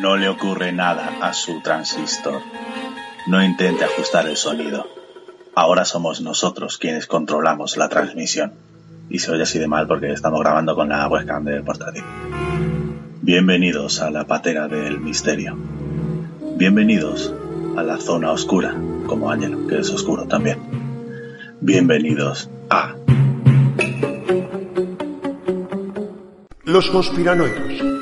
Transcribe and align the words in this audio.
No 0.00 0.16
le 0.16 0.28
ocurre 0.28 0.72
nada 0.72 1.10
a 1.22 1.32
su 1.32 1.60
transistor. 1.60 2.42
No 3.26 3.42
intente 3.42 3.84
ajustar 3.84 4.28
el 4.28 4.36
sonido. 4.36 4.86
Ahora 5.54 5.86
somos 5.86 6.20
nosotros 6.20 6.76
quienes 6.76 7.06
controlamos 7.06 7.78
la 7.78 7.88
transmisión. 7.88 8.52
Y 9.08 9.20
se 9.20 9.30
oye 9.30 9.44
así 9.44 9.58
de 9.58 9.68
mal 9.68 9.86
porque 9.86 10.12
estamos 10.12 10.40
grabando 10.40 10.74
con 10.74 10.90
la 10.90 11.08
webcam 11.08 11.44
del 11.44 11.62
portátil. 11.62 12.04
Bienvenidos 13.22 14.02
a 14.02 14.10
la 14.10 14.24
patera 14.24 14.68
del 14.68 15.00
misterio. 15.00 15.56
Bienvenidos 16.56 17.32
a 17.76 17.82
la 17.82 17.96
zona 17.96 18.32
oscura, 18.32 18.74
como 19.06 19.30
Ángel, 19.30 19.66
que 19.66 19.78
es 19.78 19.90
oscuro 19.90 20.26
también. 20.26 20.58
Bienvenidos 21.60 22.50
a 22.68 22.94
Los 26.64 26.90
conspiranoicos. 26.90 27.95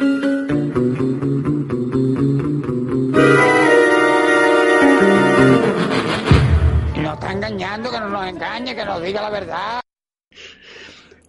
Engañando, 7.65 7.91
que 7.91 8.01
no 8.01 8.09
nos 8.11 8.27
engañe, 8.27 8.77
que 8.77 8.85
nos 8.85 9.03
diga 9.03 9.23
la 9.23 9.31
verdad. 9.31 9.81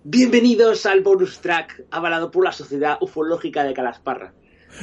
Bienvenidos 0.04 0.86
al 0.86 1.02
bonus 1.02 1.40
track 1.40 1.86
avalado 1.90 2.30
por 2.30 2.44
la 2.44 2.52
Sociedad 2.52 2.98
Ufológica 3.00 3.64
de 3.64 3.74
Calasparra, 3.74 4.34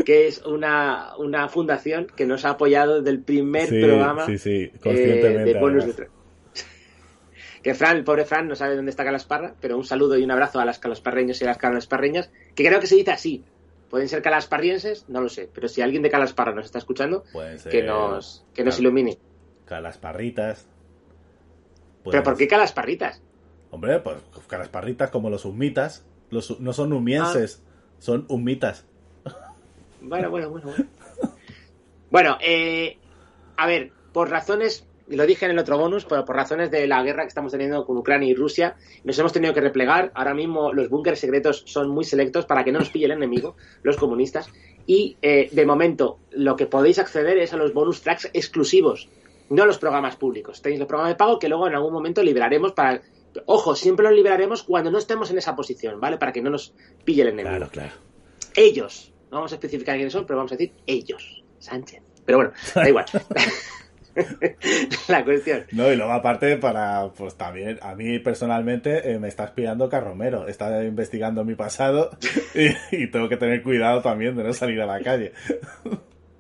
que 0.07 0.27
es 0.29 0.43
una, 0.47 1.15
una 1.19 1.49
fundación 1.51 2.07
que 2.17 2.25
nos 2.25 2.47
ha 2.47 2.51
apoyado 2.51 2.97
desde 3.03 3.11
el 3.11 3.23
primer 3.23 3.69
Sí, 3.69 3.83
programa 3.83 4.25
sí, 4.25 4.39
sí, 4.39 4.63
eh, 4.63 4.73
conscientemente, 4.83 5.53
de 5.53 5.61
bonus 5.61 5.87
de 5.87 5.93
track. 5.93 6.11
Que 7.63 7.75
Fran, 7.75 7.99
el 7.99 8.05
pobre 8.05 8.25
Fran, 8.25 8.49
no 8.49 8.57
sabe 8.57 8.75
dónde 8.75 8.91
está 8.91 9.05
Calasparra, 9.05 9.55
pero 9.61 9.77
un 9.77 9.85
saludo 9.85 10.17
y 10.17 10.25
un 10.25 10.31
abrazo 10.31 10.59
a 10.59 10.65
las 10.65 10.79
calasparreños 10.79 11.41
y 11.41 11.45
a 11.45 11.49
las 11.49 11.59
calasparreñas, 11.59 12.33
que 12.57 12.67
creo 12.67 12.81
que 12.81 12.87
se 12.87 12.97
dice 12.97 13.13
así. 13.13 13.45
Pueden 13.91 14.09
ser 14.09 14.23
calasparrienses, 14.23 15.07
no 15.11 15.21
lo 15.21 15.29
sé, 15.29 15.51
pero 15.53 15.69
si 15.69 15.83
alguien 15.83 16.03
de 16.03 16.09
Calasparra 16.09 16.55
nos 16.55 16.65
está 16.65 16.79
escuchando, 16.79 17.25
Pueden 17.31 17.59
ser 17.59 17.71
que 17.71 17.83
nos, 17.83 18.43
que 18.55 18.65
nos 18.65 18.81
ilumine. 18.81 19.19
Calasparritas. 19.67 20.67
¿Pero 22.11 22.23
por 22.23 22.37
qué 22.37 22.49
calasparritas? 22.49 23.23
Hombre, 23.71 24.01
pues 24.01 24.17
calasparritas 24.47 25.11
como 25.11 25.31
los 25.31 25.45
humitas. 25.45 26.05
Los, 26.31 26.61
no 26.61 26.73
son 26.73 26.93
humienses, 26.93 27.63
Ah. 27.63 27.95
son 27.99 28.27
humitas. 28.29 28.85
Bueno, 30.05 30.31
bueno, 30.31 30.51
bueno. 30.51 30.67
Bueno, 30.67 30.87
Bueno, 32.11 32.39
eh, 32.41 32.99
a 33.57 33.67
ver, 33.69 33.93
por 34.13 34.29
razones, 34.31 34.85
y 35.09 35.15
lo 35.15 35.25
dije 35.27 35.45
en 35.45 35.53
el 35.53 35.59
otro 35.61 35.79
bonus, 35.79 36.05
pero 36.05 36.25
por 36.25 36.35
razones 36.35 36.71
de 36.73 36.87
la 36.89 37.03
guerra 37.05 37.23
que 37.23 37.29
estamos 37.29 37.53
teniendo 37.53 37.87
con 37.87 37.97
Ucrania 37.97 38.29
y 38.29 38.35
Rusia, 38.35 38.75
nos 39.05 39.17
hemos 39.21 39.33
tenido 39.33 39.55
que 39.55 39.61
replegar. 39.61 40.11
Ahora 40.15 40.35
mismo 40.35 40.73
los 40.73 40.89
búnkeres 40.89 41.21
secretos 41.21 41.63
son 41.67 41.89
muy 41.89 42.05
selectos 42.05 42.47
para 42.47 42.65
que 42.65 42.73
no 42.73 42.81
nos 42.81 42.91
pille 42.91 43.05
el 43.07 43.13
enemigo, 43.13 43.57
los 43.85 43.97
comunistas. 43.97 44.49
Y 44.87 45.17
eh, 45.23 45.49
de 45.53 45.65
momento, 45.67 46.19
lo 46.33 46.57
que 46.57 46.67
podéis 46.67 46.99
acceder 46.99 47.39
es 47.39 47.53
a 47.53 47.57
los 47.57 47.73
bonus 47.73 48.03
tracks 48.03 48.29
exclusivos, 48.33 49.09
no 49.51 49.67
los 49.67 49.79
programas 49.79 50.17
públicos. 50.17 50.61
Tenéis 50.63 50.79
los 50.79 50.89
programas 50.89 51.13
de 51.13 51.17
pago 51.17 51.39
que 51.39 51.49
luego 51.49 51.67
en 51.67 51.75
algún 51.75 51.93
momento 51.93 52.23
liberaremos 52.23 52.73
para. 52.73 53.01
Ojo, 53.47 53.75
siempre 53.75 54.05
los 54.07 54.15
liberaremos 54.15 54.63
cuando 54.63 54.91
no 54.91 54.99
estemos 54.99 55.31
en 55.31 55.39
esa 55.39 55.57
posición, 55.57 56.01
¿vale? 56.01 56.19
Para 56.19 56.33
que 56.33 56.43
no 56.43 56.51
nos 56.51 56.75
pille 57.05 57.23
el 57.23 57.29
enemigo 57.29 57.57
Claro, 57.57 57.71
claro. 57.71 57.93
ellos. 58.55 59.13
No 59.31 59.39
vamos 59.39 59.53
a 59.53 59.55
especificar 59.55 59.97
quiénes 59.97 60.13
son, 60.13 60.27
pero 60.27 60.37
vamos 60.37 60.53
a 60.53 60.57
decir 60.57 60.75
ellos. 60.87 61.43
Sánchez. 61.59 62.03
Pero 62.27 62.39
bueno, 62.39 62.53
da 62.75 62.89
igual. 62.89 63.07
la 65.09 65.25
cuestión. 65.25 65.65
No, 65.73 65.91
y 65.91 65.97
luego 65.97 66.13
aparte 66.13 66.57
para, 66.59 67.09
pues 67.17 67.35
también, 67.37 67.79
a 67.81 67.95
mí 67.95 68.19
personalmente 68.19 69.11
eh, 69.11 69.19
me 69.19 69.29
está 69.29 69.45
espiando 69.45 69.89
Carromero, 69.89 70.47
está 70.49 70.85
investigando 70.85 71.45
mi 71.45 71.55
pasado 71.55 72.11
y, 72.55 72.69
y 73.05 73.11
tengo 73.11 73.29
que 73.29 73.39
tener 73.39 73.63
cuidado 73.63 74.03
también 74.03 74.37
de 74.37 74.45
no 74.45 74.53
salir 74.53 74.81
a 74.83 74.87
la 74.87 75.01
calle. 75.01 75.33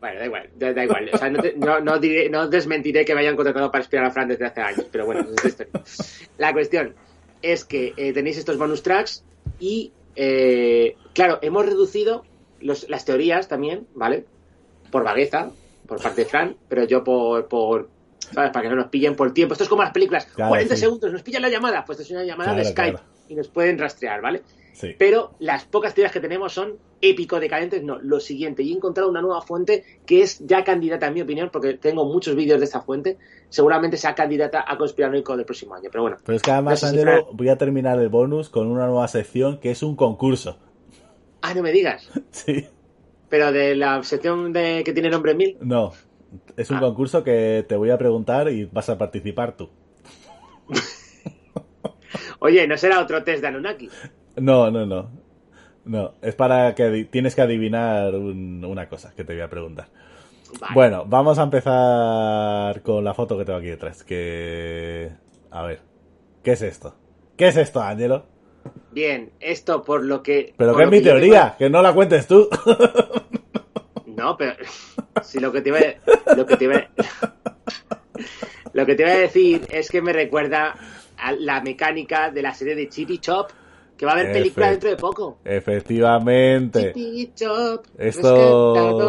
Bueno, 0.03 0.19
da 0.19 0.27
igual, 0.27 0.51
da, 0.57 0.73
da 0.75 0.83
igual. 0.85 1.11
O 1.13 1.17
sea, 1.17 1.31
no, 1.31 1.41
te- 1.41 1.55
no, 1.57 1.81
no 1.81 1.99
diré- 2.01 2.29
no 2.29 2.49
desmentiré 2.49 3.05
que 3.05 3.15
me 3.15 3.21
hayan 3.21 3.37
contratado 3.37 3.71
para 3.71 3.83
espiar 3.83 4.05
a 4.05 4.11
Fran 4.11 4.27
desde 4.29 4.45
hace 4.47 4.61
años, 4.61 4.87
pero 4.91 5.07
bueno, 5.07 5.25
es 5.37 5.45
historia. 5.45 5.73
La 6.39 6.53
cuestión 6.53 6.95
es 7.41 7.65
que 7.65 7.95
eh, 7.97 8.13
tenéis 8.13 8.37
estos 8.37 8.59
bonus 8.59 8.83
tracks 8.83 9.25
y, 9.61 9.93
eh, 10.17 10.97
claro, 11.15 11.39
hemos 11.41 11.65
reducido 11.67 12.25
los- 12.61 12.89
las 12.91 13.05
teorías 13.05 13.47
también, 13.47 13.87
¿vale? 13.95 14.25
Por 14.91 15.05
vagueza, 15.05 15.51
por 15.87 16.03
parte 16.03 16.23
de 16.25 16.29
Fran, 16.29 16.57
pero 16.69 16.83
yo 16.85 17.05
por, 17.05 17.47
por 17.47 17.89
¿sabes? 18.33 18.51
Para 18.51 18.65
que 18.65 18.69
no 18.71 18.77
nos 18.77 18.89
pillen 18.89 19.15
por 19.15 19.33
tiempo. 19.33 19.55
Esto 19.55 19.63
es 19.65 19.71
como 19.71 19.83
las 19.83 19.93
películas. 19.93 20.27
Claro, 20.27 20.49
40 20.51 20.75
sí. 20.75 20.81
segundos, 20.81 21.13
nos 21.13 21.23
pillan 21.23 21.43
la 21.43 21.49
llamada. 21.49 21.85
Pues 21.85 22.01
esto 22.01 22.13
es 22.13 22.17
una 22.19 22.25
llamada 22.27 22.55
de 22.55 22.65
Skype 22.65 22.99
claro. 22.99 23.07
y 23.29 23.35
nos 23.37 23.49
pueden 23.49 23.79
rastrear, 23.79 24.21
¿vale? 24.21 24.43
Sí. 24.73 24.95
Pero 24.99 25.33
las 25.39 25.65
pocas 25.65 25.95
teorías 25.95 26.13
que 26.13 26.21
tenemos 26.21 26.53
son 26.53 26.79
épico 27.01 27.39
decadentes. 27.41 27.83
No, 27.83 27.99
lo 27.99 28.21
siguiente. 28.21 28.63
Y 28.63 28.73
he 28.73 28.77
encontrado 28.77 29.11
una 29.11 29.21
nueva 29.21 29.43
fuente 29.43 29.85
que 30.07 30.23
es 30.23 30.39
ya 30.47 30.65
candidata, 30.65 31.07
en 31.09 31.15
mi 31.15 31.21
opinión, 31.23 31.51
porque 31.53 31.75
tengo 31.75 32.05
muchos 32.07 32.35
vídeos 32.35 32.59
de 32.59 32.65
esta 32.65 32.81
fuente. 32.81 33.19
Seguramente 33.51 33.97
sea 33.97 34.15
candidata 34.15 34.65
a 34.67 34.79
conspiranoico 34.79 35.37
del 35.37 35.45
próximo 35.45 35.75
año. 35.75 35.89
Pero 35.93 36.03
bueno, 36.03 36.17
Pero 36.25 36.37
es 36.37 36.43
que 36.43 36.51
además, 36.51 36.83
No 36.83 36.89
sé 36.89 36.99
si 37.01 37.05
voy 37.35 37.49
a 37.51 37.59
terminar 37.59 37.99
el 37.99 38.09
bonus 38.09 38.49
con 38.49 38.67
una 38.67 38.87
nueva 38.87 39.07
sección 39.09 39.59
que 39.61 39.71
es 39.71 39.83
un 39.83 39.95
concurso. 39.97 40.59
ah, 41.43 41.53
no 41.55 41.63
me 41.63 41.73
digas. 41.73 42.09
Sí. 42.31 42.67
Pero 43.29 43.51
de 43.53 43.75
la 43.77 44.03
sección 44.05 44.53
de 44.53 44.83
que 44.85 44.93
tiene 44.93 45.09
nombre 45.11 45.35
mil. 45.35 45.57
No, 45.61 45.93
es 46.57 46.71
un 46.71 46.77
Ah. 46.77 46.81
concurso 46.81 47.23
que 47.25 47.65
te 47.69 47.77
voy 47.77 47.91
a 47.91 47.99
preguntar 47.99 48.51
y 48.51 48.65
vas 48.67 48.89
a 48.91 48.97
participar 48.99 49.57
tú. 49.57 49.71
Oye, 52.41 52.67
no 52.67 52.77
será 52.77 53.01
otro 53.01 53.23
test 53.25 53.41
de 53.43 53.49
Anunnaki. 53.49 53.89
No, 54.37 54.71
no, 54.71 54.87
no. 54.87 55.11
No, 55.85 56.13
es 56.23 56.35
para 56.35 56.75
que 56.75 57.05
tienes 57.11 57.35
que 57.35 57.43
adivinar 57.43 58.15
un- 58.15 58.65
una 58.65 58.89
cosa 58.89 59.13
que 59.17 59.25
te 59.25 59.33
voy 59.33 59.43
a 59.43 59.51
preguntar. 59.51 59.89
Vale. 60.61 60.75
Bueno, 60.75 61.05
vamos 61.07 61.39
a 61.39 61.43
empezar 61.45 62.83
con 62.83 63.03
la 63.05 63.15
foto 63.15 63.37
que 63.39 63.45
tengo 63.45 63.59
aquí 63.59 63.69
detrás. 63.69 64.05
Que. 64.05 65.11
A 65.51 65.63
ver. 65.65 65.81
¿Qué 66.45 66.53
es 66.53 66.63
esto? 66.63 66.95
¿Qué 67.37 67.49
es 67.49 67.57
esto, 67.57 67.81
Ángelo? 67.83 68.27
Bien, 68.93 69.33
esto 69.41 69.83
por 69.83 70.05
lo 70.05 70.23
que. 70.23 70.55
Pero 70.57 70.77
que 70.77 70.85
es 70.85 70.91
mi 70.91 70.99
que 70.99 71.05
teoría, 71.05 71.57
que 71.59 71.69
no 71.71 71.83
la 71.83 71.93
cuentes 71.93 72.27
tú. 72.27 72.49
No, 74.07 74.37
pero. 74.37 74.55
Si 75.23 75.39
lo 75.41 75.53
que 75.53 75.61
te 75.63 75.69
iba 75.69 75.79
a, 75.79 76.35
lo 76.37 76.47
que 76.47 76.57
te 76.57 76.65
iba 76.65 76.77
a- 76.77 76.89
Lo 78.73 78.87
que 78.87 78.95
te 78.95 79.03
iba 79.03 79.13
a 79.13 79.17
decir 79.17 79.67
es 79.71 79.91
que 79.91 80.01
me 80.01 80.13
recuerda 80.13 80.75
a 81.19 81.33
la 81.33 81.61
mecánica 81.61 82.31
de 82.31 82.41
la 82.43 82.55
serie 82.55 82.75
de 82.75 82.89
Chippy 82.89 83.19
Chop, 83.19 83.51
que 84.03 84.07
va 84.07 84.13
a 84.13 84.15
haber 84.17 84.33
película 84.33 84.67
Perfecto. 84.67 84.89
dentro 84.89 84.91
de 84.91 84.97
poco. 84.97 85.39
Efectivamente. 85.45 86.93
Chop, 87.37 87.87
Esto- 87.97 88.75
Chop, 88.75 89.01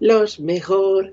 los 0.00 0.40
mejor. 0.40 1.12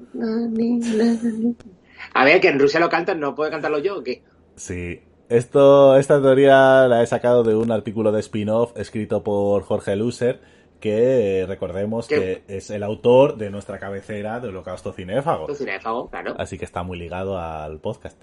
A 2.14 2.26
ver, 2.26 2.40
que 2.40 2.48
en 2.48 2.58
Rusia 2.58 2.80
lo 2.80 2.88
cantan, 2.90 3.20
¿no 3.20 3.36
puedo 3.36 3.52
cantarlo 3.52 3.80
yo 3.80 3.98
o 4.00 4.04
qué? 4.04 4.24
Sí. 4.56 5.02
Esto, 5.28 5.98
esta 5.98 6.22
teoría 6.22 6.88
la 6.88 7.04
he 7.04 7.08
sacado 7.08 7.44
de 7.44 7.54
un 7.56 7.70
artículo 7.72 8.12
de 8.14 8.22
spin-off 8.22 8.72
escrito 8.78 9.24
por 9.24 9.64
Jorge 9.64 9.96
Luser, 9.98 10.40
que 10.80 11.42
eh, 11.42 11.46
recordemos 11.46 12.08
¿Qué? 12.08 12.44
que 12.48 12.58
es 12.58 12.70
el 12.70 12.84
autor 12.84 13.38
de 13.38 13.50
nuestra 13.50 13.78
cabecera 13.78 14.40
de 14.40 14.48
Holocausto 14.50 14.94
Cinéfago. 14.94 15.54
Cinéfago, 15.54 16.10
claro. 16.10 16.34
Así 16.38 16.58
que 16.58 16.66
está 16.66 16.84
muy 16.84 16.98
ligado 16.98 17.38
al 17.38 17.80
podcast. 17.80 18.18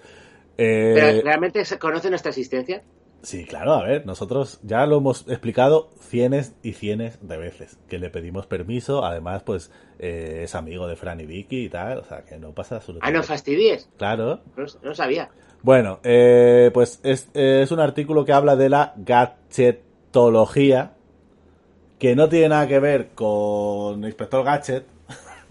Eh, 0.57 0.91
Pero 0.93 1.21
¿realmente 1.23 1.63
se 1.63 1.79
conoce 1.79 2.09
nuestra 2.09 2.29
existencia? 2.29 2.83
Sí, 3.21 3.45
claro, 3.45 3.73
a 3.73 3.83
ver, 3.83 4.05
nosotros 4.05 4.59
ya 4.63 4.85
lo 4.85 4.97
hemos 4.97 5.27
explicado 5.27 5.89
cientos 5.99 6.53
y 6.63 6.71
cientos 6.73 7.17
de 7.21 7.37
veces, 7.37 7.77
que 7.89 7.99
le 7.99 8.09
pedimos 8.09 8.47
permiso, 8.47 9.03
además, 9.03 9.43
pues, 9.43 9.71
eh, 9.99 10.41
es 10.43 10.55
amigo 10.55 10.87
de 10.87 10.95
Fran 10.95 11.19
y 11.19 11.25
Vicky 11.25 11.65
y 11.65 11.69
tal, 11.69 11.97
o 11.99 12.05
sea, 12.05 12.23
que 12.23 12.37
no 12.37 12.53
pasa 12.53 12.75
Ah, 12.75 12.77
absolutamente 12.77 13.17
no 13.17 13.23
fastidies. 13.23 13.89
Claro. 13.97 14.39
No, 14.55 14.65
no 14.83 14.95
sabía. 14.95 15.29
Bueno, 15.61 15.99
eh, 16.03 16.71
pues 16.73 17.01
es, 17.03 17.29
es 17.33 17.69
un 17.71 17.81
artículo 17.81 18.23
que 18.23 18.31
habla 18.31 18.55
de 18.55 18.69
la 18.69 18.93
gadgetología, 18.95 20.93
que 21.99 22.15
no 22.15 22.29
tiene 22.29 22.49
nada 22.49 22.67
que 22.69 22.79
ver 22.79 23.09
con 23.09 24.01
Inspector 24.05 24.45
Gadget, 24.45 24.85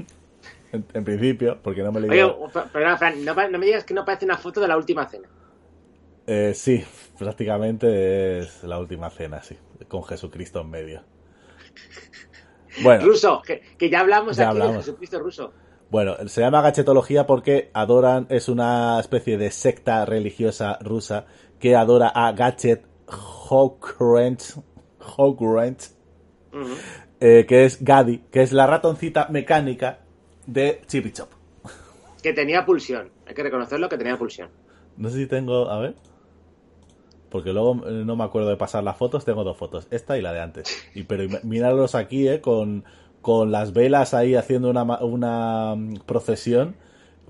en, 0.72 0.86
en 0.94 1.04
principio, 1.04 1.58
porque 1.62 1.82
no 1.82 1.92
me 1.92 2.00
Oye, 2.08 2.34
perdona, 2.72 2.96
Fran, 2.96 3.22
no 3.24 3.58
me 3.58 3.66
digas 3.66 3.84
que 3.84 3.92
no 3.92 4.06
parece 4.06 4.24
una 4.24 4.38
foto 4.38 4.62
de 4.62 4.68
la 4.68 4.78
última 4.78 5.06
cena. 5.06 5.28
Eh, 6.30 6.52
sí, 6.54 6.84
prácticamente 7.18 8.40
es 8.40 8.62
la 8.64 8.78
última 8.78 9.08
cena, 9.08 9.42
sí, 9.42 9.56
con 9.88 10.04
Jesucristo 10.04 10.60
en 10.60 10.68
medio. 10.70 11.02
Bueno, 12.82 13.06
Ruso, 13.06 13.40
que, 13.44 13.62
que 13.78 13.88
ya 13.88 14.00
hablamos 14.00 14.36
Ya 14.36 14.48
aquí 14.50 14.56
de 14.58 14.62
hablamos. 14.62 14.84
Jesucristo 14.84 15.18
ruso. 15.20 15.52
bueno, 15.90 16.16
se 16.28 16.42
llama 16.42 16.60
gachetología 16.60 17.26
porque 17.26 17.70
adoran, 17.72 18.26
es 18.28 18.48
una 18.48 19.00
especie 19.00 19.38
de 19.38 19.50
secta 19.50 20.04
religiosa 20.04 20.78
rusa 20.82 21.24
que 21.58 21.74
adora 21.74 22.12
a 22.14 22.34
Hawkrange, 23.08 24.52
Ujú. 26.52 26.74
eh, 27.20 27.46
que 27.48 27.64
es 27.64 27.82
Gadi, 27.82 28.18
que 28.30 28.42
es 28.42 28.52
la 28.52 28.66
ratoncita 28.66 29.28
mecánica 29.30 30.00
de 30.46 30.82
Chippy 30.86 31.10
Chop. 31.12 31.30
Que 32.22 32.32
tenía 32.34 32.66
pulsión. 32.66 33.10
Hay 33.26 33.34
que 33.34 33.42
reconocerlo 33.42 33.88
que 33.88 33.96
tenía 33.96 34.18
pulsión. 34.18 34.50
No 34.96 35.08
sé 35.08 35.16
si 35.18 35.26
tengo, 35.26 35.70
a 35.70 35.78
ver. 35.78 35.94
Porque 37.30 37.52
luego 37.52 37.82
eh, 37.86 38.02
no 38.04 38.16
me 38.16 38.24
acuerdo 38.24 38.48
de 38.48 38.56
pasar 38.56 38.84
las 38.84 38.96
fotos, 38.96 39.24
tengo 39.24 39.44
dos 39.44 39.56
fotos, 39.56 39.86
esta 39.90 40.16
y 40.16 40.22
la 40.22 40.32
de 40.32 40.40
antes. 40.40 40.88
Y 40.94 41.04
pero 41.04 41.24
míralo 41.42 41.86
aquí, 41.92 42.28
eh, 42.28 42.40
con, 42.40 42.84
con 43.20 43.50
las 43.50 43.72
velas 43.72 44.14
ahí 44.14 44.34
haciendo 44.34 44.70
una, 44.70 44.82
una 45.02 45.74
mm, 45.74 46.00
procesión 46.06 46.76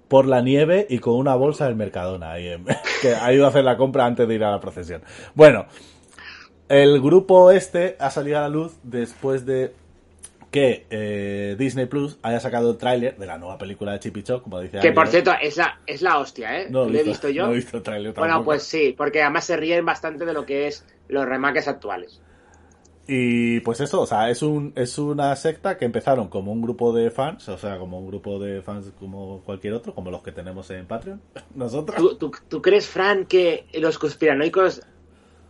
por 0.09 0.27
la 0.27 0.41
nieve 0.41 0.87
y 0.89 0.99
con 0.99 1.15
una 1.15 1.35
bolsa 1.35 1.67
del 1.67 1.77
Mercadona 1.77 2.33
ahí 2.33 2.57
que 3.03 3.15
ha 3.15 3.33
ido 3.33 3.45
a 3.45 3.49
hacer 3.49 3.65
la 3.65 3.77
compra 3.77 4.07
antes 4.07 4.27
de 4.27 4.35
ir 4.35 4.45
a 4.45 4.51
la 4.51 4.61
procesión. 4.61 5.03
Bueno, 5.35 5.67
el 6.69 7.01
grupo 7.01 7.51
este 7.51 7.97
ha 7.99 8.11
salido 8.11 8.39
a 8.39 8.43
la 8.43 8.49
luz 8.49 8.79
después 8.83 9.47
de 9.47 9.75
que 10.51 10.87
eh, 10.91 11.57
Disney 11.59 11.87
Plus 11.87 12.19
haya 12.23 12.41
sacado 12.41 12.71
el 12.71 12.79
tráiler 12.79 13.17
de 13.19 13.27
la 13.27 13.39
nueva 13.39 13.59
película 13.59 13.93
de 13.93 14.01
Chip 14.01 14.17
y 14.17 14.23
como 14.23 14.61
dice 14.61 14.79
Que 14.81 14.93
por 14.93 15.09
cierto, 15.09 15.33
es 15.41 15.57
la, 15.57 15.81
es 15.87 16.03
la 16.03 16.19
hostia, 16.19 16.61
¿eh? 16.61 16.69
No 16.71 16.89
Lo 16.89 16.99
he 16.99 17.03
visto 17.03 17.29
yo. 17.29 17.47
No 17.47 17.53
he 17.53 17.57
visto 17.57 17.77
el 17.77 17.83
tráiler 17.83 18.15
bueno, 18.15 18.43
pues 18.45 18.63
sí, 18.63 18.95
porque 18.97 19.23
además 19.23 19.45
se 19.45 19.57
ríen 19.57 19.85
bastante 19.85 20.25
de 20.25 20.33
lo 20.33 20.47
que 20.47 20.67
es 20.67 20.85
los 21.09 21.27
remakes 21.27 21.69
actuales. 21.69 22.21
Y 23.11 23.61
pues 23.61 23.81
eso, 23.81 24.03
o 24.03 24.07
sea, 24.07 24.29
es 24.29 24.43
un 24.43 24.73
es 24.77 24.99
una 24.99 25.35
secta 25.35 25.79
que 25.79 25.87
empezaron 25.87 26.29
como 26.29 26.53
un 26.53 26.61
grupo 26.61 26.93
de 26.93 27.11
fans, 27.11 27.49
o 27.49 27.57
sea, 27.57 27.79
como 27.79 27.99
un 27.99 28.07
grupo 28.07 28.39
de 28.39 28.61
fans 28.61 28.93
como 28.99 29.41
cualquier 29.45 29.73
otro, 29.73 29.95
como 29.95 30.11
los 30.11 30.23
que 30.23 30.33
tenemos 30.33 30.71
en 30.71 30.87
Patreon, 30.87 31.21
nosotros. 31.55 31.97
¿Tú, 31.97 32.17
tú, 32.17 32.33
tú 32.49 32.63
crees, 32.63 32.87
Fran, 32.87 33.25
que 33.25 33.67
los 33.75 33.99
conspiranoicos 33.99 34.83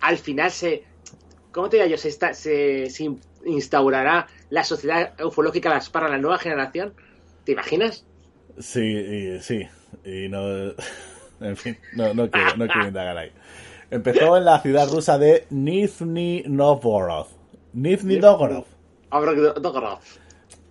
al 0.01 0.19
final 0.19 0.51
se... 0.51 0.85
¿Cómo 1.51 1.69
te 1.69 1.79
diría 1.79 1.91
yo? 1.91 1.99
Se, 1.99 2.09
está, 2.09 2.35
se, 2.35 2.91
se 2.91 3.11
instaurará 3.45 4.29
la 4.51 4.65
sociedad 4.65 5.15
ufológica 5.25 5.71
las- 5.71 5.91
para 5.91 6.09
la 6.09 6.19
nueva 6.19 6.39
generación? 6.39 6.95
¿Te 7.45 7.53
imaginas? 7.53 8.07
Sí, 8.59 8.81
y, 8.81 9.41
sí, 9.41 9.67
y 10.05 10.29
no, 10.29 10.73
en 11.41 11.57
fin, 11.57 11.79
no, 11.93 12.13
no 12.15 12.31
quiero, 12.31 12.57
no 12.57 12.69
quiero 12.69 12.89
indagar 12.89 13.17
ahí. 13.19 13.31
Empezó 13.91 14.37
en 14.37 14.45
la 14.45 14.61
ciudad 14.61 14.89
rusa 14.91 15.19
de 15.19 15.47
Nizhny 15.51 16.45
Novgorod. 16.47 17.27
Nizhny 17.73 18.19
Novgorod. 18.19 18.65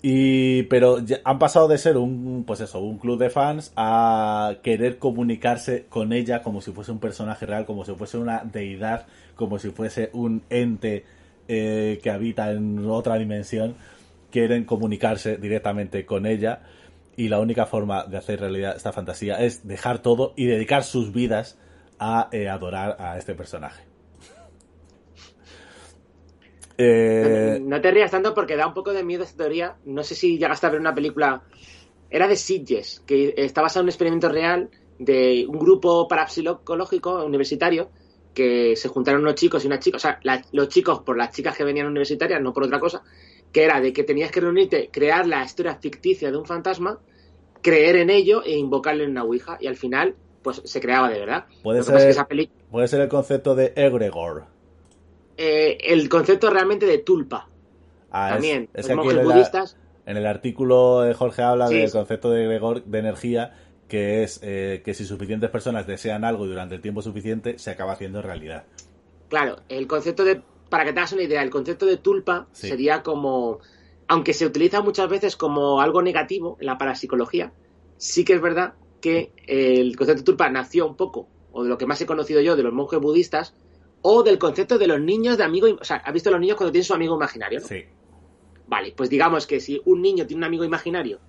Y, 0.02 0.64
pero 0.64 1.00
ya 1.00 1.20
han 1.24 1.40
pasado 1.40 1.68
de 1.68 1.78
ser 1.80 1.98
un, 1.98 2.44
pues 2.46 2.60
eso, 2.62 2.80
un 2.80 3.00
club 3.00 3.18
de 3.20 3.30
fans 3.32 3.74
a 3.76 4.56
querer 4.62 5.00
comunicarse 5.00 5.86
con 5.90 6.14
ella 6.14 6.44
como 6.44 6.62
si 6.62 6.72
fuese 6.72 6.92
un 6.92 7.00
personaje 7.00 7.46
real, 7.48 7.66
como 7.66 7.84
si 7.84 7.94
fuese 7.96 8.18
una 8.18 8.44
deidad, 8.44 9.08
como 9.36 9.58
si 9.58 9.72
fuese 9.72 10.12
un 10.14 10.44
ente 10.50 11.04
eh, 11.48 12.00
que 12.02 12.10
habita 12.10 12.52
en 12.52 12.86
otra 12.90 13.16
dimensión. 13.16 13.76
Quieren 14.32 14.66
comunicarse 14.66 15.38
directamente 15.38 16.06
con 16.06 16.26
ella 16.26 16.62
y 17.16 17.30
la 17.30 17.40
única 17.40 17.66
forma 17.66 18.06
de 18.06 18.18
hacer 18.18 18.40
realidad 18.40 18.76
esta 18.76 18.94
fantasía 18.94 19.44
es 19.44 19.68
dejar 19.68 20.02
todo 20.02 20.34
y 20.36 20.46
dedicar 20.46 20.84
sus 20.84 21.12
vidas 21.12 21.58
a 22.00 22.30
eh, 22.32 22.48
adorar 22.48 22.96
a 23.00 23.18
este 23.18 23.36
personaje. 23.36 23.84
Eh, 26.80 27.60
No 27.60 27.82
te 27.82 27.90
rías 27.90 28.12
tanto 28.12 28.36
porque 28.36 28.56
da 28.56 28.68
un 28.68 28.76
poco 28.76 28.94
de 28.94 29.04
miedo 29.04 29.24
esta 29.24 29.38
teoría. 29.38 29.78
No 29.86 30.04
sé 30.04 30.14
si 30.14 30.38
llegaste 30.38 30.68
a 30.68 30.70
ver 30.70 30.80
una 30.80 30.94
película. 30.94 31.42
Era 32.12 32.28
de 32.28 32.36
Sitges, 32.36 33.02
que 33.08 33.34
está 33.36 33.64
basada 33.64 33.82
en 33.82 33.86
un 33.86 33.90
experimento 33.90 34.30
real 34.30 34.70
de 35.00 35.48
un 35.50 35.58
grupo 35.58 36.08
parapsicológico 36.08 37.26
universitario 37.26 37.90
que 38.38 38.76
se 38.76 38.88
juntaron 38.88 39.22
unos 39.22 39.34
chicos 39.34 39.64
y 39.64 39.68
unas 39.68 39.80
chicas, 39.80 40.00
o 40.00 40.08
sea, 40.08 40.20
la- 40.22 40.44
los 40.52 40.70
chicos 40.70 41.00
por 41.00 41.18
las 41.18 41.32
chicas 41.34 41.58
que 41.58 41.64
venían 41.64 41.88
universitarias, 41.88 42.40
no 42.40 42.54
por 42.54 42.64
otra 42.66 42.80
cosa, 42.80 43.02
que 43.52 43.64
era 43.64 43.82
de 43.82 43.92
que 43.94 44.04
tenías 44.04 44.30
que 44.32 44.40
reunirte, 44.42 44.90
crear 44.92 45.26
la 45.26 45.44
historia 45.44 45.74
ficticia 45.76 46.30
de 46.30 46.38
un 46.38 46.46
fantasma, 46.46 47.00
creer 47.64 47.96
en 47.96 48.12
ello 48.12 48.44
e 48.44 48.56
invocarle 48.56 49.06
en 49.06 49.10
una 49.12 49.24
ouija, 49.24 49.58
y 49.60 49.66
al 49.66 49.76
final, 49.76 50.16
pues 50.44 50.62
se 50.66 50.80
creaba 50.80 51.10
de 51.10 51.20
verdad. 51.20 51.46
Puede 51.64 51.80
es 51.80 51.88
ser- 51.88 51.98
que 51.98 52.10
esa 52.10 52.28
peli- 52.28 52.52
puede 52.70 52.88
ser 52.88 53.02
el 53.02 53.08
concepto 53.10 53.56
de 53.56 53.74
egregor. 53.76 54.46
eh, 55.38 55.78
el 55.94 56.10
concepto 56.10 56.50
realmente 56.50 56.86
de 56.86 56.98
tulpa, 57.00 57.48
Ah, 58.12 58.30
también, 58.34 58.70
es 58.74 58.88
los 58.88 58.98
monjes 58.98 59.16
la- 59.18 59.24
budistas. 59.24 59.78
en 60.06 60.18
el 60.18 60.26
artículo 60.26 61.02
de 61.02 61.14
Jorge 61.14 61.42
habla 61.44 61.68
Sí. 61.68 61.78
del 61.78 61.92
concepto 61.92 62.30
de 62.32 62.44
egregor 62.46 62.84
de 62.86 63.00
energía, 63.00 63.54
que 63.88 64.24
es 64.24 64.40
eh, 64.44 64.82
que 64.84 64.94
si 64.94 65.06
suficientes 65.06 65.50
personas 65.50 65.88
desean 65.88 66.24
algo 66.24 66.46
durante 66.46 66.76
el 66.76 66.82
tiempo 66.82 67.02
suficiente, 67.02 67.58
se 67.60 67.72
acaba 67.72 67.94
haciendo 67.94 68.22
realidad. 68.22 68.66
Claro, 69.30 69.62
el 69.70 69.88
concepto 69.88 70.24
de, 70.26 70.42
para 70.70 70.86
que 70.86 70.94
te 70.94 71.00
hagas 71.00 71.14
una 71.14 71.24
idea, 71.24 71.42
el 71.42 71.50
concepto 71.50 71.86
de 71.86 71.98
tulpa 71.98 72.48
Sí. 72.52 72.68
sería 72.70 73.04
como, 73.04 73.60
aunque 74.08 74.34
se 74.34 74.46
utiliza 74.46 74.82
muchas 74.82 75.10
veces 75.10 75.36
como 75.36 75.82
algo 75.82 76.02
negativo 76.02 76.58
en 76.60 76.66
la 76.68 76.78
parapsicología, 76.78 77.52
sí 77.98 78.24
que 78.26 78.34
es 78.34 78.42
verdad 78.42 78.74
que 79.02 79.32
el 79.48 79.96
concepto 79.96 80.22
de 80.22 80.26
tulpa 80.26 80.50
nació 80.50 80.88
un 80.88 80.96
poco, 80.96 81.28
o 81.52 81.64
de 81.64 81.70
lo 81.70 81.78
que 81.78 81.86
más 81.86 82.02
he 82.02 82.06
conocido 82.06 82.42
yo, 82.42 82.56
de 82.56 82.64
los 82.64 82.74
monjes 82.74 83.00
budistas, 83.00 83.54
o 84.02 84.24
del 84.24 84.38
concepto 84.38 84.78
de 84.78 84.88
los 84.88 85.00
niños 85.00 85.38
de 85.38 85.44
amigo, 85.44 85.68
o 85.80 85.84
sea, 85.84 85.98
¿has 85.98 86.14
visto 86.14 86.30
los 86.32 86.40
niños 86.40 86.58
cuando 86.58 86.72
tienen 86.72 86.86
su 86.86 86.94
amigo 86.94 87.16
imaginario? 87.16 87.60
no? 87.62 87.68
Sí. 87.68 87.84
Vale, 88.68 88.94
pues 88.96 89.10
digamos 89.10 89.48
que 89.48 89.60
si 89.60 89.82
un 89.86 90.02
niño 90.02 90.28
tiene 90.28 90.40
un 90.42 90.44
amigo 90.44 90.64
imaginario, 90.66 91.20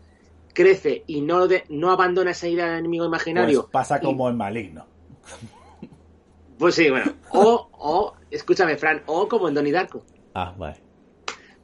crece 0.55 1.05
y 1.07 1.21
no, 1.21 1.47
de- 1.49 1.65
no 1.69 1.91
abandona 1.91 2.31
esa 2.33 2.49
idea 2.49 2.67
de 2.71 2.79
amigo 2.79 3.05
imaginario, 3.05 3.63
Pues 3.63 3.71
pasa 3.73 3.99
y- 4.03 4.05
como 4.05 4.29
en 4.29 4.37
Maligno. 4.37 4.87
pues 6.59 6.75
sí, 6.75 6.91
bueno, 6.91 7.13
o, 7.31 7.69
o, 7.73 8.15
escúchame, 8.31 8.77
Fran, 8.77 9.03
o 9.07 9.29
como 9.29 9.49
en 9.49 9.55
Donnie 9.55 9.73
Darko. 9.73 10.05
Ah, 10.35 10.55
vale. 10.57 10.77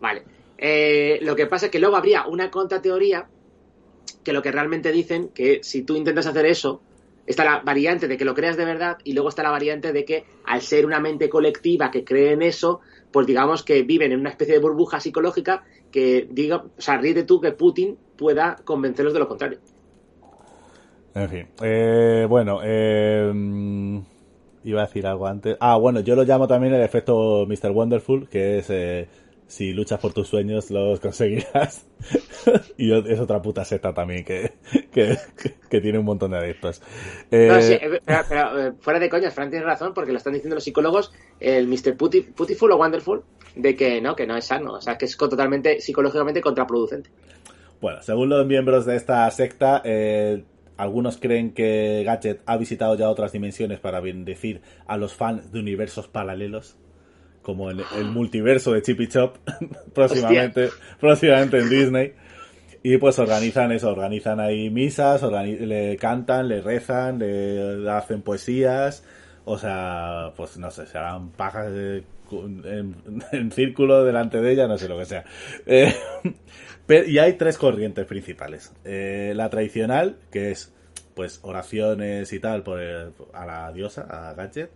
Vale. 0.00 0.22
Eh, 0.58 1.18
lo 1.22 1.34
que 1.34 1.46
pasa 1.46 1.66
es 1.66 1.72
que 1.72 1.78
luego 1.80 1.96
habría 1.96 2.26
una 2.26 2.50
contrateoría 2.50 3.26
que 4.22 4.32
lo 4.32 4.42
que 4.42 4.52
realmente 4.52 4.92
dicen 4.92 5.28
que 5.34 5.60
si 5.62 5.82
tú 5.82 5.96
intentas 5.96 6.26
hacer 6.26 6.46
eso, 6.46 6.82
está 7.26 7.44
la 7.44 7.60
variante 7.60 8.08
de 8.08 8.16
que 8.16 8.24
lo 8.24 8.34
creas 8.34 8.56
de 8.56 8.64
verdad 8.64 8.98
y 9.04 9.12
luego 9.14 9.28
está 9.28 9.42
la 9.42 9.50
variante 9.50 9.92
de 9.92 10.04
que 10.04 10.24
al 10.44 10.62
ser 10.62 10.86
una 10.86 11.00
mente 11.00 11.28
colectiva 11.28 11.90
que 11.90 12.04
cree 12.04 12.32
en 12.32 12.42
eso, 12.42 12.80
pues 13.10 13.26
digamos 13.26 13.62
que 13.62 13.82
viven 13.82 14.12
en 14.12 14.20
una 14.20 14.30
especie 14.30 14.54
de 14.54 14.60
burbuja 14.60 15.00
psicológica 15.00 15.64
que 15.94 16.26
diga, 16.28 16.56
o 16.56 16.80
sea, 16.80 16.96
ríete 16.96 17.22
tú 17.22 17.40
que 17.40 17.52
Putin 17.52 17.96
pueda 18.16 18.56
convencerlos 18.64 19.14
de 19.14 19.20
lo 19.20 19.28
contrario. 19.28 19.60
En 21.14 21.28
fin. 21.28 21.46
Eh, 21.62 22.26
bueno, 22.28 22.58
eh, 22.64 24.02
iba 24.64 24.82
a 24.82 24.86
decir 24.86 25.06
algo 25.06 25.28
antes. 25.28 25.56
Ah, 25.60 25.76
bueno, 25.76 26.00
yo 26.00 26.16
lo 26.16 26.24
llamo 26.24 26.48
también 26.48 26.74
el 26.74 26.82
efecto 26.82 27.46
Mr. 27.46 27.70
Wonderful, 27.70 28.28
que 28.28 28.58
es 28.58 28.70
eh, 28.70 29.06
si 29.54 29.72
luchas 29.72 30.00
por 30.00 30.12
tus 30.12 30.26
sueños 30.28 30.70
los 30.70 30.98
conseguirás. 31.00 31.86
y 32.76 32.92
es 32.92 33.20
otra 33.20 33.40
puta 33.40 33.64
seta 33.64 33.94
también 33.94 34.24
que, 34.24 34.52
que, 34.92 35.16
que 35.70 35.80
tiene 35.80 35.98
un 35.98 36.04
montón 36.04 36.32
de 36.32 36.38
adeptos. 36.38 36.82
Eh, 37.30 37.48
No, 37.50 37.60
sí, 37.62 37.74
eh, 37.74 38.00
pero, 38.04 38.20
pero, 38.28 38.60
eh, 38.68 38.72
fuera 38.80 38.98
de 38.98 39.08
coñas, 39.08 39.32
Fran 39.32 39.50
tiene 39.50 39.64
razón 39.64 39.94
porque 39.94 40.10
lo 40.12 40.18
están 40.18 40.32
diciendo 40.32 40.56
los 40.56 40.64
psicólogos, 40.64 41.12
el 41.38 41.68
Mr. 41.68 41.96
Puti- 41.96 42.22
Putiful 42.34 42.72
o 42.72 42.76
Wonderful, 42.76 43.22
de 43.54 43.76
que 43.76 44.00
no, 44.00 44.16
que 44.16 44.26
no 44.26 44.36
es 44.36 44.44
sano, 44.46 44.72
o 44.74 44.80
sea, 44.80 44.98
que 44.98 45.04
es 45.04 45.16
totalmente 45.16 45.80
psicológicamente 45.80 46.40
contraproducente. 46.40 47.10
Bueno, 47.80 48.02
según 48.02 48.30
los 48.30 48.44
miembros 48.46 48.86
de 48.86 48.96
esta 48.96 49.30
secta, 49.30 49.80
eh, 49.84 50.42
algunos 50.76 51.18
creen 51.18 51.52
que 51.52 52.02
Gadget 52.04 52.40
ha 52.46 52.56
visitado 52.56 52.96
ya 52.96 53.08
otras 53.08 53.30
dimensiones 53.30 53.78
para 53.78 54.00
bendecir 54.00 54.62
a 54.86 54.96
los 54.96 55.14
fans 55.14 55.52
de 55.52 55.60
universos 55.60 56.08
paralelos, 56.08 56.76
como 57.44 57.70
en 57.70 57.80
el 57.96 58.06
multiverso 58.06 58.72
de 58.72 58.82
Chip 58.82 59.00
y 59.02 59.06
Chop, 59.08 59.36
próximamente, 59.94 60.70
próximamente 60.98 61.58
en 61.58 61.70
Disney. 61.70 62.12
Y 62.82 62.96
pues 62.98 63.18
organizan 63.18 63.70
eso, 63.72 63.90
organizan 63.90 64.40
ahí 64.40 64.68
misas, 64.70 65.22
le 65.22 65.96
cantan, 65.96 66.48
le 66.48 66.60
rezan, 66.60 67.18
le 67.18 67.88
hacen 67.90 68.20
poesías, 68.22 69.04
o 69.44 69.56
sea, 69.56 70.32
pues 70.36 70.58
no 70.58 70.70
sé, 70.70 70.86
se 70.86 70.98
harán 70.98 71.30
pajas 71.30 71.72
de- 71.72 72.04
en, 72.32 72.96
en 73.32 73.52
círculo 73.52 74.04
delante 74.04 74.40
de 74.40 74.52
ella, 74.52 74.66
no 74.66 74.76
sé 74.76 74.88
lo 74.88 74.98
que 74.98 75.04
sea. 75.06 75.24
Eh, 75.64 75.94
pero- 76.86 77.08
y 77.08 77.18
hay 77.18 77.34
tres 77.34 77.56
corrientes 77.56 78.04
principales. 78.06 78.72
Eh, 78.84 79.32
la 79.34 79.48
tradicional, 79.48 80.16
que 80.30 80.50
es 80.50 80.70
pues 81.14 81.38
oraciones 81.42 82.32
y 82.32 82.40
tal 82.40 82.62
por 82.64 82.80
el- 82.80 83.12
a 83.32 83.46
la 83.46 83.72
diosa, 83.72 84.02
a 84.10 84.34
Gadget. 84.34 84.70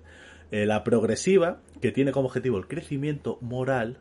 Eh, 0.50 0.64
la 0.67 0.83
progresiva, 0.85 1.61
que 1.81 1.93
tiene 1.93 2.12
como 2.12 2.28
objetivo 2.28 2.57
el 2.59 2.67
crecimiento 2.67 3.38
moral, 3.43 3.99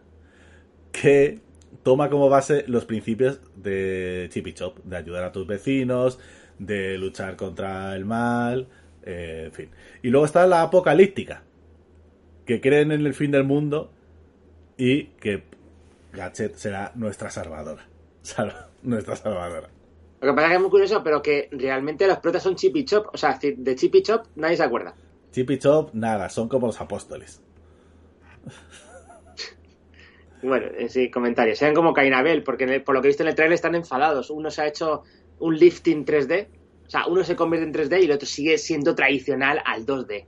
que 0.92 1.40
toma 1.84 2.10
como 2.10 2.30
base 2.30 2.64
los 2.68 2.86
principios 2.86 3.42
de 3.56 4.28
Chip 4.32 4.48
y 4.48 4.54
Chop, 4.54 4.80
de 4.84 4.98
ayudar 4.98 5.24
a 5.26 5.32
tus 5.32 5.46
vecinos, 5.46 6.20
de 6.58 6.98
luchar 6.98 7.36
contra 7.36 7.96
el 7.96 8.06
mal, 8.06 8.68
eh, 9.04 9.44
en 9.48 9.52
fin. 9.52 9.70
Y 10.02 10.10
luego 10.10 10.26
está 10.26 10.48
la 10.48 10.62
apocalíptica, 10.62 11.44
que 12.46 12.62
creen 12.62 12.92
en 12.92 13.06
el 13.06 13.14
fin 13.14 13.32
del 13.32 13.44
mundo 13.44 13.92
y 14.78 15.06
que 15.20 15.44
Gadget 16.14 16.56
será 16.56 16.92
nuestra 16.96 17.30
salvadora. 17.30 17.86
Salva- 18.22 18.70
nuestra 18.84 19.16
salvadora. 19.16 19.70
Lo 20.22 20.30
que 20.30 20.34
pasa 20.34 20.46
es 20.48 20.50
que 20.52 20.56
es 20.56 20.62
muy 20.62 20.70
curioso, 20.72 21.04
pero 21.04 21.22
que 21.22 21.50
realmente 21.52 22.08
los 22.08 22.18
protas 22.20 22.42
son 22.42 22.56
Chip 22.56 22.76
y 22.78 22.86
Chop, 22.86 23.08
o 23.14 23.18
sea, 23.18 23.38
de 23.40 23.76
Chip 23.76 23.96
y 23.96 24.02
Chop 24.02 24.26
nadie 24.36 24.56
se 24.58 24.64
acuerda. 24.64 24.96
Chip 25.38 25.52
y 25.52 25.60
Chop, 25.60 25.94
nada, 25.94 26.30
son 26.30 26.50
como 26.50 26.66
los 26.66 26.82
apóstoles. 26.82 27.44
Bueno, 30.42 30.66
eh, 30.76 30.90
sí, 30.90 31.12
comentarios. 31.12 31.60
Sean 31.60 31.76
como 31.76 31.94
Cain 31.94 32.12
y 32.12 32.16
Abel, 32.16 32.42
porque 32.42 32.64
el- 32.64 32.84
por 32.84 32.96
lo 32.96 33.02
que 33.04 33.08
he 33.10 33.10
visto 33.10 33.22
en 33.22 33.30
el 33.30 33.36
trailer 33.36 33.54
están 33.54 33.76
enfadados. 33.76 34.32
Uno 34.32 34.50
se 34.50 34.64
ha 34.64 34.68
hecho 34.68 35.04
un 35.38 35.56
lifting 35.56 36.06
3D, 36.06 36.50
o 36.88 36.90
sea, 36.90 37.06
uno 37.06 37.24
se 37.24 37.36
convierte 37.36 37.68
en 37.68 37.72
3D 37.72 38.02
y 38.02 38.06
el 38.06 38.12
otro 38.14 38.28
sigue 38.28 38.58
siendo 38.58 38.96
tradicional 38.96 39.62
al 39.64 39.86
2D. 39.86 40.26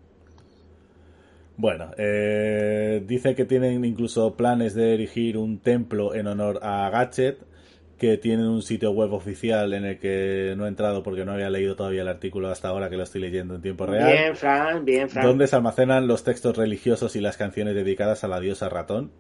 Bueno, 1.57 1.89
eh, 1.97 3.03
dice 3.07 3.33
que 3.33 3.45
tienen 3.45 3.83
incluso 3.83 4.35
planes 4.35 4.75
de 4.75 4.93
erigir 4.93 5.37
un 5.37 5.57
templo 5.57 6.13
en 6.13 6.27
honor 6.27 6.59
a 6.61 6.87
Gadget 6.91 7.39
que 8.00 8.18
tienen 8.18 8.48
un 8.48 8.63
sitio 8.63 8.91
web 8.91 9.13
oficial 9.13 9.74
en 9.74 9.86
el 9.86 10.00
que 10.00 10.56
no 10.58 10.65
he 10.65 10.70
entrado 10.70 11.03
porque 11.03 11.25
no 11.25 11.34
había 11.34 11.50
leído 11.50 11.75
todavía 11.75 12.01
el 12.01 12.08
artículo 12.08 12.50
hasta 12.50 12.70
ahora 12.70 12.89
que 12.89 12.98
lo 12.98 13.03
estoy 13.03 13.22
leyendo 13.22 13.53
en 13.56 13.62
tiempo 13.62 13.86
real. 13.86 14.12
Bien, 14.12 14.36
Fran, 14.36 14.86
bien, 14.86 15.10
Fran. 15.10 15.25
donde 15.25 15.46
se 15.46 15.56
almacenan 15.56 16.08
los 16.08 16.24
textos 16.24 16.58
religiosos 16.58 17.15
y 17.15 17.22
las 17.22 17.38
canciones 17.38 17.75
dedicadas 17.75 18.24
a 18.24 18.27
la 18.27 18.39
diosa 18.39 18.70
ratón. 18.70 19.12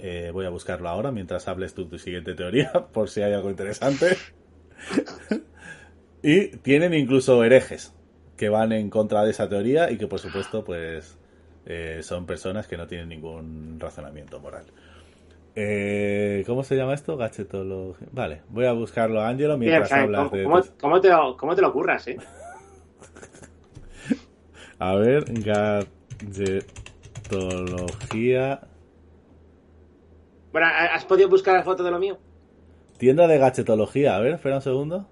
Eh, 0.00 0.30
voy 0.32 0.46
a 0.46 0.50
buscarlo 0.50 0.88
ahora 0.88 1.12
mientras 1.12 1.46
hables 1.48 1.74
tú 1.74 1.86
tu 1.86 1.98
siguiente 1.98 2.34
teoría, 2.34 2.72
por 2.92 3.08
si 3.08 3.22
hay 3.22 3.32
algo 3.32 3.50
interesante. 3.50 4.16
y 6.22 6.48
tienen 6.58 6.94
incluso 6.94 7.44
herejes 7.44 7.94
que 8.36 8.48
van 8.48 8.72
en 8.72 8.90
contra 8.90 9.24
de 9.24 9.30
esa 9.30 9.48
teoría 9.48 9.90
y 9.90 9.98
que 9.98 10.06
por 10.06 10.20
supuesto 10.20 10.64
pues 10.64 11.18
eh, 11.66 12.00
son 12.02 12.24
personas 12.24 12.66
que 12.66 12.76
no 12.76 12.86
tienen 12.86 13.08
ningún 13.08 13.78
razonamiento 13.78 14.40
moral. 14.40 14.64
Eh, 15.54 16.44
¿Cómo 16.46 16.62
se 16.62 16.76
llama 16.76 16.94
esto? 16.94 17.16
Gachetología. 17.16 18.06
Vale, 18.12 18.42
voy 18.48 18.66
a 18.66 18.72
buscarlo, 18.72 19.20
Ángelo, 19.22 19.56
mientras 19.58 19.88
Fran, 19.88 20.04
hablas 20.04 20.30
¿cómo, 20.30 20.36
de... 20.36 20.44
cómo- 20.44 20.62
cómo 20.80 21.00
te 21.00 21.08
lo, 21.08 21.36
cómo 21.36 21.54
te 21.56 21.62
lo 21.62 21.72
curras, 21.72 22.06
eh? 22.08 22.16
A 24.78 24.94
ver, 24.94 25.24
gadgetología. 27.28 28.60
Bueno, 30.52 30.66
¿has 30.68 31.04
podido 31.04 31.28
buscar 31.28 31.54
la 31.54 31.62
foto 31.64 31.82
de 31.82 31.90
lo 31.90 31.98
mío? 31.98 32.18
Tienda 32.98 33.26
de 33.26 33.38
gadgetología. 33.38 34.16
A 34.16 34.20
ver, 34.20 34.34
espera 34.34 34.56
un 34.56 34.62
segundo. 34.62 35.06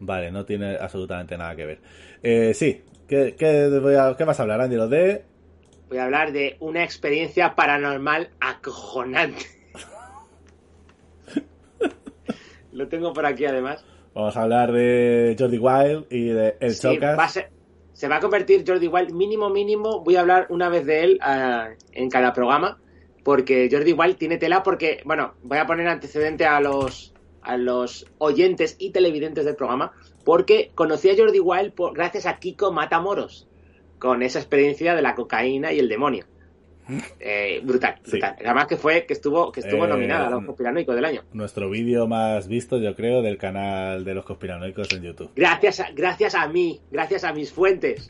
Vale, 0.00 0.30
no 0.30 0.44
tiene 0.44 0.76
absolutamente 0.76 1.36
nada 1.36 1.56
que 1.56 1.66
ver. 1.66 1.80
Eh, 2.22 2.54
sí, 2.54 2.82
¿Qué, 3.08 3.34
qué, 3.38 3.68
voy 3.80 3.94
a- 3.94 4.14
qué 4.16 4.24
vas 4.24 4.38
a 4.38 4.42
hablar, 4.42 4.60
Ángelo? 4.60 4.86
De... 4.88 5.24
Voy 5.88 5.98
a 5.98 6.04
hablar 6.04 6.32
de 6.32 6.56
una 6.60 6.84
experiencia 6.84 7.54
paranormal 7.54 8.30
acojonante. 8.40 9.46
lo 12.72 12.88
tengo 12.88 13.12
por 13.12 13.26
aquí 13.26 13.44
además. 13.46 13.84
Vamos 14.14 14.36
a 14.36 14.42
hablar 14.42 14.72
de 14.72 15.36
Jordi 15.38 15.58
Wild 15.58 16.06
y 16.10 16.28
de 16.28 16.56
El 16.60 16.74
Sí, 16.74 16.82
Chocas. 16.94 17.18
va 17.18 17.24
a 17.24 17.28
ser- 17.28 17.50
se 17.92 18.08
va 18.08 18.16
a 18.16 18.20
convertir 18.20 18.64
Jordi 18.66 18.86
Wild 18.88 19.12
mínimo 19.12 19.50
mínimo. 19.50 20.00
Voy 20.04 20.16
a 20.16 20.20
hablar 20.20 20.46
una 20.50 20.68
vez 20.68 20.86
de 20.86 21.02
él 21.04 21.18
ah, 21.22 21.70
en 21.92 22.08
cada 22.10 22.32
programa 22.32 22.78
porque 23.24 23.68
Jordi 23.70 23.92
Wild 23.92 24.16
tiene 24.16 24.38
tela 24.38 24.62
porque 24.62 25.00
bueno 25.04 25.34
voy 25.42 25.58
a 25.58 25.66
poner 25.66 25.88
antecedente 25.88 26.46
a 26.46 26.60
los 26.60 27.12
a 27.42 27.56
los 27.56 28.06
oyentes 28.18 28.76
y 28.78 28.90
televidentes 28.90 29.44
del 29.44 29.56
programa 29.56 29.92
porque 30.24 30.70
conocí 30.74 31.10
a 31.10 31.16
Jordi 31.16 31.40
Wild 31.40 31.72
por- 31.72 31.94
gracias 31.94 32.26
a 32.26 32.38
Kiko 32.38 32.72
Matamoros 32.72 33.48
con 33.98 34.22
esa 34.22 34.38
experiencia 34.38 34.94
de 34.94 35.02
la 35.02 35.14
cocaína 35.14 35.72
y 35.72 35.78
el 35.78 35.88
demonio. 35.88 36.24
Eh, 37.20 37.60
brutal, 37.62 37.96
Sí. 38.02 38.12
brutal. 38.12 38.36
Además 38.42 38.66
que 38.66 38.76
fue 38.78 39.04
que 39.04 39.12
estuvo 39.12 39.52
que 39.52 39.60
estuvo 39.60 39.84
Eh, 39.84 39.88
nominada 39.88 40.28
a 40.28 40.30
los 40.30 40.44
conspiranoicos 40.46 40.94
del 40.94 41.04
año. 41.04 41.22
Nuestro 41.34 41.68
vídeo 41.68 42.06
más 42.06 42.48
visto, 42.48 42.78
yo 42.78 42.94
creo, 42.94 43.20
del 43.20 43.36
canal 43.36 44.04
de 44.06 44.14
los 44.14 44.24
conspiranoicos 44.24 44.90
en 44.92 45.02
YouTube. 45.02 45.30
Gracias 45.36 45.80
a, 45.80 45.90
gracias 45.90 46.34
a 46.34 46.48
mí, 46.48 46.80
gracias 46.90 47.24
a 47.24 47.34
mis 47.34 47.52
fuentes. 47.52 48.08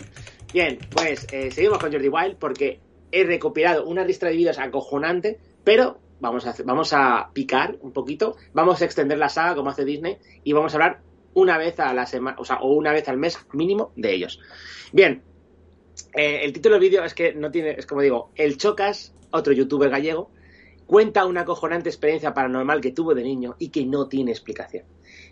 Bien, 0.52 0.78
pues 0.90 1.26
eh, 1.32 1.50
seguimos 1.50 1.78
con 1.78 1.90
Jordi 1.90 2.08
Wild 2.08 2.36
porque 2.36 2.78
he 3.10 3.24
recopilado 3.24 3.84
una 3.84 4.04
lista 4.04 4.28
de 4.28 4.36
vídeos 4.36 4.58
acojonante, 4.60 5.38
pero 5.64 5.98
vamos 6.20 6.46
a, 6.46 6.50
hacer- 6.50 6.64
vamos 6.64 6.92
a 6.92 7.30
picar 7.32 7.76
un 7.80 7.92
poquito, 7.92 8.36
vamos 8.52 8.80
a 8.80 8.84
extender 8.84 9.18
la 9.18 9.28
saga 9.28 9.56
como 9.56 9.70
hace 9.70 9.84
Disney 9.84 10.18
y 10.44 10.52
vamos 10.52 10.72
a 10.72 10.76
hablar 10.76 11.00
una 11.34 11.58
vez 11.58 11.78
a 11.80 11.92
la 11.94 12.06
semana, 12.06 12.36
o 12.38 12.44
sea, 12.44 12.58
o 12.60 12.72
una 12.74 12.92
vez 12.92 13.08
al 13.08 13.16
mes 13.18 13.38
mínimo 13.52 13.92
de 13.96 14.14
ellos. 14.14 14.40
Bien, 14.92 15.22
eh, 16.14 16.40
el 16.44 16.52
título 16.52 16.74
del 16.74 16.82
vídeo 16.82 17.04
es 17.04 17.14
que 17.14 17.32
no 17.34 17.50
tiene, 17.50 17.70
es 17.78 17.86
como 17.86 18.00
digo, 18.02 18.30
El 18.34 18.56
Chocas, 18.56 19.14
otro 19.30 19.52
youtuber 19.52 19.90
gallego, 19.90 20.30
cuenta 20.86 21.26
una 21.26 21.42
acojonante 21.42 21.88
experiencia 21.88 22.32
paranormal 22.34 22.80
que 22.80 22.92
tuvo 22.92 23.14
de 23.14 23.22
niño 23.22 23.56
y 23.58 23.68
que 23.68 23.84
no 23.84 24.08
tiene 24.08 24.30
explicación. 24.30 24.84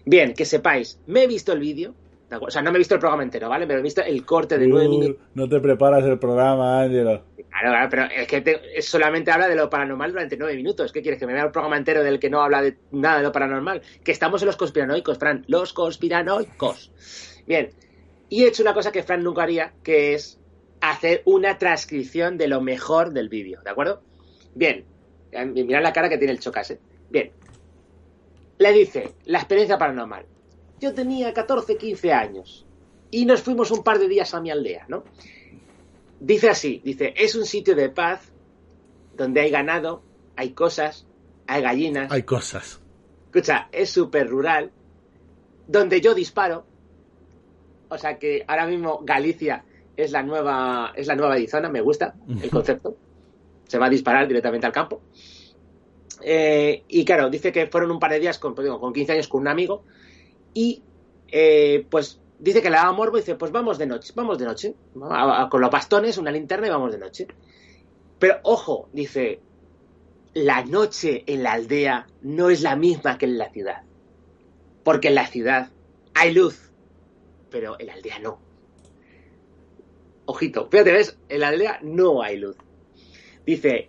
Bien, 0.04 0.34
que 0.34 0.44
sepáis, 0.44 1.00
me 1.06 1.24
he 1.24 1.26
visto 1.26 1.52
el 1.52 1.60
vídeo, 1.60 1.94
o 2.40 2.50
sea, 2.50 2.60
no 2.62 2.72
me 2.72 2.76
he 2.76 2.80
visto 2.80 2.94
el 2.94 3.00
programa 3.00 3.22
entero, 3.22 3.48
¿vale? 3.48 3.66
Pero 3.66 3.78
he 3.78 3.82
visto 3.82 4.02
el 4.02 4.24
corte 4.26 4.58
de 4.58 4.66
nueve 4.66 4.88
Uh, 4.88 4.90
minutos. 4.90 5.22
no 5.34 5.48
te 5.48 5.60
preparas 5.60 6.04
el 6.04 6.18
programa, 6.18 6.80
Ángelo. 6.82 7.22
Claro, 7.48 7.70
claro, 7.70 7.88
pero 7.88 8.04
es 8.22 8.26
que 8.28 8.40
te- 8.42 8.82
solamente 8.82 9.30
habla 9.30 9.48
de 9.48 9.54
lo 9.54 9.70
paranormal 9.70 10.10
durante 10.10 10.36
nueve 10.36 10.56
minutos. 10.56 10.92
¿Qué 10.92 11.00
quieres? 11.00 11.18
¿Que 11.18 11.26
me 11.26 11.32
vea 11.32 11.44
el 11.44 11.52
programa 11.52 11.76
entero 11.78 12.02
del 12.02 12.18
que 12.18 12.28
no 12.28 12.42
habla 12.42 12.60
de 12.60 12.76
nada 12.90 13.18
de 13.18 13.22
lo 13.22 13.32
paranormal? 13.32 13.80
Que 14.04 14.12
estamos 14.12 14.42
en 14.42 14.46
los 14.46 14.56
conspiranoicos, 14.56 15.16
Fran. 15.18 15.44
Los 15.48 15.72
conspiranoicos. 15.72 16.90
Bien. 17.46 17.70
Y 18.28 18.42
he 18.44 18.48
hecho 18.48 18.62
una 18.62 18.74
cosa 18.74 18.90
que 18.92 19.02
Fran 19.04 19.22
nunca 19.22 19.44
haría, 19.44 19.72
que 19.82 20.14
es 20.14 20.35
hacer 20.80 21.22
una 21.24 21.58
transcripción 21.58 22.38
de 22.38 22.48
lo 22.48 22.60
mejor 22.60 23.12
del 23.12 23.28
vídeo, 23.28 23.60
¿de 23.62 23.70
acuerdo? 23.70 24.02
Bien. 24.54 24.84
Eh, 25.32 25.44
Mirad 25.44 25.82
la 25.82 25.92
cara 25.92 26.08
que 26.08 26.18
tiene 26.18 26.32
el 26.32 26.40
chocas, 26.40 26.70
¿eh? 26.70 26.80
Bien. 27.10 27.30
Le 28.58 28.72
dice, 28.72 29.14
la 29.24 29.38
experiencia 29.38 29.78
paranormal. 29.78 30.24
Yo 30.80 30.94
tenía 30.94 31.32
14, 31.32 31.76
15 31.76 32.12
años. 32.12 32.66
Y 33.10 33.24
nos 33.24 33.42
fuimos 33.42 33.70
un 33.70 33.82
par 33.82 33.98
de 33.98 34.08
días 34.08 34.34
a 34.34 34.40
mi 34.40 34.50
aldea, 34.50 34.86
¿no? 34.88 35.04
Dice 36.20 36.48
así, 36.48 36.80
dice, 36.84 37.14
es 37.16 37.34
un 37.34 37.44
sitio 37.44 37.74
de 37.74 37.90
paz 37.90 38.32
donde 39.14 39.40
hay 39.40 39.50
ganado, 39.50 40.02
hay 40.34 40.50
cosas, 40.50 41.06
hay 41.46 41.62
gallinas. 41.62 42.10
Hay 42.10 42.22
cosas. 42.22 42.80
Escucha, 43.26 43.68
es 43.72 43.90
súper 43.90 44.28
rural, 44.28 44.72
donde 45.66 46.00
yo 46.00 46.14
disparo. 46.14 46.64
O 47.88 47.98
sea 47.98 48.18
que 48.18 48.44
ahora 48.46 48.66
mismo 48.66 49.00
Galicia 49.04 49.64
es 49.96 50.12
la 50.12 50.22
nueva, 50.22 50.92
es 50.94 51.06
la 51.06 51.14
nueva 51.16 51.34
Arizona, 51.34 51.68
me 51.68 51.80
gusta 51.80 52.14
el 52.42 52.50
concepto. 52.50 52.96
Se 53.66 53.78
va 53.78 53.86
a 53.86 53.90
disparar 53.90 54.28
directamente 54.28 54.66
al 54.66 54.72
campo. 54.72 55.00
Eh, 56.22 56.84
y 56.88 57.04
claro, 57.04 57.28
dice 57.30 57.52
que 57.52 57.66
fueron 57.66 57.90
un 57.90 57.98
par 57.98 58.10
de 58.12 58.20
días 58.20 58.38
con, 58.38 58.54
pues 58.54 58.64
digo, 58.64 58.80
con 58.80 58.92
15 58.92 59.12
años 59.12 59.28
con 59.28 59.40
un 59.42 59.48
amigo. 59.48 59.84
Y 60.54 60.82
eh, 61.28 61.86
pues 61.90 62.20
dice 62.38 62.62
que 62.62 62.70
le 62.70 62.76
daba 62.76 62.92
morbo 62.92 63.16
y 63.16 63.20
dice, 63.20 63.34
pues 63.34 63.52
vamos 63.52 63.78
de 63.78 63.86
noche, 63.86 64.12
vamos 64.14 64.38
de 64.38 64.44
noche. 64.46 64.74
A- 65.10 65.42
a- 65.42 65.48
con 65.48 65.60
los 65.60 65.70
bastones, 65.70 66.18
una 66.18 66.30
linterna 66.30 66.66
y 66.66 66.70
vamos 66.70 66.92
de 66.92 66.98
noche. 66.98 67.26
Pero 68.18 68.38
ojo, 68.44 68.88
dice, 68.92 69.40
la 70.34 70.64
noche 70.64 71.24
en 71.26 71.42
la 71.42 71.52
aldea 71.52 72.06
no 72.22 72.50
es 72.50 72.62
la 72.62 72.76
misma 72.76 73.18
que 73.18 73.26
en 73.26 73.38
la 73.38 73.50
ciudad. 73.50 73.82
Porque 74.84 75.08
en 75.08 75.16
la 75.16 75.26
ciudad 75.26 75.70
hay 76.14 76.32
luz, 76.32 76.70
pero 77.50 77.76
en 77.78 77.88
la 77.88 77.94
aldea 77.94 78.18
no. 78.20 78.38
Ojito, 80.26 80.68
fíjate, 80.70 80.92
¿ves? 80.92 81.18
En 81.28 81.40
la 81.40 81.48
aldea 81.48 81.78
no 81.82 82.22
hay 82.22 82.36
luz. 82.38 82.56
Dice, 83.44 83.88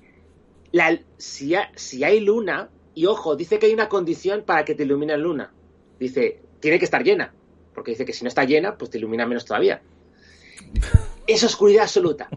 la- 0.71 0.99
si, 1.17 1.55
ha- 1.55 1.71
si 1.75 2.03
hay 2.03 2.19
luna, 2.19 2.69
y 2.93 3.05
ojo, 3.05 3.35
dice 3.35 3.59
que 3.59 3.65
hay 3.67 3.73
una 3.73 3.89
condición 3.89 4.43
para 4.45 4.63
que 4.65 4.75
te 4.75 4.83
ilumine 4.83 5.13
la 5.13 5.17
luna. 5.19 5.53
Dice, 5.99 6.39
tiene 6.59 6.77
que 6.79 6.85
estar 6.85 7.03
llena, 7.03 7.33
porque 7.73 7.91
dice 7.91 8.05
que 8.05 8.13
si 8.13 8.23
no 8.23 8.27
está 8.27 8.43
llena, 8.43 8.77
pues 8.77 8.91
te 8.91 8.97
ilumina 8.97 9.25
menos 9.25 9.45
todavía. 9.45 9.81
Es 11.27 11.43
oscuridad 11.43 11.83
absoluta. 11.83 12.29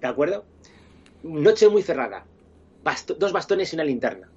¿De 0.00 0.06
acuerdo? 0.06 0.44
Noche 1.24 1.68
muy 1.68 1.82
cerrada. 1.82 2.24
Basto- 2.84 3.14
dos 3.18 3.32
bastones 3.32 3.72
y 3.72 3.76
una 3.76 3.82
linterna. 3.84 4.30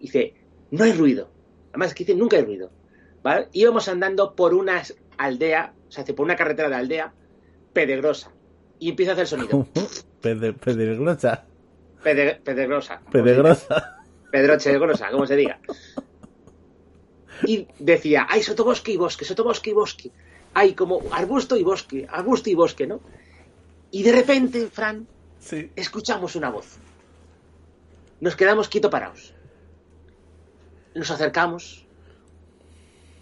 Dice, 0.00 0.34
no 0.70 0.84
hay 0.84 0.92
ruido. 0.92 1.28
Además, 1.72 1.92
que 1.94 2.04
dice, 2.04 2.16
nunca 2.18 2.38
hay 2.38 2.44
ruido. 2.44 2.70
¿Vale? 3.22 3.48
Íbamos 3.52 3.86
andando 3.88 4.34
por 4.34 4.54
una 4.54 4.82
aldea, 5.18 5.74
o 5.88 5.92
sea, 5.92 6.04
por 6.06 6.24
una 6.24 6.36
carretera 6.36 6.70
de 6.70 6.74
aldea, 6.76 7.12
pedregosa. 7.72 8.30
Y 8.78 8.90
empieza 8.90 9.12
a 9.12 9.14
hacer 9.14 9.26
sonido. 9.26 9.66
Pede- 10.22 10.52
Pedregrosa. 10.52 11.44
Pede- 12.02 12.40
pedregosa. 12.42 13.00
Pedregrosa. 13.10 13.98
Pedroche 14.30 14.72
grosa, 14.78 15.10
como 15.10 15.26
se 15.26 15.36
diga. 15.36 15.60
Y 17.44 17.66
decía, 17.78 18.26
hay 18.30 18.42
sotobosque 18.42 18.92
y 18.92 18.96
bosque, 18.96 19.24
sotobosque 19.24 19.70
y 19.70 19.72
bosque. 19.74 20.10
Hay 20.54 20.74
como 20.74 21.02
arbusto 21.12 21.56
y 21.56 21.62
bosque, 21.62 22.06
arbusto 22.10 22.48
y 22.48 22.54
bosque, 22.54 22.86
¿no? 22.86 23.00
Y 23.90 24.02
de 24.02 24.12
repente, 24.12 24.68
Fran, 24.68 25.06
Sí. 25.38 25.70
escuchamos 25.76 26.34
una 26.34 26.48
voz. 26.50 26.78
Nos 28.20 28.36
quedamos 28.36 28.68
quieto 28.68 28.88
parados. 28.88 29.34
Nos 30.94 31.10
acercamos 31.10 31.84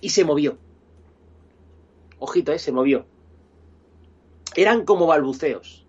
y 0.00 0.11
se 0.11 0.25
movió. 0.25 0.59
Ojito, 2.19 2.52
¿eh? 2.52 2.59
Se 2.59 2.71
movió. 2.73 3.04
Eran 4.57 4.85
como 4.85 5.07
balbuceos. 5.07 5.87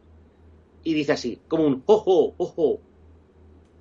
Y 0.83 0.93
dice 0.93 1.13
así, 1.13 1.39
como 1.47 1.65
un 1.65 1.83
ojo, 1.85 2.33
ojo. 2.37 2.81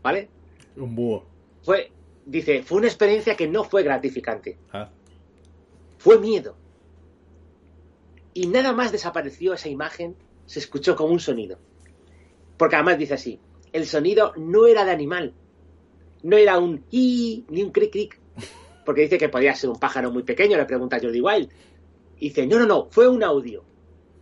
¿Vale? 0.02 0.28
Un 0.76 0.94
búho. 0.94 1.24
Fue, 1.62 1.92
dice, 2.26 2.62
fue 2.62 2.78
una 2.78 2.88
experiencia 2.88 3.36
que 3.36 3.48
no 3.48 3.64
fue 3.64 3.82
gratificante. 3.82 4.58
Ah. 4.72 4.90
Fue 5.98 6.18
miedo. 6.18 6.56
Y 8.32 8.46
nada 8.46 8.72
más 8.72 8.92
desapareció 8.92 9.54
esa 9.54 9.68
imagen, 9.68 10.16
se 10.46 10.60
escuchó 10.60 10.96
como 10.96 11.12
un 11.12 11.20
sonido. 11.20 11.58
Porque 12.56 12.76
además 12.76 12.98
dice 12.98 13.14
así, 13.14 13.40
el 13.72 13.86
sonido 13.86 14.32
no 14.36 14.66
era 14.66 14.84
de 14.84 14.90
animal. 14.90 15.34
No 16.22 16.36
era 16.36 16.58
un 16.58 16.84
i 16.90 17.44
ni 17.48 17.62
un 17.62 17.70
cric 17.70 17.92
cric. 17.92 18.20
Porque 18.84 19.02
dice 19.02 19.18
que 19.18 19.28
podía 19.28 19.54
ser 19.54 19.70
un 19.70 19.78
pájaro 19.78 20.10
muy 20.10 20.22
pequeño, 20.22 20.56
le 20.56 20.64
pregunta 20.64 20.98
Jordi 21.00 21.20
Wild. 21.20 21.50
Y 22.18 22.28
dice, 22.28 22.46
no, 22.46 22.58
no, 22.58 22.66
no, 22.66 22.88
fue 22.90 23.08
un 23.08 23.22
audio. 23.22 23.64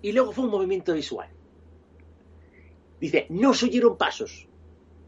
Y 0.03 0.13
luego 0.13 0.33
fue 0.33 0.45
un 0.45 0.51
movimiento 0.51 0.95
visual. 0.95 1.29
Dice, 3.01 3.27
no 3.31 3.55
se 3.55 3.67
oyeron 3.67 3.97
pasos. 3.97 4.49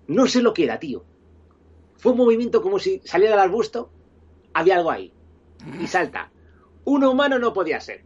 No 0.06 0.26
sé 0.26 0.42
lo 0.42 0.52
que 0.54 0.64
era, 0.64 0.78
tío. 0.78 1.04
Fue 1.96 2.12
un 2.12 2.18
movimiento 2.18 2.62
como 2.62 2.78
si 2.78 3.00
saliera 3.04 3.32
del 3.36 3.44
arbusto, 3.44 3.90
había 4.54 4.76
algo 4.76 4.90
ahí. 4.90 5.12
Y 5.80 5.86
salta. 5.86 6.30
Un 6.84 7.04
humano 7.04 7.38
no 7.38 7.52
podía 7.52 7.80
ser. 7.80 8.04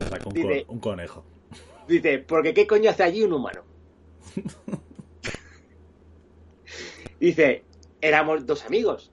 O 0.00 0.04
sea, 0.08 0.18
un, 0.24 0.32
Dice- 0.32 0.64
co- 0.66 0.72
un 0.72 0.80
conejo. 0.80 1.24
Dice, 1.86 2.18
porque 2.20 2.54
¿qué 2.54 2.66
coño 2.66 2.90
hace 2.90 3.02
allí 3.02 3.22
un 3.22 3.32
humano? 3.32 3.62
Dice, 7.18 7.64
éramos 8.00 8.46
dos 8.46 8.64
amigos. 8.64 9.10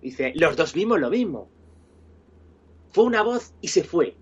Dice, 0.00 0.32
los 0.36 0.56
dos 0.56 0.72
vimos 0.72 0.98
lo 1.00 1.10
mismo. 1.10 1.48
Fue 2.90 3.04
una 3.04 3.22
voz 3.22 3.54
y 3.60 3.68
se 3.68 3.84
fue. 3.84 4.16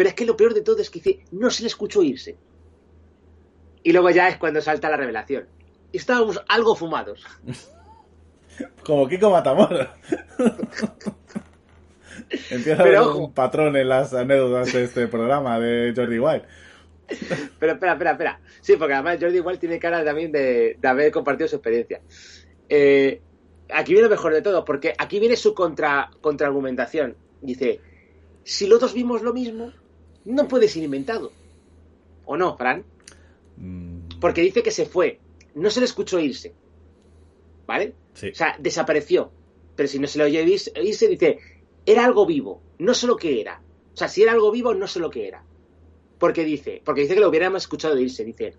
Pero 0.00 0.08
es 0.08 0.14
que 0.14 0.24
lo 0.24 0.34
peor 0.34 0.54
de 0.54 0.62
todo 0.62 0.80
es 0.80 0.88
que 0.88 0.98
dice, 0.98 1.24
no 1.30 1.50
se 1.50 1.60
le 1.60 1.66
escuchó 1.66 2.02
irse. 2.02 2.34
Y 3.82 3.92
luego 3.92 4.08
ya 4.08 4.28
es 4.30 4.38
cuando 4.38 4.62
salta 4.62 4.88
la 4.88 4.96
revelación. 4.96 5.44
Estábamos 5.92 6.42
algo 6.48 6.74
fumados. 6.74 7.22
Como 8.82 9.06
Kiko 9.06 9.28
Matamoros. 9.28 9.88
Empieza 12.48 12.82
Pero 12.82 12.98
a 12.98 13.02
haber 13.02 13.10
ojo. 13.10 13.18
un 13.18 13.34
patrón 13.34 13.76
en 13.76 13.90
las 13.90 14.14
anécdotas 14.14 14.72
de 14.72 14.84
este 14.84 15.06
programa 15.06 15.60
de 15.60 15.92
Jordi 15.94 16.18
Wild. 16.18 16.44
Pero 17.58 17.72
espera, 17.72 17.92
espera, 17.92 18.12
espera. 18.12 18.40
Sí, 18.62 18.76
porque 18.78 18.94
además 18.94 19.18
Jordi 19.20 19.36
igual 19.36 19.58
tiene 19.58 19.78
cara 19.78 20.02
también 20.02 20.32
de, 20.32 20.78
de 20.80 20.88
haber 20.88 21.12
compartido 21.12 21.46
su 21.46 21.56
experiencia. 21.56 22.00
Eh, 22.70 23.20
aquí 23.68 23.92
viene 23.92 24.08
lo 24.08 24.14
mejor 24.14 24.32
de 24.32 24.40
todo, 24.40 24.64
porque 24.64 24.94
aquí 24.96 25.20
viene 25.20 25.36
su 25.36 25.52
contra, 25.52 26.10
contraargumentación. 26.22 27.18
Dice, 27.42 27.82
si 28.44 28.66
los 28.66 28.80
dos 28.80 28.94
vimos 28.94 29.20
lo 29.20 29.34
mismo, 29.34 29.74
no 30.24 30.48
puede 30.48 30.68
ser 30.68 30.82
inventado. 30.82 31.32
¿O 32.24 32.36
no, 32.36 32.56
Fran? 32.56 32.84
Mm, 33.56 34.18
Porque 34.20 34.42
dice 34.42 34.62
que 34.62 34.70
se 34.70 34.86
fue. 34.86 35.18
No 35.54 35.70
se 35.70 35.80
le 35.80 35.86
escuchó 35.86 36.18
irse. 36.20 36.54
¿Vale? 37.66 37.94
sí. 38.14 38.30
O 38.30 38.34
sea, 38.34 38.56
desapareció. 38.58 39.32
Pero 39.76 39.88
si 39.88 39.98
no 39.98 40.06
se 40.06 40.18
le 40.18 40.24
oye 40.24 40.42
irse, 40.42 40.72
dice, 40.80 41.38
era 41.86 42.04
algo 42.04 42.26
vivo, 42.26 42.60
no 42.78 42.94
sé 42.94 43.06
lo 43.06 43.16
que 43.16 43.40
era. 43.40 43.62
O 43.94 43.96
sea, 43.96 44.08
si 44.08 44.22
era 44.22 44.32
algo 44.32 44.50
vivo, 44.50 44.74
no 44.74 44.86
sé 44.86 45.00
lo 45.00 45.10
que 45.10 45.26
era. 45.26 45.44
Porque 46.18 46.44
dice, 46.44 46.82
porque 46.84 47.02
dice 47.02 47.14
que 47.14 47.20
lo 47.20 47.28
hubiéramos 47.28 47.62
escuchado 47.62 47.98
irse, 47.98 48.24
dice. 48.24 48.54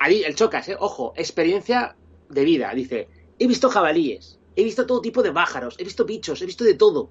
Ahí 0.00 0.22
el 0.22 0.34
chocas, 0.34 0.68
¿eh? 0.68 0.76
Ojo, 0.78 1.12
experiencia 1.16 1.96
de 2.28 2.44
vida. 2.44 2.72
Dice, 2.74 3.08
he 3.38 3.46
visto 3.46 3.68
jabalíes, 3.68 4.38
he 4.56 4.64
visto 4.64 4.86
todo 4.86 5.00
tipo 5.00 5.22
de 5.22 5.32
pájaros, 5.32 5.76
he 5.78 5.84
visto 5.84 6.04
bichos, 6.04 6.40
he 6.42 6.46
visto 6.46 6.64
de 6.64 6.74
todo. 6.74 7.10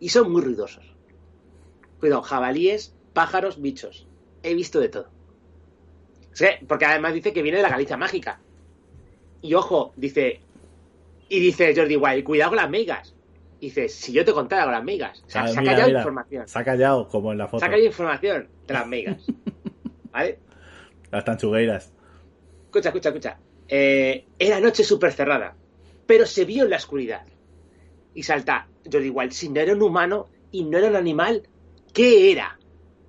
Y 0.00 0.10
son 0.10 0.30
muy 0.30 0.42
ruidosos. 0.42 0.94
Cuidado, 2.00 2.22
jabalíes, 2.22 2.94
pájaros, 3.12 3.60
bichos. 3.60 4.06
He 4.42 4.54
visto 4.54 4.80
de 4.80 4.88
todo. 4.88 5.08
Sí, 6.32 6.46
porque 6.68 6.84
además 6.84 7.14
dice 7.14 7.32
que 7.32 7.42
viene 7.42 7.56
de 7.58 7.64
la 7.64 7.68
Galicia 7.70 7.96
mágica. 7.96 8.40
Y 9.42 9.54
ojo, 9.54 9.92
dice. 9.96 10.40
Y 11.28 11.40
dice 11.40 11.74
Jordi 11.76 11.96
Wild, 11.96 12.24
cuidado 12.24 12.50
con 12.52 12.56
las 12.56 12.70
migas. 12.70 13.14
Dice, 13.60 13.88
si 13.88 14.12
yo 14.12 14.24
te 14.24 14.32
contara 14.32 14.62
con 14.64 14.72
las 14.72 14.84
migas. 14.84 15.22
O 15.26 15.30
sea, 15.30 15.42
Ah, 15.42 15.48
se 15.48 15.58
ha 15.58 15.60
mira, 15.60 15.72
callado 15.72 15.88
mira. 15.88 16.00
información. 16.00 16.48
Se 16.48 16.58
ha 16.58 16.64
callado, 16.64 17.08
como 17.08 17.32
en 17.32 17.38
la 17.38 17.48
foto. 17.48 17.58
Se 17.60 17.66
ha 17.66 17.68
callado 17.70 17.86
información 17.88 18.48
de 18.66 18.74
las 18.74 18.86
migas. 18.86 19.24
¿Vale? 20.12 20.38
Las 21.10 21.24
tanchugueiras. 21.24 21.92
Escucha, 22.66 22.90
escucha, 22.90 23.08
escucha. 23.08 23.38
Eh, 23.66 24.24
era 24.38 24.60
noche 24.60 24.84
súper 24.84 25.12
cerrada, 25.12 25.56
pero 26.06 26.24
se 26.24 26.44
vio 26.44 26.64
en 26.64 26.70
la 26.70 26.76
oscuridad. 26.76 27.26
Y 28.14 28.22
salta 28.22 28.68
Jordi 28.90 29.10
Wild, 29.10 29.32
si 29.32 29.48
no 29.48 29.60
era 29.60 29.72
un 29.74 29.82
humano 29.82 30.28
y 30.50 30.64
no 30.64 30.78
era 30.78 30.88
un 30.88 30.96
animal, 30.96 31.42
¿qué 31.92 32.32
era? 32.32 32.58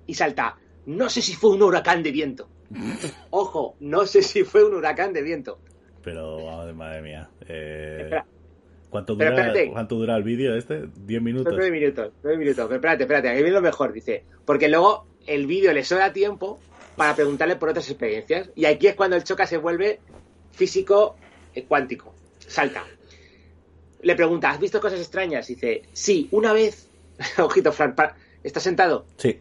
Y 0.06 0.14
salta, 0.14 0.56
no 0.86 1.08
sé 1.08 1.22
si 1.22 1.34
fue 1.34 1.50
un 1.50 1.62
huracán 1.62 2.02
de 2.02 2.10
viento. 2.10 2.48
Ojo, 3.30 3.76
no 3.80 4.06
sé 4.06 4.22
si 4.22 4.44
fue 4.44 4.64
un 4.64 4.74
huracán 4.74 5.12
de 5.12 5.22
viento. 5.22 5.58
Pero, 6.02 6.38
madre, 6.74 7.02
mía. 7.02 7.28
Eh. 7.46 8.10
¿cuánto, 8.88 9.14
dura. 9.14 9.52
¿Cuánto 9.72 9.96
dura 9.96 10.16
el 10.16 10.22
vídeo 10.22 10.56
este? 10.56 10.84
¿10 10.84 11.20
minutos? 11.20 11.52
Nueve 11.54 11.70
minutos, 11.70 12.12
nueve 12.22 12.38
minutos. 12.38 12.64
Pero 12.66 12.76
espérate, 12.76 13.02
espérate, 13.04 13.28
aquí 13.28 13.42
viene 13.42 13.54
lo 13.54 13.62
mejor, 13.62 13.92
dice. 13.92 14.24
Porque 14.44 14.68
luego 14.68 15.06
el 15.26 15.46
vídeo 15.46 15.72
le 15.72 15.84
sobra 15.84 16.12
tiempo 16.12 16.58
para 16.96 17.14
preguntarle 17.14 17.56
por 17.56 17.68
otras 17.68 17.88
experiencias. 17.88 18.50
Y 18.54 18.64
aquí 18.64 18.86
es 18.86 18.94
cuando 18.94 19.16
el 19.16 19.24
choca 19.24 19.46
se 19.46 19.58
vuelve 19.58 20.00
físico 20.52 21.16
eh, 21.54 21.64
cuántico. 21.64 22.14
Salta. 22.38 22.84
Le 24.02 24.16
pregunta, 24.16 24.50
¿has 24.50 24.60
visto 24.60 24.80
cosas 24.80 25.00
extrañas? 25.00 25.46
Dice, 25.46 25.82
sí, 25.92 26.28
una 26.30 26.52
vez. 26.52 26.88
Ojito, 27.38 27.72
Fran, 27.72 27.94
¿estás 28.42 28.62
sentado? 28.62 29.06
Sí. 29.16 29.40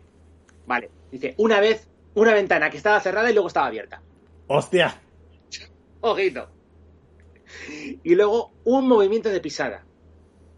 Vale. 0.65 0.89
Dice, 1.11 1.33
una 1.37 1.59
vez, 1.59 1.87
una 2.15 2.33
ventana 2.33 2.69
que 2.69 2.77
estaba 2.77 2.99
cerrada 2.99 3.29
y 3.29 3.33
luego 3.33 3.47
estaba 3.47 3.67
abierta. 3.67 4.01
¡Hostia! 4.47 4.99
Ojito. 6.01 6.49
Y 8.03 8.15
luego 8.15 8.51
un 8.63 8.87
movimiento 8.87 9.29
de 9.29 9.41
pisada. 9.41 9.85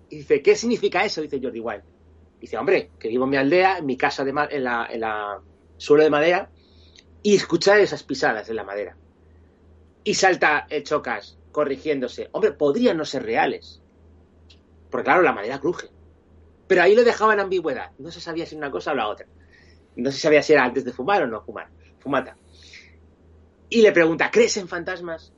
Y 0.10 0.18
dice, 0.18 0.42
¿qué 0.42 0.56
significa 0.56 1.06
eso? 1.06 1.22
Dice 1.22 1.40
Jordi 1.42 1.60
Wild. 1.60 1.84
Dice, 2.40 2.58
hombre, 2.58 2.92
que 3.00 3.08
vivo 3.08 3.24
en 3.26 3.30
mi 3.30 3.38
aldea, 3.38 3.78
en 3.78 3.86
mi 3.86 3.98
casa 3.98 4.24
de 4.24 4.32
en, 4.32 4.64
la, 4.64 4.88
en 4.90 5.02
la 5.02 5.40
suelo 5.78 6.04
de 6.04 6.10
madera, 6.10 6.50
y 7.24 7.36
escuchar 7.36 7.80
esas 7.80 8.04
pisadas 8.04 8.50
en 8.50 8.56
la 8.56 8.64
madera. 8.64 8.98
Y 10.04 10.16
salta 10.16 10.66
el 10.70 10.84
Chocas, 10.84 11.38
corrigiéndose. 11.52 12.30
Hombre, 12.32 12.52
podrían 12.52 12.98
no 12.98 13.06
ser 13.06 13.24
reales. 13.24 13.82
Porque 14.90 15.06
claro, 15.06 15.22
la 15.22 15.34
madera 15.34 15.60
cruje. 15.60 15.88
Pero 16.72 16.84
ahí 16.84 16.96
lo 16.96 17.04
dejaba 17.04 17.34
en 17.34 17.42
ambigüedad. 17.42 17.92
No 17.98 18.12
se 18.12 18.22
sabía 18.22 18.46
si 18.46 18.56
una 18.56 18.72
cosa 18.72 18.94
o 18.94 18.96
la 18.96 19.10
otra. 19.10 19.28
No 19.98 20.10
se 20.10 20.20
sabía 20.20 20.42
si 20.42 20.54
era 20.54 20.64
antes 20.64 20.86
de 20.86 20.94
fumar 20.94 21.22
o 21.22 21.28
no 21.28 21.42
fumar. 21.42 21.68
Fumata. 22.00 22.38
Y 23.68 23.82
le 23.82 23.92
pregunta, 23.92 24.32
¿crees 24.32 24.56
en 24.56 24.70
fantasmas? 24.70 25.34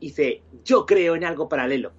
Dice, 0.00 0.42
yo 0.64 0.84
creo 0.84 1.14
en 1.14 1.22
algo 1.22 1.48
paralelo, 1.48 1.92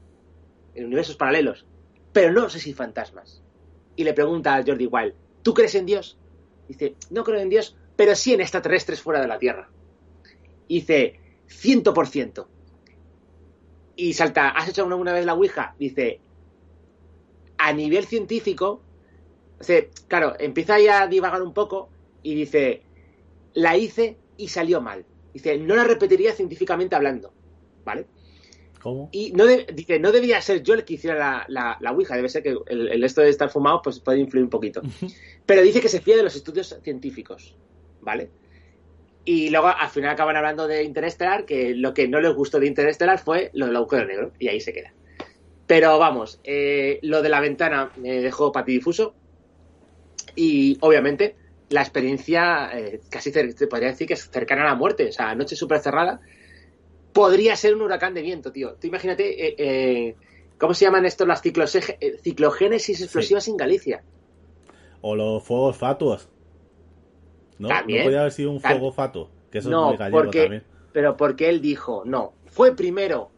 en 0.75 0.83
universos 0.83 1.15
paralelos, 1.15 1.65
pero 2.11 2.33
no 2.33 2.49
sé 2.49 2.59
si 2.59 2.73
fantasmas. 2.73 3.41
Y 3.95 4.03
le 4.03 4.13
pregunta 4.13 4.53
a 4.53 4.65
Jordi 4.65 4.87
Wild, 4.87 5.13
¿tú 5.43 5.53
crees 5.53 5.75
en 5.75 5.85
Dios? 5.85 6.17
Dice, 6.67 6.97
no 7.09 7.23
creo 7.23 7.39
en 7.39 7.47
Dios, 7.47 7.77
pero 7.95 8.15
sí 8.15 8.33
en 8.33 8.41
extraterrestres 8.41 9.01
fuera 9.01 9.21
de 9.21 9.29
la 9.29 9.39
Tierra. 9.39 9.69
Dice, 10.67 11.21
ciento 11.47 11.93
por 11.93 12.07
ciento. 12.07 12.49
Y 13.95 14.11
salta, 14.11 14.49
¿has 14.49 14.67
hecho 14.67 14.83
alguna 14.83 15.13
vez 15.13 15.25
la 15.25 15.35
Ouija? 15.35 15.73
Dice, 15.79 16.19
a 17.57 17.73
nivel 17.73 18.05
científico, 18.05 18.81
dice, 19.59 19.89
claro, 20.07 20.35
empieza 20.39 20.75
ahí 20.75 20.87
a 20.87 21.07
divagar 21.07 21.41
un 21.41 21.53
poco 21.53 21.89
y 22.23 22.35
dice, 22.35 22.81
la 23.53 23.77
hice 23.77 24.17
y 24.37 24.49
salió 24.49 24.81
mal. 24.81 25.05
Dice, 25.33 25.57
no 25.57 25.75
la 25.75 25.83
repetiría 25.83 26.33
científicamente 26.33 26.95
hablando. 26.95 27.33
¿Vale? 27.85 28.05
¿Cómo? 28.81 29.09
Y 29.11 29.31
no 29.31 29.45
de- 29.45 29.65
dice, 29.73 29.99
no 29.99 30.11
debía 30.11 30.41
ser 30.41 30.61
yo 30.61 30.73
el 30.73 30.83
que 30.83 30.95
hiciera 30.95 31.17
la, 31.17 31.45
la, 31.47 31.77
la 31.79 31.91
Ouija, 31.91 32.15
debe 32.15 32.29
ser 32.29 32.43
que 32.43 32.55
el, 32.67 32.89
el 32.89 33.03
esto 33.03 33.21
de 33.21 33.29
estar 33.29 33.49
fumado 33.49 33.81
pues 33.81 33.99
puede 33.99 34.19
influir 34.19 34.43
un 34.43 34.49
poquito. 34.49 34.81
Pero 35.45 35.61
dice 35.61 35.81
que 35.81 35.89
se 35.89 36.01
fía 36.01 36.17
de 36.17 36.23
los 36.23 36.35
estudios 36.35 36.77
científicos, 36.83 37.55
¿vale? 38.01 38.29
Y 39.25 39.49
luego 39.49 39.67
al 39.67 39.89
final 39.89 40.11
acaban 40.11 40.35
hablando 40.37 40.67
de 40.67 40.83
Interestelar, 40.83 41.45
que 41.45 41.73
lo 41.75 41.93
que 41.93 42.07
no 42.07 42.21
les 42.21 42.33
gustó 42.33 42.59
de 42.59 42.67
Interestelar 42.67 43.19
fue 43.19 43.49
lo 43.53 43.65
del 43.65 43.75
agujero 43.75 44.05
negro, 44.05 44.31
y 44.39 44.47
ahí 44.47 44.61
se 44.61 44.73
queda. 44.73 44.93
Pero 45.67 45.99
vamos, 45.99 46.39
eh, 46.43 46.99
lo 47.03 47.21
de 47.21 47.29
la 47.29 47.41
ventana 47.41 47.91
me 47.97 48.21
dejó 48.21 48.51
patidifuso, 48.51 49.13
y 50.35 50.77
obviamente 50.81 51.35
la 51.69 51.81
experiencia 51.81 52.69
eh, 52.77 53.01
casi 53.09 53.31
te 53.31 53.67
podría 53.67 53.89
decir 53.89 54.07
que 54.07 54.13
es 54.13 54.29
cercana 54.29 54.61
a 54.61 54.65
la 54.65 54.75
muerte, 54.75 55.09
o 55.09 55.11
sea, 55.11 55.35
noche 55.35 55.55
súper 55.55 55.79
cerrada, 55.79 56.21
podría 57.11 57.55
ser 57.55 57.75
un 57.75 57.81
huracán 57.81 58.13
de 58.13 58.21
viento, 58.21 58.51
tío. 58.51 58.75
Tú 58.75 58.87
imagínate, 58.87 59.47
eh, 59.47 59.55
eh, 59.57 60.15
¿cómo 60.57 60.73
se 60.73 60.85
llaman 60.85 61.05
estos 61.05 61.27
las 61.27 61.41
ciclogénesis 61.41 63.01
explosivas 63.01 63.47
en 63.47 63.57
Galicia? 63.57 64.03
O 65.01 65.15
los 65.15 65.43
fuegos 65.43 65.75
fatuos. 65.75 66.29
¿No? 67.57 67.69
También. 67.69 67.99
¿No 67.99 68.05
podía 68.05 68.19
haber 68.21 68.31
sido 68.31 68.51
un 68.51 68.61
fuego 68.61 68.91
fatuo? 68.91 69.31
Que 69.51 69.57
eso 69.57 69.69
es 69.69 69.71
no, 69.71 69.87
muy 69.89 69.97
gallego 69.97 70.23
porque, 70.23 70.41
también. 70.41 70.63
pero 70.93 71.17
porque 71.17 71.49
él 71.49 71.59
dijo, 71.59 72.03
no, 72.05 72.33
fue 72.45 72.75
primero 72.75 73.31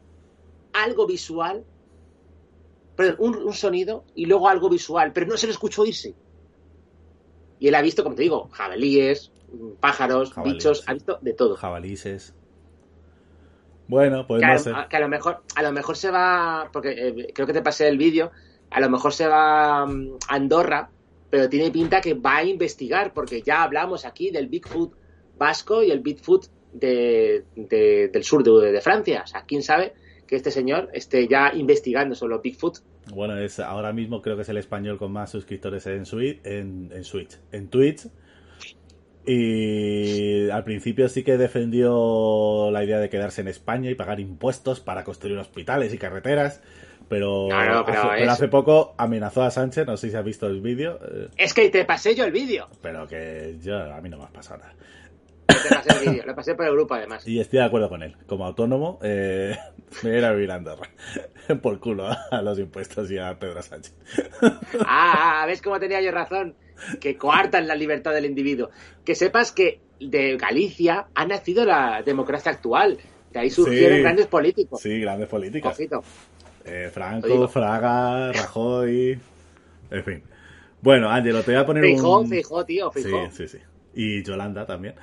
algo 0.73 1.07
visual, 1.07 1.63
perdón, 2.99 3.15
un, 3.19 3.35
un 3.47 3.53
sonido 3.53 4.03
y 4.13 4.25
luego 4.25 4.47
algo 4.49 4.69
visual, 4.69 5.11
pero 5.13 5.25
no 5.25 5.37
se 5.37 5.47
le 5.47 5.53
escuchó 5.53 5.85
irse. 5.85 6.13
Y 7.59 7.67
él 7.67 7.75
ha 7.75 7.81
visto, 7.81 8.03
como 8.03 8.15
te 8.15 8.23
digo, 8.23 8.49
jabalíes, 8.51 9.31
mm, 9.51 9.71
pájaros, 9.79 10.31
Jabalíes, 10.33 10.57
bichos, 10.57 10.83
ha 10.87 10.93
visto 10.93 11.17
de 11.21 11.33
todo. 11.33 11.55
Jabalices. 11.55 12.33
Bueno, 13.87 14.27
pues 14.27 14.41
que, 14.41 14.45
no 14.47 14.53
a, 14.53 14.59
sé. 14.59 14.71
a- 14.75 14.87
que 14.87 14.97
a 14.97 14.99
lo 14.99 15.07
mejor 15.09 15.41
a 15.55 15.63
lo 15.63 15.71
mejor 15.71 15.97
se 15.97 16.11
va 16.11 16.69
porque 16.71 16.91
eh, 16.91 17.31
creo 17.33 17.47
que 17.47 17.53
te 17.53 17.61
pasé 17.61 17.87
el 17.87 17.97
vídeo 17.97 18.31
a 18.69 18.79
lo 18.79 18.89
mejor 18.89 19.13
se 19.13 19.25
va 19.27 19.85
mm, 19.87 20.17
a 20.27 20.35
Andorra 20.35 20.89
pero 21.31 21.49
tiene 21.49 21.71
pinta 21.71 21.99
que 22.01 22.13
va 22.13 22.37
a 22.37 22.43
investigar 22.43 23.13
porque 23.13 23.41
ya 23.41 23.63
hablamos 23.63 24.05
aquí 24.05 24.29
del 24.29 24.47
Bigfoot 24.47 24.93
vasco 25.39 25.81
y 25.81 25.89
el 25.89 26.01
Bigfoot 26.01 26.45
de, 26.73 27.45
de- 27.55 28.09
del 28.13 28.23
sur 28.23 28.43
de, 28.43 28.71
de 28.71 28.81
Francia 28.81 29.23
o 29.23 29.27
sea 29.27 29.41
quién 29.47 29.63
sabe 29.63 29.93
que 30.29 30.35
este 30.35 30.51
señor 30.51 30.89
esté 30.93 31.27
ya 31.27 31.51
investigando 31.55 32.13
sobre 32.13 32.37
Bigfoot 32.37 32.77
Bueno, 33.11 33.35
es 33.39 33.59
ahora 33.59 33.91
mismo 33.91 34.21
creo 34.21 34.35
que 34.35 34.43
es 34.43 34.49
el 34.49 34.57
español 34.57 34.99
con 34.99 35.11
más 35.11 35.31
suscriptores 35.31 35.87
en, 35.87 36.05
Switch, 36.05 36.39
en, 36.45 36.91
en 36.93 37.03
Switch, 37.03 37.39
en 37.51 37.67
Twitch. 37.67 38.07
Y 39.25 40.49
al 40.51 40.63
principio 40.63 41.09
sí 41.09 41.23
que 41.23 41.37
defendió 41.37 42.69
la 42.71 42.83
idea 42.83 42.99
de 42.99 43.09
quedarse 43.09 43.41
en 43.41 43.47
España 43.47 43.89
y 43.89 43.95
pagar 43.95 44.19
impuestos 44.19 44.79
para 44.79 45.03
construir 45.03 45.37
hospitales 45.39 45.93
y 45.95 45.97
carreteras. 45.97 46.61
Pero, 47.09 47.47
Claro, 47.47 47.83
pero 47.85 48.01
hace, 48.01 48.19
pero 48.19 48.31
hace 48.31 48.47
poco 48.49 48.93
amenazó 48.97 49.41
a 49.41 49.49
Sánchez, 49.49 49.87
no 49.87 49.97
sé 49.97 50.11
si 50.11 50.15
ha 50.15 50.21
visto 50.21 50.45
el 50.45 50.61
vídeo, 50.61 50.99
eh, 51.11 51.27
Es 51.37 51.55
que 51.55 51.69
te 51.69 51.83
pasé 51.85 52.13
yo 52.13 52.23
el 52.23 52.31
vídeo. 52.31 52.67
pero 52.83 53.07
que 53.07 53.57
yo, 53.63 53.77
a 53.77 53.99
mí 53.99 54.09
no 54.09 54.19
me 54.19 54.25
ha 54.25 54.29
pasado 54.29 54.59
nada. 54.59 54.75
Te 55.49 55.75
pasé 55.75 55.91
el 56.03 56.09
vídeo. 56.09 56.25
Lo 56.25 56.35
pasé 56.35 56.55
por 56.55 56.65
el 56.65 56.71
grupo, 56.73 56.93
además. 56.93 57.27
Y 57.27 57.39
estoy 57.39 57.59
de 57.59 57.65
acuerdo 57.65 57.89
con 57.89 58.03
él. 58.03 58.15
Como 58.27 58.45
autónomo, 58.45 58.99
eh, 59.03 59.55
me 60.03 60.09
voy 60.09 60.15
a 60.15 60.19
ir 60.19 60.25
a 60.25 60.31
vivir 60.33 60.51
a 60.51 60.55
Andorra. 60.55 60.89
Por 61.61 61.79
culo 61.79 62.07
a 62.07 62.41
los 62.41 62.59
impuestos 62.59 63.09
y 63.11 63.17
a 63.17 63.37
Pedro 63.39 63.61
Sánchez. 63.61 63.93
Ah, 64.85 65.41
ah, 65.41 65.45
¿ves 65.45 65.61
cómo 65.61 65.79
tenía 65.79 66.01
yo 66.01 66.11
razón? 66.11 66.55
Que 66.99 67.17
coartan 67.17 67.67
la 67.67 67.75
libertad 67.75 68.13
del 68.13 68.25
individuo. 68.25 68.69
Que 69.03 69.15
sepas 69.15 69.51
que 69.51 69.79
de 69.99 70.37
Galicia 70.37 71.07
ha 71.13 71.25
nacido 71.25 71.65
la 71.65 72.01
democracia 72.03 72.51
actual. 72.51 72.97
De 73.31 73.39
ahí 73.39 73.49
surgieron 73.49 73.97
Sí. 73.97 74.01
grandes 74.03 74.27
políticos. 74.27 74.81
Sí, 74.81 74.99
grandes 74.99 75.27
políticas. 75.27 75.73
Ojito. 75.73 76.03
Eh, 76.65 76.89
Franco. 76.93 77.47
Fraga, 77.47 78.31
Rajoy. 78.31 79.19
En 79.91 80.03
fin. 80.03 80.23
Bueno, 80.81 81.09
Ángelo, 81.09 81.43
te 81.43 81.51
voy 81.51 81.61
a 81.61 81.65
poner 81.65 81.83
Feijó, 81.83 82.19
un. 82.19 82.29
Feijó, 82.29 82.65
tío. 82.65 82.91
Sí, 82.95 83.11
sí, 83.31 83.47
sí. 83.47 83.57
Y 83.93 84.23
Yolanda 84.23 84.65
también. 84.65 84.95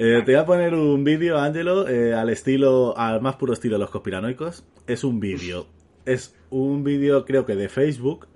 Eh, 0.00 0.22
te 0.24 0.32
voy 0.32 0.40
a 0.40 0.46
poner 0.46 0.74
un 0.74 1.02
vídeo, 1.02 1.38
Ángelo, 1.38 1.88
eh, 1.88 2.14
al 2.14 2.30
estilo, 2.30 2.96
al 2.96 3.20
más 3.20 3.34
puro 3.34 3.52
estilo 3.52 3.74
de 3.74 3.80
los 3.80 3.90
conspiranoicos. 3.90 4.64
Es 4.86 5.02
un 5.02 5.18
vídeo. 5.18 5.66
Es 6.04 6.36
un 6.50 6.84
vídeo, 6.84 7.24
creo 7.24 7.44
que 7.44 7.56
de 7.56 7.68
Facebook, 7.68 8.28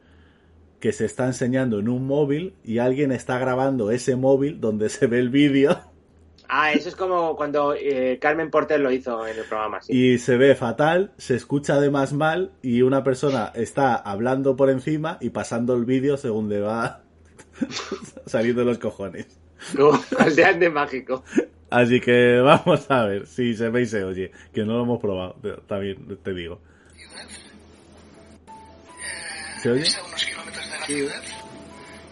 que 0.80 0.92
se 0.92 1.04
está 1.04 1.26
enseñando 1.26 1.78
en 1.78 1.88
un 1.88 2.04
móvil 2.04 2.56
y 2.64 2.78
alguien 2.78 3.12
está 3.12 3.38
grabando 3.38 3.92
ese 3.92 4.16
móvil 4.16 4.60
donde 4.60 4.88
se 4.88 5.06
ve 5.06 5.20
el 5.20 5.30
vídeo 5.30 5.78
Ah, 6.48 6.72
eso 6.72 6.90
es 6.90 6.96
como 6.96 7.34
cuando 7.34 7.74
eh, 7.74 8.18
Carmen 8.20 8.50
Porter 8.50 8.78
lo 8.78 8.90
hizo 8.90 9.26
en 9.26 9.38
el 9.38 9.44
programa. 9.46 9.80
Sí. 9.80 9.92
y 9.96 10.18
se 10.18 10.36
ve 10.36 10.54
fatal, 10.54 11.14
se 11.16 11.34
escucha 11.34 11.76
además 11.76 12.12
mal 12.12 12.52
y 12.60 12.82
una 12.82 13.02
persona 13.02 13.52
está 13.54 13.94
hablando 13.94 14.54
por 14.54 14.68
encima 14.68 15.16
y 15.22 15.30
pasando 15.30 15.74
el 15.74 15.86
vídeo 15.86 16.18
según 16.18 16.50
le 16.50 16.60
va 16.60 17.04
saliendo 18.26 18.64
los 18.64 18.76
cojones. 18.78 19.41
Como 19.76 20.02
el 20.18 20.34
de 20.60 20.70
Mágico. 20.70 21.24
Así 21.70 22.00
que 22.00 22.38
vamos 22.40 22.90
a 22.90 23.06
ver 23.06 23.26
si 23.26 23.56
se 23.56 23.70
ve 23.70 23.82
y 23.82 23.86
se 23.86 24.04
oye, 24.04 24.30
que 24.52 24.62
no 24.62 24.74
lo 24.74 24.82
hemos 24.82 25.00
probado, 25.00 25.36
también 25.66 26.18
te 26.22 26.34
digo. 26.34 26.60
¿Se 29.62 29.70
oye? 29.70 29.82
Está 29.82 30.00
a 30.00 30.04
unos 30.04 30.24
kilómetros 30.24 30.70
de 30.70 30.78
la 30.78 30.86
ciudad. 30.86 31.22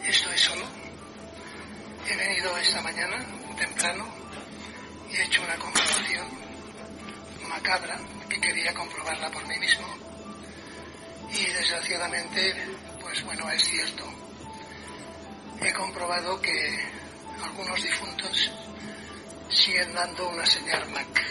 Estoy 0.07 0.39
solo. 0.39 0.65
He 2.09 2.17
venido 2.17 2.57
esta 2.57 2.81
mañana, 2.81 3.27
temprano, 3.59 4.05
y 5.11 5.17
he 5.17 5.25
hecho 5.25 5.43
una 5.43 5.57
comprobación 5.57 6.27
macabra 7.51 7.99
que 8.29 8.41
quería 8.41 8.73
comprobarla 8.73 9.31
por 9.31 9.47
mí 9.47 9.59
mismo. 9.59 9.87
Y 11.33 11.45
desgraciadamente, 11.53 12.55
pues 13.01 13.25
bueno, 13.25 13.51
es 13.51 13.63
cierto. 13.63 14.05
He 15.61 15.73
comprobado 15.75 16.41
que 16.41 17.00
algunos 17.43 17.83
difuntos 17.83 18.51
siguen 19.49 19.93
dando 19.95 20.29
una 20.29 20.47
señal 20.47 20.89
MAC. 20.91 21.25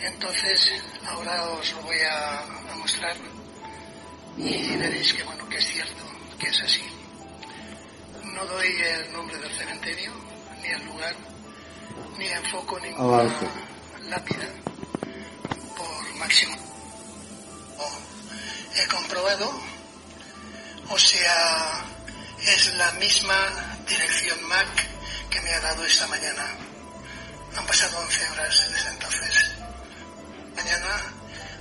Entonces, 0.00 0.72
ahora 1.06 1.42
os 1.44 1.72
lo 1.72 1.82
voy 1.82 1.98
a, 2.00 2.40
a 2.40 2.76
mostrar 2.76 3.16
y 4.36 4.76
veréis 4.76 5.12
que 5.12 5.24
bueno 5.24 5.48
que 5.48 5.58
es 5.58 5.66
cierto, 5.66 6.04
que 6.38 6.48
es 6.48 6.62
así. 6.62 6.84
No 8.22 8.44
doy 8.44 8.68
el 8.68 9.12
nombre 9.12 9.36
del 9.38 9.52
cementerio, 9.52 10.12
ni 10.62 10.68
el 10.68 10.84
lugar, 10.84 11.14
ni 12.18 12.26
enfoco 12.28 12.78
ninguna 12.78 13.24
lápida 14.08 14.46
por 15.76 16.14
máximo. 16.16 16.56
He 18.76 18.86
comprobado, 18.86 19.50
o 20.90 20.98
sea, 20.98 21.84
es 22.40 22.74
la 22.74 22.92
misma 22.92 23.67
dirección 23.88 24.42
MAC 24.48 24.86
que 25.30 25.40
me 25.40 25.52
ha 25.52 25.60
dado 25.60 25.84
esta 25.84 26.06
mañana. 26.06 26.46
Han 27.56 27.66
pasado 27.66 27.98
11 27.98 28.28
horas 28.30 28.66
desde 28.70 28.90
entonces. 28.90 29.50
Mañana 30.54 31.02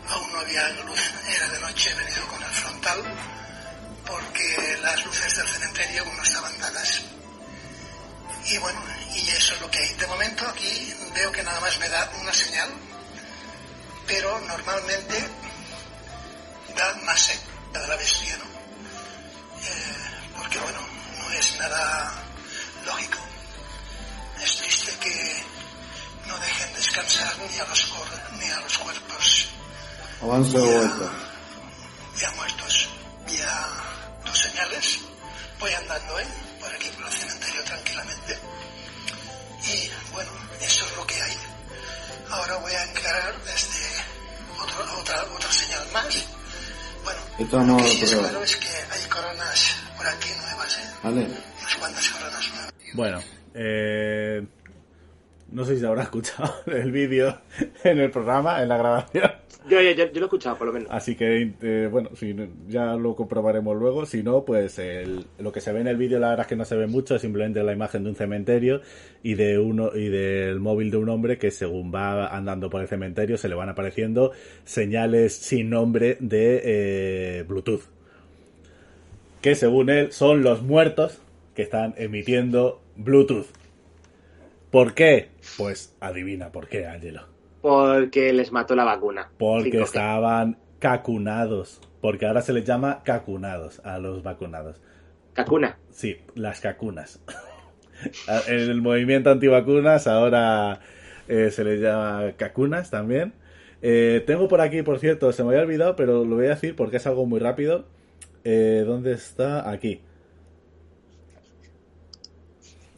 aún 0.09 0.31
no 0.31 0.39
había 0.39 0.69
luz, 0.69 0.99
era 1.35 1.47
de 1.47 1.59
noche, 1.59 1.91
he 1.91 1.95
venido 1.95 2.27
con 2.27 2.43
el 2.43 2.51
frontal 2.51 3.03
porque 4.05 4.77
las 4.81 5.05
luces 5.05 5.35
del 5.35 5.47
cementerio 5.47 6.03
aún 6.03 6.15
no 6.15 6.23
estaban 6.23 6.57
dadas. 6.59 7.01
Y 8.45 8.57
bueno, 8.59 8.81
y 9.13 9.29
eso 9.29 9.55
es 9.55 9.61
lo 9.61 9.69
que 9.69 9.79
hay. 9.79 9.93
De 9.95 10.07
momento 10.07 10.47
aquí 10.47 10.93
veo 11.13 11.31
que 11.31 11.43
nada 11.43 11.59
más 11.59 11.77
me 11.79 11.89
da 11.89 12.09
una 12.21 12.33
señal, 12.33 12.69
pero 14.05 14.39
normalmente 14.41 15.27
da 16.75 16.93
más 17.03 17.19
señal 17.19 17.43
de 17.73 17.87
la 17.87 17.95
bestia, 17.97 18.37
¿no? 18.37 18.45
Eh, 18.45 20.37
porque 20.37 20.59
bueno, 20.59 20.79
no 20.79 20.86
es 21.39 21.57
nada 21.59 22.11
lógico. 22.85 23.17
Es 24.43 24.57
triste 24.57 24.91
que 24.99 25.43
no 26.27 26.37
dejen 26.39 26.73
descansar 26.73 27.33
ni 27.49 27.59
a 27.59 27.65
los, 27.65 27.83
cor- 27.85 28.31
ni 28.39 28.49
a 28.49 28.59
los 28.59 28.77
cuerpos 28.77 29.47
Avance 30.21 30.57
o 30.57 30.65
vuelta. 30.65 31.11
ya 32.19 32.31
muertos. 32.31 32.89
Ya 33.27 33.69
dos 34.25 34.37
señales. 34.39 34.99
Voy 35.59 35.73
andando, 35.73 36.19
¿eh? 36.19 36.27
Por 36.59 36.73
aquí, 36.73 36.89
por 36.89 37.05
el 37.07 37.11
cementerio, 37.13 37.63
tranquilamente. 37.63 38.39
Y 39.65 39.91
bueno, 40.13 40.31
eso 40.61 40.85
es 40.85 40.95
lo 40.95 41.05
que 41.07 41.21
hay. 41.21 41.37
Ahora 42.29 42.57
voy 42.57 42.73
a 42.73 42.83
encarar 42.83 43.35
desde 43.43 44.03
otro- 44.59 44.99
otra, 44.99 45.23
otra 45.23 45.51
señal 45.51 45.87
más. 45.91 46.15
Bueno, 47.03 47.19
Esto 47.39 47.59
lo 47.63 47.77
que 47.77 47.83
sí 47.89 48.01
es 48.03 48.09
pero- 48.09 48.21
claro 48.21 48.43
es 48.43 48.55
que 48.57 48.69
hay 48.91 49.03
coronas 49.09 49.65
por 49.95 50.07
aquí 50.07 50.29
nuevas. 50.41 50.66
Vale. 51.03 51.27
Bueno, 52.93 53.19
eh, 53.53 54.43
no 55.51 55.65
sé 55.65 55.75
si 55.75 55.81
se 55.81 55.87
habrá 55.87 56.03
escuchado 56.03 56.53
el 56.67 56.91
vídeo 56.91 57.37
en 57.83 57.99
el 57.99 58.11
programa, 58.11 58.61
en 58.61 58.69
la 58.69 58.77
grabación. 58.77 59.31
Yo, 59.69 59.81
yo, 59.81 59.91
yo, 59.91 60.05
yo 60.05 60.13
lo 60.13 60.19
he 60.21 60.23
escuchado, 60.27 60.57
por 60.57 60.67
lo 60.67 60.73
menos. 60.73 60.87
Así 60.91 61.15
que, 61.15 61.53
eh, 61.61 61.89
bueno, 61.91 62.11
si, 62.15 62.33
ya 62.69 62.93
lo 62.95 63.15
comprobaremos 63.17 63.75
luego. 63.77 64.05
Si 64.05 64.23
no, 64.23 64.45
pues 64.45 64.79
el- 64.79 65.25
lo 65.39 65.51
que 65.51 65.59
se 65.59 65.73
ve 65.73 65.81
en 65.81 65.87
el 65.87 65.97
vídeo, 65.97 66.19
la 66.19 66.29
verdad 66.29 66.45
es 66.45 66.47
que 66.47 66.55
no 66.55 66.63
se 66.63 66.77
ve 66.77 66.87
mucho, 66.87 67.15
es 67.15 67.21
simplemente 67.21 67.61
la 67.63 67.73
imagen 67.73 68.03
de 68.05 68.09
un 68.11 68.15
cementerio 68.15 68.79
y 69.23 69.33
de 69.35 69.59
uno 69.59 69.91
y 69.93 70.07
del 70.07 70.61
móvil 70.61 70.89
de 70.89 70.97
un 70.97 71.09
hombre 71.09 71.37
que 71.37 71.51
según 71.51 71.93
va 71.93 72.27
andando 72.27 72.69
por 72.69 72.81
el 72.81 72.87
cementerio 72.87 73.37
se 73.37 73.49
le 73.49 73.55
van 73.55 73.67
apareciendo 73.67 74.31
señales 74.63 75.35
sin 75.35 75.69
nombre 75.69 76.15
de 76.21 76.61
eh, 76.63 77.43
Bluetooth. 77.45 77.81
Que 79.41 79.55
según 79.55 79.89
él 79.89 80.11
son 80.11 80.43
los 80.43 80.61
muertos 80.61 81.21
que 81.55 81.61
están 81.63 81.93
emitiendo 81.97 82.81
Bluetooth. 82.95 83.47
¿Por 84.71 84.93
qué? 84.93 85.29
Pues 85.57 85.95
adivina 85.99 86.51
por 86.51 86.67
qué, 86.67 86.85
Angelo. 86.85 87.21
Porque 87.61 88.33
les 88.33 88.51
mató 88.51 88.75
la 88.75 88.83
vacuna. 88.83 89.29
Porque 89.37 89.79
5G. 89.79 89.83
estaban 89.83 90.57
cacunados. 90.79 91.81
Porque 92.01 92.25
ahora 92.25 92.41
se 92.41 92.53
les 92.53 92.65
llama 92.65 93.01
cacunados 93.03 93.81
a 93.83 93.97
los 93.99 94.23
vacunados. 94.23 94.81
Cacuna. 95.33 95.77
Sí, 95.89 96.17
las 96.35 96.61
cacunas. 96.61 97.21
En 98.47 98.59
el 98.59 98.79
movimiento 98.79 99.31
antivacunas 99.31 100.05
ahora 100.05 100.81
eh, 101.27 101.49
se 101.49 101.63
les 101.63 101.81
llama 101.81 102.31
cacunas 102.37 102.91
también. 102.91 103.33
Eh, 103.81 104.23
tengo 104.27 104.47
por 104.47 104.61
aquí, 104.61 104.83
por 104.83 104.99
cierto, 104.99 105.31
se 105.31 105.43
me 105.43 105.49
había 105.49 105.63
olvidado, 105.63 105.95
pero 105.95 106.23
lo 106.23 106.35
voy 106.35 106.45
a 106.45 106.49
decir 106.49 106.75
porque 106.75 106.97
es 106.97 107.07
algo 107.07 107.25
muy 107.25 107.39
rápido. 107.39 107.85
Eh, 108.49 108.85
¿Dónde 108.85 109.11
está? 109.11 109.69
Aquí. 109.69 109.99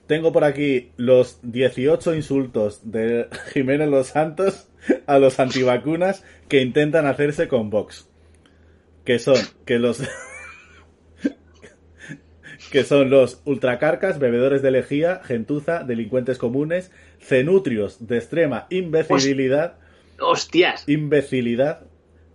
Tengo 0.06 0.32
por 0.32 0.44
aquí 0.44 0.92
los 0.96 1.40
18 1.42 2.14
insultos 2.14 2.92
de 2.92 3.30
Jiménez 3.52 3.90
Los 3.90 4.10
Santos 4.10 4.70
a 5.08 5.18
los 5.18 5.40
antivacunas 5.40 6.24
que 6.48 6.62
intentan 6.62 7.08
hacerse 7.08 7.48
con 7.48 7.72
Vox. 7.72 8.08
Que 9.06 9.18
son 9.18 9.38
que 9.66 9.80
los 9.80 10.04
que 12.72 12.84
son 12.84 13.10
los 13.10 13.42
ultracarcas, 13.46 14.20
bebedores 14.20 14.62
de 14.62 14.70
lejía, 14.70 15.20
gentuza, 15.24 15.84
delincuentes 15.84 16.38
comunes, 16.38 16.92
cenutrios 17.20 18.06
de 18.06 18.18
extrema 18.18 18.68
imbecilidad, 18.70 19.80
¡Hostias! 20.20 20.88
imbecilidad, 20.88 21.88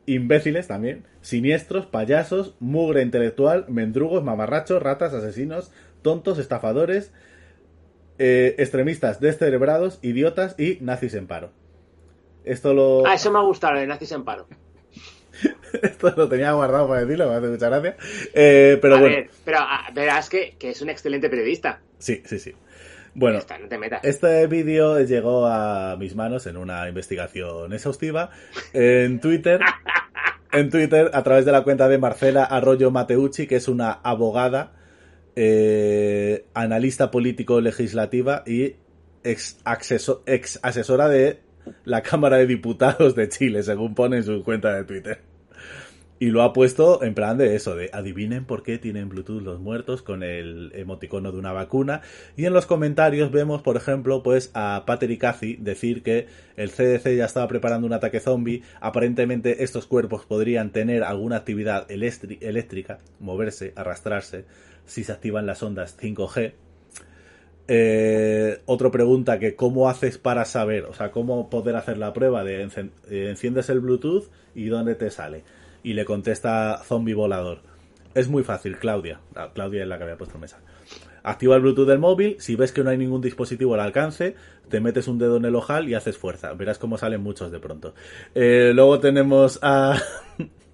imbéciles 0.05 0.67
también, 0.67 1.05
siniestros, 1.25 1.87
payasos, 1.87 2.55
mugre 2.61 3.01
intelectual, 3.01 3.65
mendrugos, 3.69 4.23
mamarrachos, 4.23 4.83
ratas, 4.83 5.15
asesinos, 5.15 5.73
tontos, 6.03 6.39
estafadores, 6.39 7.13
eh, 8.19 8.55
extremistas 8.59 9.21
descerebrados, 9.21 9.99
idiotas 10.03 10.55
y 10.59 10.77
nazis 10.83 11.15
en 11.15 11.27
paro. 11.27 11.51
Esto 12.45 12.75
lo, 12.75 13.07
Ah, 13.07 13.15
eso 13.15 13.33
me 13.33 13.39
ha 13.39 13.43
gustado, 13.43 13.79
el 13.79 13.89
nazis 13.89 14.13
en 14.13 14.23
paro. 14.23 14.47
esto 15.83 16.13
lo 16.15 16.29
tenía 16.29 16.53
guardado 16.53 16.87
para 16.89 17.01
decirlo, 17.01 17.31
me 17.31 17.37
hace 17.37 17.47
mucha 17.49 17.69
gracia. 17.71 17.97
Eh, 18.35 18.79
pero 18.83 18.97
a 18.97 19.01
bueno. 19.01 19.17
ver, 19.17 19.31
pero 19.47 19.59
ah, 19.61 19.89
verás 19.95 20.29
que, 20.29 20.57
que 20.59 20.71
es 20.71 20.83
un 20.83 20.91
excelente 20.91 21.31
periodista. 21.31 21.81
Sí, 21.99 22.23
sí, 22.27 22.39
sí. 22.39 22.53
Bueno, 23.15 23.37
Ya 23.37 23.41
está, 23.41 23.59
no 23.59 23.69
te 23.69 23.79
metas. 23.79 24.05
Este 24.05 24.47
vídeo 24.47 25.01
llegó 25.01 25.47
a 25.47 25.97
mis 25.97 26.15
manos 26.15 26.47
en 26.47 26.57
una 26.59 26.87
investigación 26.87 27.73
exhaustiva 27.73 28.31
en 28.75 29.21
Twitter. 29.21 29.61
En 30.55 30.71
Twitter, 30.71 31.11
a 31.13 31.25
través 31.25 31.45
de 31.45 31.51
la 31.51 31.65
cuenta 31.65 31.89
de 31.89 31.99
Marcela 31.99 32.45
Arroyo 32.45 32.93
Mateucci, 32.93 33.49
que 33.49 33.57
es 33.57 33.67
una 33.67 33.91
abogada, 33.91 34.73
eh, 35.35 36.45
analista 36.55 37.11
político 37.11 37.61
legislativa 37.61 38.45
y 38.47 38.77
ex, 39.25 39.59
ex 40.27 40.61
asesora 40.63 41.09
de 41.09 41.41
la 41.85 42.03
Cámara 42.03 42.37
de 42.37 42.47
Diputados 42.47 43.17
de 43.17 43.29
Chile, 43.29 43.65
según 43.65 43.97
pone 43.97 44.19
en 44.19 44.23
su 44.23 44.45
cuenta 44.45 44.73
de 44.77 44.85
Twitter. 44.85 45.34
Y 46.25 46.31
lo 46.31 46.43
ha 46.43 46.55
puesto 46.55 47.03
en 47.03 47.13
plan 47.13 47.37
de 47.37 47.55
eso, 47.55 47.77
de 47.77 47.91
adivinen 47.93 48.47
por 48.47 48.63
qué 48.63 48.79
tienen 48.79 49.11
Bluetooth 49.11 49.43
los 49.43 49.61
muertos 49.61 50.01
con 50.01 50.23
el 50.23 50.73
emoticono 50.75 51.33
de 51.33 51.39
una 51.39 51.53
vacuna. 51.53 52.01
Y 52.35 52.47
en 52.47 52.55
los 52.55 52.65
comentarios 52.65 53.31
vemos, 53.31 53.61
por 53.61 53.77
ejemplo, 53.77 54.23
pues 54.23 54.51
a 54.55 54.85
Patrick 54.87 55.21
Cathy 55.21 55.57
decir 55.57 56.03
que 56.03 56.27
el 56.57 56.71
CDC 56.71 57.15
ya 57.15 57.27
estaba 57.27 57.47
preparando 57.47 57.87
un 57.87 57.93
ataque 57.93 58.21
zombie. 58.21 58.63
Aparentemente 58.81 59.65
estos 59.65 59.85
cuerpos 59.85 60.25
podrían 60.25 60.71
tener 60.71 61.05
alguna 61.05 61.37
actividad 61.37 61.87
eléctri- 61.89 62.39
eléctrica, 62.41 63.01
moverse, 63.21 63.75
arrastrarse, 63.77 64.47
si 64.87 65.05
se 65.05 65.13
activan 65.13 65.45
las 65.45 65.63
ondas 65.63 65.95
5G. 66.01 66.55
Eh, 67.69 68.61
otro 68.65 68.91
pregunta 68.91 69.39
que 69.39 69.57
cómo 69.57 69.91
haces 69.91 70.17
para 70.17 70.47
saber, 70.47 70.85
o 70.85 70.95
sea, 70.95 71.11
cómo 71.11 71.51
poder 71.51 71.77
hacer 71.77 71.99
la 71.99 72.15
prueba 72.15 72.45
de 72.45 72.63
enciendes 73.11 73.69
el 73.69 73.81
Bluetooth 73.81 74.31
y 74.55 74.69
dónde 74.69 74.95
te 74.95 75.11
sale. 75.11 75.45
Y 75.85 75.93
le 75.93 76.05
contesta 76.05 76.83
zombie 76.83 77.15
volador. 77.15 77.61
Es 78.15 78.29
muy 78.29 78.43
fácil, 78.43 78.79
Claudia. 78.79 79.21
Ah, 79.37 79.51
Claudia 79.55 79.83
es 79.83 79.89
la 79.89 79.99
que 79.99 80.05
había 80.05 80.17
puesto 80.17 80.39
mesa. 80.39 80.59
Activa 81.23 81.57
el 81.57 81.63
Bluetooth 81.63 81.87
del 81.87 81.99
móvil, 81.99 82.37
si 82.39 82.55
ves 82.55 82.73
que 82.73 82.85
no 82.85 82.91
hay 82.91 82.99
ningún 82.99 83.21
dispositivo 83.21 83.75
al 83.75 83.81
alcance, 83.81 84.35
te 84.69 84.81
metes 84.81 85.09
un 85.09 85.19
dedo 85.19 85.39
en 85.39 85.45
el 85.47 85.55
ojal 85.55 85.89
y 85.89 85.95
haces 85.95 86.19
fuerza. 86.19 86.53
Verás 86.53 86.79
cómo 86.79 86.99
salen 86.99 87.23
muchos 87.23 87.51
de 87.51 87.61
pronto. 87.61 87.95
Eh, 88.35 88.73
luego 88.75 89.01
tenemos 89.01 89.59
a, 89.63 89.97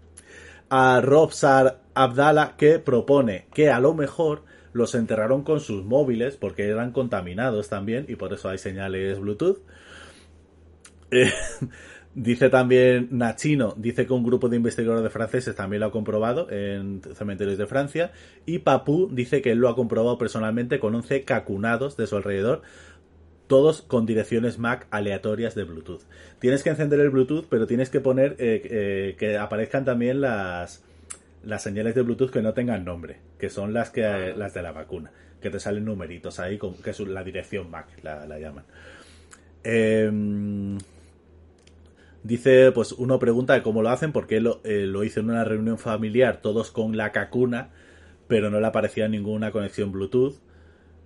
a 0.70 1.00
Robsar 1.00 1.82
Abdala 1.94 2.56
que 2.56 2.78
propone 2.78 3.46
que 3.54 3.70
a 3.70 3.78
lo 3.78 3.94
mejor 3.94 4.42
los 4.72 4.94
enterraron 4.94 5.42
con 5.42 5.60
sus 5.60 5.84
móviles 5.84 6.36
porque 6.36 6.68
eran 6.68 6.92
contaminados 6.92 7.68
también 7.68 8.06
y 8.08 8.16
por 8.16 8.32
eso 8.32 8.48
hay 8.48 8.58
señales 8.58 9.18
Bluetooth. 9.18 9.58
Eh, 11.12 11.30
dice 12.14 12.50
también 12.50 13.08
Nachino, 13.10 13.74
dice 13.76 14.06
que 14.06 14.12
un 14.12 14.24
grupo 14.24 14.48
de 14.48 14.56
investigadores 14.56 15.12
franceses 15.12 15.54
también 15.54 15.80
lo 15.80 15.86
ha 15.86 15.92
comprobado 15.92 16.50
en 16.50 17.00
cementerios 17.14 17.58
de 17.58 17.66
Francia. 17.66 18.12
Y 18.46 18.60
Papú 18.60 19.08
dice 19.12 19.42
que 19.42 19.52
él 19.52 19.58
lo 19.58 19.68
ha 19.68 19.76
comprobado 19.76 20.18
personalmente 20.18 20.80
con 20.80 20.94
11 20.94 21.24
cacunados 21.24 21.96
de 21.96 22.06
su 22.06 22.16
alrededor, 22.16 22.62
todos 23.46 23.82
con 23.82 24.06
direcciones 24.06 24.58
MAC 24.58 24.86
aleatorias 24.90 25.54
de 25.54 25.64
Bluetooth. 25.64 26.02
Tienes 26.38 26.62
que 26.62 26.70
encender 26.70 27.00
el 27.00 27.10
Bluetooth, 27.10 27.46
pero 27.48 27.66
tienes 27.66 27.90
que 27.90 28.00
poner 28.00 28.36
eh, 28.38 28.62
eh, 28.64 29.16
que 29.18 29.38
aparezcan 29.38 29.84
también 29.84 30.20
las, 30.20 30.84
las 31.44 31.62
señales 31.62 31.94
de 31.94 32.02
Bluetooth 32.02 32.30
que 32.30 32.42
no 32.42 32.54
tengan 32.54 32.84
nombre, 32.84 33.16
que 33.38 33.50
son 33.50 33.72
las 33.72 33.90
que 33.90 34.02
eh, 34.02 34.36
las 34.36 34.54
de 34.54 34.62
la 34.62 34.72
vacuna, 34.72 35.10
que 35.40 35.50
te 35.50 35.58
salen 35.58 35.84
numeritos 35.84 36.38
ahí, 36.38 36.58
con, 36.58 36.74
que 36.74 36.90
es 36.90 37.00
la 37.00 37.24
dirección 37.24 37.70
MAC, 37.70 37.86
la, 38.04 38.24
la 38.26 38.38
llaman. 38.38 38.64
Em, 39.64 40.78
dice, 42.22 42.72
pues 42.72 42.92
uno 42.92 43.18
pregunta 43.18 43.62
cómo 43.62 43.82
lo 43.82 43.90
hacen, 43.90 44.12
porque 44.12 44.40
lo, 44.40 44.60
eh, 44.64 44.86
lo 44.86 45.04
hizo 45.04 45.20
en 45.20 45.30
una 45.30 45.44
reunión 45.44 45.78
familiar, 45.78 46.40
todos 46.42 46.70
con 46.70 46.96
la 46.96 47.12
cacuna, 47.12 47.70
pero 48.28 48.50
no 48.50 48.60
le 48.60 48.66
aparecía 48.66 49.08
ninguna 49.08 49.52
conexión 49.52 49.92
Bluetooth. 49.92 50.40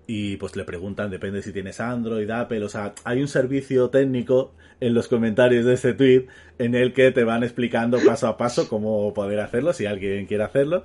Y 0.07 0.37
pues 0.37 0.55
le 0.57 0.64
preguntan, 0.64 1.11
depende 1.11 1.42
si 1.42 1.53
tienes 1.53 1.81
Android, 1.81 2.29
Apple, 2.31 2.62
o 2.64 2.68
sea, 2.68 2.94
hay 3.05 3.22
un 3.22 3.29
servicio 3.29 3.88
técnico 3.90 4.55
en 4.81 4.92
los 4.94 5.09
comentarios 5.09 5.64
de 5.64 5.74
este 5.74 5.94
tweet 5.94 6.27
en 6.59 6.74
el 6.74 6.92
que 6.92 7.11
te 7.11 7.24
van 7.24 7.42
explicando 7.42 8.03
paso 8.05 8.29
a 8.29 8.37
paso 8.37 8.68
cómo 8.68 9.14
poder 9.14 9.40
hacerlo, 9.40 9.72
si 9.72 9.87
alguien 9.87 10.27
quiere 10.27 10.44
hacerlo. 10.44 10.85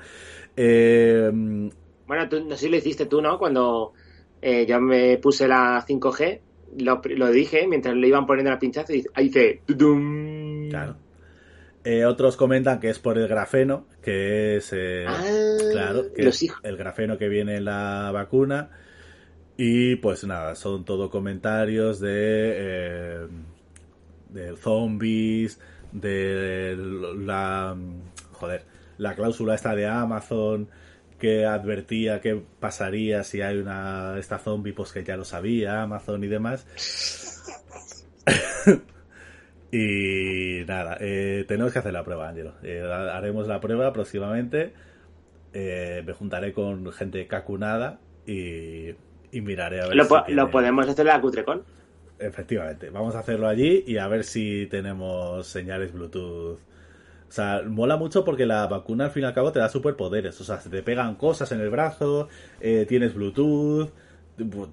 Eh, 0.55 1.31
Bueno, 2.07 2.27
no 2.45 2.55
sé 2.55 2.65
si 2.65 2.69
lo 2.69 2.77
hiciste 2.77 3.05
tú, 3.05 3.21
¿no? 3.21 3.37
Cuando 3.37 3.93
eh, 4.41 4.65
yo 4.67 4.79
me 4.81 5.17
puse 5.19 5.47
la 5.47 5.83
5G, 5.85 6.41
lo, 6.77 7.01
lo 7.03 7.31
dije 7.31 7.67
mientras 7.67 7.95
le 7.95 8.07
iban 8.07 8.25
poniendo 8.25 8.51
la 8.51 8.59
pinchazo 8.59 8.93
y 8.93 9.05
ahí 9.13 9.25
dice... 9.25 9.61
Claro. 10.69 10.95
Eh, 11.83 12.05
otros 12.05 12.35
comentan 12.35 12.79
que 12.79 12.89
es 12.89 12.99
por 12.99 13.17
el 13.17 13.27
grafeno, 13.27 13.87
que 14.01 14.57
es 14.57 14.73
eh, 14.73 15.05
Ah, 15.07 15.23
claro, 15.71 16.11
que 16.13 16.23
los 16.23 16.43
hijos. 16.43 16.59
el 16.63 16.75
grafeno 16.77 17.17
que 17.17 17.29
viene 17.29 17.55
en 17.57 17.65
la 17.65 18.11
vacuna. 18.13 18.69
Y 19.57 19.95
pues 19.97 20.23
nada, 20.25 20.55
son 20.55 20.85
todo 20.85 21.09
comentarios 21.09 21.99
de, 21.99 22.09
eh, 22.13 23.27
de 24.29 24.55
zombies, 24.57 25.59
de 25.91 26.77
la 27.17 27.75
joder, 28.33 28.63
la 28.97 29.15
cláusula 29.15 29.55
esta 29.55 29.75
de 29.75 29.87
Amazon 29.87 30.69
que 31.19 31.45
advertía 31.45 32.21
que 32.21 32.41
pasaría 32.59 33.23
si 33.23 33.41
hay 33.41 33.57
una 33.57 34.17
esta 34.17 34.39
zombie, 34.39 34.73
pues 34.73 34.91
que 34.93 35.03
ya 35.03 35.17
lo 35.17 35.25
sabía 35.25 35.83
Amazon 35.83 36.23
y 36.23 36.27
demás. 36.27 36.65
y 39.71 40.63
nada, 40.67 40.97
eh, 40.99 41.45
tenemos 41.47 41.71
que 41.73 41.79
hacer 41.79 41.93
la 41.93 42.03
prueba, 42.03 42.29
Angelo. 42.29 42.53
Eh, 42.63 42.81
haremos 42.81 43.47
la 43.47 43.59
prueba 43.59 43.93
próximamente. 43.93 44.73
Eh, 45.53 46.03
me 46.05 46.13
juntaré 46.13 46.53
con 46.53 46.91
gente 46.91 47.27
cacunada 47.27 47.99
y, 48.25 48.89
y 49.31 49.41
miraré 49.41 49.81
a 49.81 49.87
ver 49.87 49.95
Lo, 49.95 50.03
si 50.03 50.09
po- 50.09 50.23
tiene- 50.23 50.41
lo 50.41 50.49
podemos 50.51 50.87
hacer 50.87 51.01
en 51.01 51.13
la 51.13 51.21
Cutrecon. 51.21 51.63
Efectivamente, 52.19 52.89
vamos 52.89 53.15
a 53.15 53.19
hacerlo 53.19 53.47
allí 53.47 53.83
y 53.87 53.97
a 53.97 54.07
ver 54.07 54.23
si 54.25 54.67
tenemos 54.69 55.47
señales 55.47 55.93
Bluetooth. 55.93 56.59
O 57.29 57.31
sea, 57.31 57.61
mola 57.65 57.95
mucho 57.95 58.25
porque 58.25 58.45
la 58.45 58.67
vacuna 58.67 59.05
al 59.05 59.11
fin 59.11 59.23
y 59.23 59.25
al 59.27 59.33
cabo 59.33 59.51
te 59.51 59.59
da 59.59 59.69
superpoderes. 59.69 60.39
O 60.41 60.43
sea, 60.43 60.59
se 60.59 60.69
te 60.69 60.81
pegan 60.83 61.15
cosas 61.15 61.51
en 61.51 61.61
el 61.61 61.69
brazo, 61.69 62.27
eh, 62.59 62.85
tienes 62.89 63.13
Bluetooth, 63.13 63.89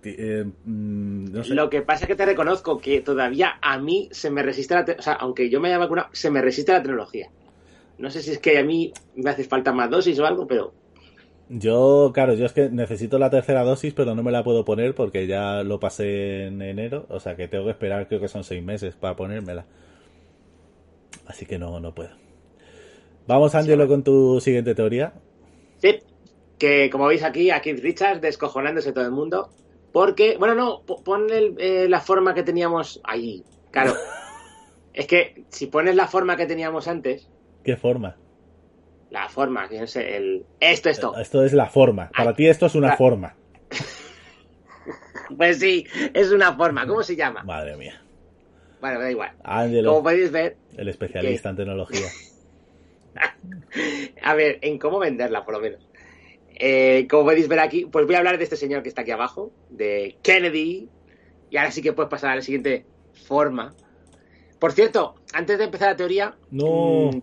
eh, 0.04 0.44
mm, 0.64 1.32
no 1.32 1.44
sé. 1.44 1.54
Lo 1.54 1.70
que 1.70 1.82
pasa 1.82 2.04
es 2.04 2.08
que 2.08 2.16
te 2.16 2.26
reconozco 2.26 2.78
que 2.78 3.00
todavía 3.00 3.58
a 3.62 3.78
mí 3.78 4.08
se 4.12 4.30
me 4.30 4.42
resiste 4.42 4.74
la... 4.74 4.84
te- 4.84 4.96
O 4.98 5.02
sea, 5.02 5.14
aunque 5.14 5.48
yo 5.50 5.60
me 5.60 5.68
haya 5.68 5.78
vacunado, 5.78 6.08
se 6.12 6.30
me 6.30 6.42
resiste 6.42 6.72
la 6.72 6.82
tecnología. 6.82 7.30
No 7.98 8.10
sé 8.10 8.22
si 8.22 8.32
es 8.32 8.38
que 8.40 8.58
a 8.58 8.64
mí 8.64 8.92
me 9.16 9.30
hace 9.30 9.44
falta 9.44 9.72
más 9.72 9.90
dosis 9.90 10.18
o 10.20 10.26
algo, 10.26 10.46
pero... 10.46 10.74
Yo, 11.48 12.10
claro, 12.12 12.34
yo 12.34 12.44
es 12.46 12.52
que 12.52 12.70
necesito 12.70 13.18
la 13.18 13.30
tercera 13.30 13.62
dosis, 13.62 13.94
pero 13.94 14.14
no 14.16 14.22
me 14.24 14.32
la 14.32 14.42
puedo 14.42 14.64
poner 14.64 14.94
porque 14.96 15.26
ya 15.28 15.62
lo 15.62 15.78
pasé 15.78 16.46
en 16.46 16.60
enero. 16.62 17.06
O 17.08 17.20
sea, 17.20 17.36
que 17.36 17.46
tengo 17.48 17.64
que 17.66 17.70
esperar, 17.70 18.08
creo 18.08 18.20
que 18.20 18.28
son 18.28 18.42
seis 18.44 18.62
meses 18.64 18.96
para 18.96 19.14
ponérmela. 19.16 19.66
Así 21.26 21.46
que 21.46 21.58
no, 21.58 21.78
no 21.80 21.94
puedo. 21.94 22.10
Vamos, 23.26 23.54
Angelo, 23.54 23.88
con 23.88 24.02
tu 24.04 24.40
siguiente 24.40 24.74
teoría. 24.74 25.12
Sí, 25.78 25.98
que 26.58 26.88
como 26.90 27.06
veis 27.06 27.22
aquí, 27.24 27.50
a 27.50 27.60
Keith 27.60 27.80
Richards 27.80 28.20
descojonándose 28.20 28.92
todo 28.92 29.04
el 29.04 29.10
mundo. 29.12 29.50
Porque, 29.92 30.36
bueno, 30.38 30.54
no, 30.54 30.82
po- 30.84 31.02
pon 31.02 31.30
el- 31.30 31.54
eh, 31.58 31.88
la 31.88 32.00
forma 32.00 32.34
que 32.34 32.42
teníamos 32.42 33.00
ahí. 33.04 33.42
Claro. 33.70 33.94
es 34.94 35.06
que 35.06 35.44
si 35.48 35.66
pones 35.66 35.96
la 35.96 36.06
forma 36.06 36.36
que 36.36 36.46
teníamos 36.46 36.86
antes, 36.88 37.28
¿Qué 37.64 37.76
forma? 37.76 38.16
la 39.10 39.28
forma, 39.28 39.68
que 39.68 39.80
no 39.80 39.86
sé, 39.86 40.16
el... 40.16 40.44
Esto, 40.60 40.88
esto. 40.90 41.16
Esto 41.16 41.44
es 41.44 41.52
la 41.52 41.66
forma. 41.68 42.10
Para 42.16 42.30
Ay. 42.30 42.36
ti 42.36 42.46
esto 42.48 42.66
es 42.66 42.74
una 42.74 42.96
forma. 42.96 43.34
Pues 45.36 45.58
sí, 45.58 45.84
es 46.14 46.30
una 46.30 46.54
forma. 46.56 46.86
¿Cómo 46.86 47.02
se 47.02 47.16
llama? 47.16 47.42
Madre 47.42 47.76
mía. 47.76 48.00
Bueno, 48.80 49.00
da 49.00 49.10
igual. 49.10 49.32
Ángelo, 49.42 49.90
Como 49.90 50.02
podéis 50.04 50.30
ver, 50.30 50.56
el 50.76 50.88
especialista 50.88 51.50
en 51.50 51.56
tecnología. 51.56 52.06
a 54.22 54.34
ver, 54.34 54.58
en 54.62 54.78
cómo 54.78 54.98
venderla, 54.98 55.44
por 55.44 55.54
lo 55.54 55.60
menos. 55.60 55.86
Eh, 56.58 57.06
como 57.10 57.24
podéis 57.24 57.48
ver 57.48 57.60
aquí, 57.60 57.84
pues 57.86 58.06
voy 58.06 58.14
a 58.14 58.18
hablar 58.18 58.38
de 58.38 58.44
este 58.44 58.56
señor 58.56 58.82
que 58.82 58.88
está 58.88 59.02
aquí 59.02 59.10
abajo, 59.10 59.52
de 59.70 60.16
Kennedy. 60.22 60.88
Y 61.50 61.56
ahora 61.58 61.70
sí 61.70 61.82
que 61.82 61.92
puedes 61.92 62.10
pasar 62.10 62.30
a 62.30 62.36
la 62.36 62.42
siguiente 62.42 62.84
forma. 63.26 63.74
Por 64.58 64.72
cierto, 64.72 65.14
antes 65.32 65.58
de 65.58 65.64
empezar 65.64 65.90
la 65.90 65.96
teoría, 65.96 66.34
No. 66.50 67.10
mm, 67.12 67.22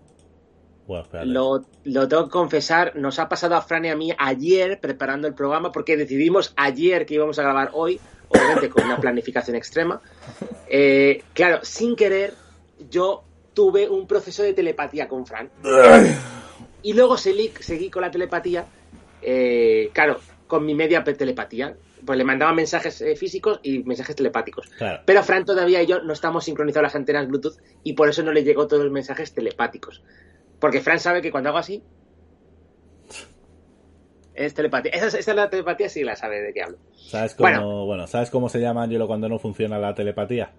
Bueno, 0.88 1.04
espérate. 1.04 1.28
lo, 1.30 1.66
lo 1.84 2.08
tengo 2.08 2.26
que 2.26 2.30
confesar, 2.30 2.96
nos 2.96 3.18
ha 3.20 3.28
pasado 3.28 3.56
a 3.56 3.62
Fran 3.62 3.86
y 3.86 3.90
a 3.90 3.96
mí 3.96 4.12
ayer 4.18 4.80
preparando 4.80 5.28
el 5.28 5.34
programa 5.34 5.72
porque 5.72 5.98
decidimos 5.98 6.54
ayer 6.56 7.06
que 7.06 7.16
íbamos 7.16 7.40
a 7.40 7.44
grabar 7.44 7.72
hoy, 7.74 8.00
obviamente 8.30 8.70
con 8.70 8.86
una 8.86 9.00
planificación 9.00 9.56
extrema. 9.56 10.00
Eh, 10.76 11.22
claro, 11.34 11.60
sin 11.62 11.96
querer, 11.96 12.34
yo 12.90 13.24
tuve 13.54 13.90
un 13.90 14.08
proceso 14.08 14.44
de 14.44 14.54
telepatía 14.54 15.08
con 15.08 15.26
Fran. 15.26 15.50
Y 16.82 16.94
luego 16.94 17.18
seguí, 17.18 17.52
seguí 17.60 17.90
con 17.90 18.02
la 18.02 18.12
telepatía, 18.12 18.66
eh, 19.22 19.90
claro, 19.94 20.20
con 20.48 20.66
mi 20.66 20.76
media 20.76 21.04
telepatía. 21.04 21.76
Pues 22.06 22.18
le 22.18 22.26
mandaba 22.26 22.52
mensajes 22.52 23.00
eh, 23.02 23.16
físicos 23.16 23.62
y 23.64 23.80
mensajes 23.84 24.16
telepáticos. 24.18 24.68
Claro. 24.78 25.04
Pero 25.06 25.24
Fran 25.24 25.46
todavía 25.46 25.82
y 25.82 25.86
yo 25.86 26.02
no 26.02 26.12
estamos 26.12 26.44
sincronizados 26.44 26.84
las 26.84 26.96
antenas 26.96 27.28
Bluetooth 27.30 27.56
y 27.84 27.94
por 27.94 28.10
eso 28.10 28.24
no 28.24 28.34
le 28.34 28.44
llegó 28.44 28.68
todos 28.68 28.84
los 28.84 28.92
mensajes 28.92 29.34
telepáticos. 29.34 30.04
Porque 30.60 30.82
Fran 30.82 31.00
sabe 31.00 31.22
que 31.22 31.32
cuando 31.32 31.50
hago 31.50 31.60
así, 31.60 31.82
Es 34.34 34.54
telepatía. 34.56 34.92
Esa, 34.92 35.08
es- 35.08 35.14
esa 35.14 35.32
es 35.32 35.38
la 35.38 35.50
telepatía, 35.50 35.88
sí 35.90 36.04
la 36.04 36.16
sabe 36.16 36.42
de 36.42 36.54
qué 36.54 36.64
hablo. 36.64 36.78
¿Sabes 36.96 37.36
cómo, 37.36 37.48
Bueno. 37.50 37.86
bueno. 37.86 38.08
¿sabes 38.08 38.30
cómo 38.32 38.50
se 38.50 38.60
llama, 38.60 38.84
Angelo, 38.84 39.06
cuando 39.08 39.30
no 39.30 39.38
funciona 39.40 39.78
la 39.78 39.94
telepatía? 39.94 40.52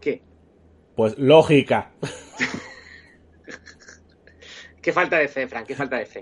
¿Qué? 0.00 0.22
Pues 0.98 1.16
lógica. 1.16 1.92
Qué 4.82 4.92
falta 4.92 5.16
de 5.16 5.28
fe, 5.28 5.46
Frank, 5.46 5.64
qué 5.64 5.76
falta 5.76 5.96
de 5.96 6.06
fe. 6.06 6.20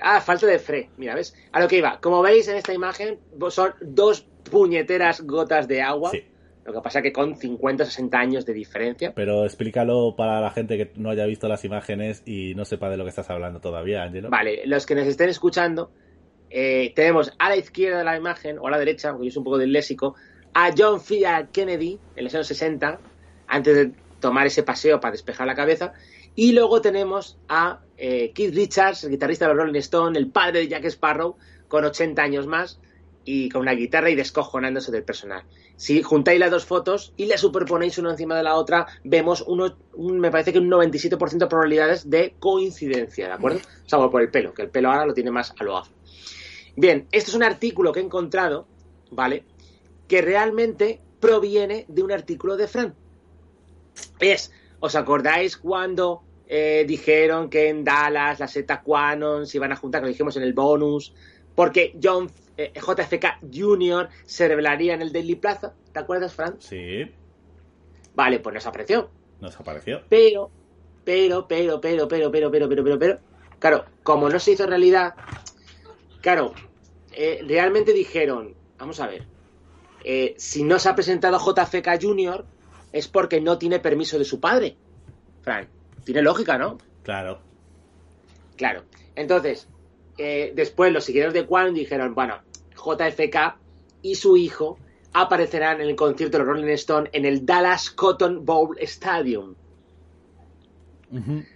Ah, 0.00 0.22
falta 0.22 0.46
de 0.46 0.58
fe. 0.58 0.88
Mira, 0.96 1.14
¿ves? 1.14 1.36
A 1.52 1.60
lo 1.60 1.68
que 1.68 1.76
iba. 1.76 2.00
Como 2.00 2.22
veis 2.22 2.48
en 2.48 2.56
esta 2.56 2.72
imagen, 2.72 3.18
son 3.50 3.74
dos 3.82 4.26
puñeteras 4.50 5.20
gotas 5.20 5.68
de 5.68 5.82
agua. 5.82 6.12
Sí. 6.12 6.24
Lo 6.64 6.72
que 6.72 6.80
pasa 6.80 7.02
que 7.02 7.12
con 7.12 7.36
50 7.36 7.82
o 7.82 7.86
60 7.86 8.18
años 8.18 8.46
de 8.46 8.54
diferencia. 8.54 9.12
Pero 9.14 9.44
explícalo 9.44 10.14
para 10.16 10.40
la 10.40 10.50
gente 10.50 10.78
que 10.78 10.90
no 10.96 11.10
haya 11.10 11.26
visto 11.26 11.46
las 11.46 11.62
imágenes 11.66 12.22
y 12.24 12.54
no 12.54 12.64
sepa 12.64 12.88
de 12.88 12.96
lo 12.96 13.04
que 13.04 13.10
estás 13.10 13.28
hablando 13.28 13.60
todavía, 13.60 14.02
Angelo. 14.02 14.30
Vale, 14.30 14.62
los 14.64 14.86
que 14.86 14.94
nos 14.94 15.06
estén 15.06 15.28
escuchando, 15.28 15.90
eh, 16.48 16.94
tenemos 16.96 17.34
a 17.38 17.50
la 17.50 17.56
izquierda 17.56 17.98
de 17.98 18.04
la 18.04 18.16
imagen, 18.16 18.58
o 18.58 18.66
a 18.66 18.70
la 18.70 18.78
derecha, 18.78 19.12
porque 19.12 19.26
yo 19.26 19.32
soy 19.32 19.40
un 19.40 19.44
poco 19.44 19.58
disléxico, 19.58 20.14
a 20.54 20.70
John 20.74 21.00
F. 21.00 21.22
Kennedy 21.52 21.98
en 22.16 22.24
los 22.24 22.34
años 22.34 22.46
60, 22.46 22.98
antes 23.46 23.74
de 23.76 23.92
tomar 24.20 24.46
ese 24.46 24.62
paseo 24.62 25.00
para 25.00 25.12
despejar 25.12 25.46
la 25.46 25.54
cabeza. 25.54 25.92
Y 26.34 26.52
luego 26.52 26.80
tenemos 26.80 27.38
a 27.48 27.80
eh, 27.96 28.32
Keith 28.34 28.54
Richards, 28.54 29.04
el 29.04 29.10
guitarrista 29.10 29.46
de 29.46 29.54
los 29.54 29.62
Rolling 29.64 29.78
Stone, 29.80 30.18
el 30.18 30.28
padre 30.30 30.60
de 30.60 30.68
Jack 30.68 30.84
Sparrow, 30.86 31.36
con 31.68 31.84
80 31.84 32.20
años 32.22 32.46
más 32.46 32.80
y 33.24 33.48
con 33.48 33.62
una 33.62 33.72
guitarra 33.72 34.10
y 34.10 34.14
descojonándose 34.16 34.90
del 34.92 35.04
personal. 35.04 35.44
Si 35.76 36.02
juntáis 36.02 36.38
las 36.38 36.50
dos 36.50 36.64
fotos 36.66 37.12
y 37.16 37.26
las 37.26 37.40
superponéis 37.40 37.98
una 37.98 38.10
encima 38.10 38.36
de 38.36 38.42
la 38.42 38.54
otra, 38.56 38.86
vemos 39.02 39.42
un- 39.46 39.72
me 40.20 40.30
parece 40.30 40.52
que 40.52 40.58
un 40.58 40.68
97% 40.68 41.46
de 41.46 41.50
probabilidades 41.50 42.10
de 42.10 42.34
coincidencia, 42.38 43.26
¿de 43.28 43.32
acuerdo? 43.32 43.60
Salvo 43.86 44.10
por 44.10 44.22
el 44.22 44.30
pelo, 44.30 44.52
que 44.54 44.62
el 44.62 44.68
pelo 44.70 44.90
ahora 44.90 45.06
lo 45.06 45.14
tiene 45.14 45.30
más 45.30 45.54
a 45.58 45.64
lo 45.64 45.76
afro. 45.76 45.94
Bien, 46.76 47.06
este 47.12 47.30
es 47.30 47.34
un 47.36 47.42
artículo 47.44 47.92
que 47.92 48.00
he 48.00 48.02
encontrado, 48.04 48.66
¿vale? 49.10 49.44
Que 50.08 50.20
realmente 50.20 51.00
proviene 51.20 51.86
de 51.88 52.02
un 52.02 52.12
artículo 52.12 52.56
de 52.56 52.68
Fran. 52.68 52.94
Es, 54.18 54.52
¿os 54.80 54.94
acordáis 54.96 55.56
cuando 55.56 56.22
eh, 56.46 56.84
dijeron 56.86 57.48
que 57.50 57.68
en 57.68 57.84
Dallas 57.84 58.40
la 58.40 58.48
seta 58.48 58.82
Quanon 58.82 59.46
se 59.46 59.58
iban 59.58 59.72
a 59.72 59.76
juntar, 59.76 60.00
que 60.00 60.06
lo 60.06 60.12
dijimos 60.12 60.36
en 60.36 60.42
el 60.42 60.52
bonus, 60.52 61.14
porque 61.54 61.96
John 62.02 62.30
eh, 62.56 62.72
JFK 62.74 63.38
Jr. 63.52 64.08
se 64.24 64.48
revelaría 64.48 64.94
en 64.94 65.02
el 65.02 65.12
Daily 65.12 65.36
Plaza? 65.36 65.74
¿Te 65.92 65.98
acuerdas, 66.00 66.34
Fran? 66.34 66.56
Sí, 66.60 67.04
Vale, 68.14 68.38
pues 68.40 68.54
nos 68.54 68.66
apareció. 68.66 69.10
nos 69.40 69.58
apareció. 69.58 70.02
Pero, 70.08 70.50
pero, 71.04 71.48
pero, 71.48 71.80
pero, 71.80 72.08
pero, 72.08 72.30
pero, 72.30 72.50
pero, 72.50 72.68
pero, 72.68 72.84
pero, 72.84 72.98
pero, 72.98 73.18
claro, 73.58 73.84
como 74.02 74.28
no 74.28 74.38
se 74.38 74.52
hizo 74.52 74.66
realidad, 74.66 75.14
claro, 76.20 76.54
eh, 77.12 77.40
realmente 77.46 77.92
dijeron, 77.92 78.54
vamos 78.78 79.00
a 79.00 79.08
ver, 79.08 79.26
eh, 80.04 80.34
si 80.38 80.62
no 80.62 80.78
se 80.78 80.88
ha 80.88 80.94
presentado 80.94 81.38
JFK 81.38 82.00
Jr. 82.00 82.44
es 82.94 83.08
porque 83.08 83.40
no 83.40 83.58
tiene 83.58 83.80
permiso 83.80 84.20
de 84.20 84.24
su 84.24 84.38
padre. 84.38 84.76
Fran, 85.42 85.66
tiene 86.04 86.22
lógica, 86.22 86.56
¿no? 86.56 86.78
Claro. 87.02 87.40
Claro. 88.56 88.84
Entonces, 89.16 89.68
eh, 90.16 90.52
después 90.54 90.92
los 90.92 91.04
seguidores 91.04 91.34
de 91.34 91.44
Quan 91.44 91.74
dijeron, 91.74 92.14
bueno, 92.14 92.40
JFK 92.76 93.56
y 94.00 94.14
su 94.14 94.36
hijo 94.36 94.78
aparecerán 95.12 95.80
en 95.80 95.88
el 95.88 95.96
concierto 95.96 96.38
de 96.38 96.44
los 96.44 96.54
Rolling 96.54 96.72
Stone 96.74 97.10
en 97.12 97.24
el 97.24 97.44
Dallas 97.44 97.90
Cotton 97.90 98.44
Bowl 98.44 98.76
Stadium. 98.78 99.56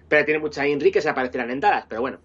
Pero 0.09 0.25
tiene 0.25 0.41
mucha 0.41 0.67
INRI 0.67 0.91
que 0.91 1.01
se 1.01 1.09
aparecerán 1.09 1.51
en 1.53 1.61
Dallas, 1.61 1.87
pero 1.89 2.01
bueno. 2.01 2.19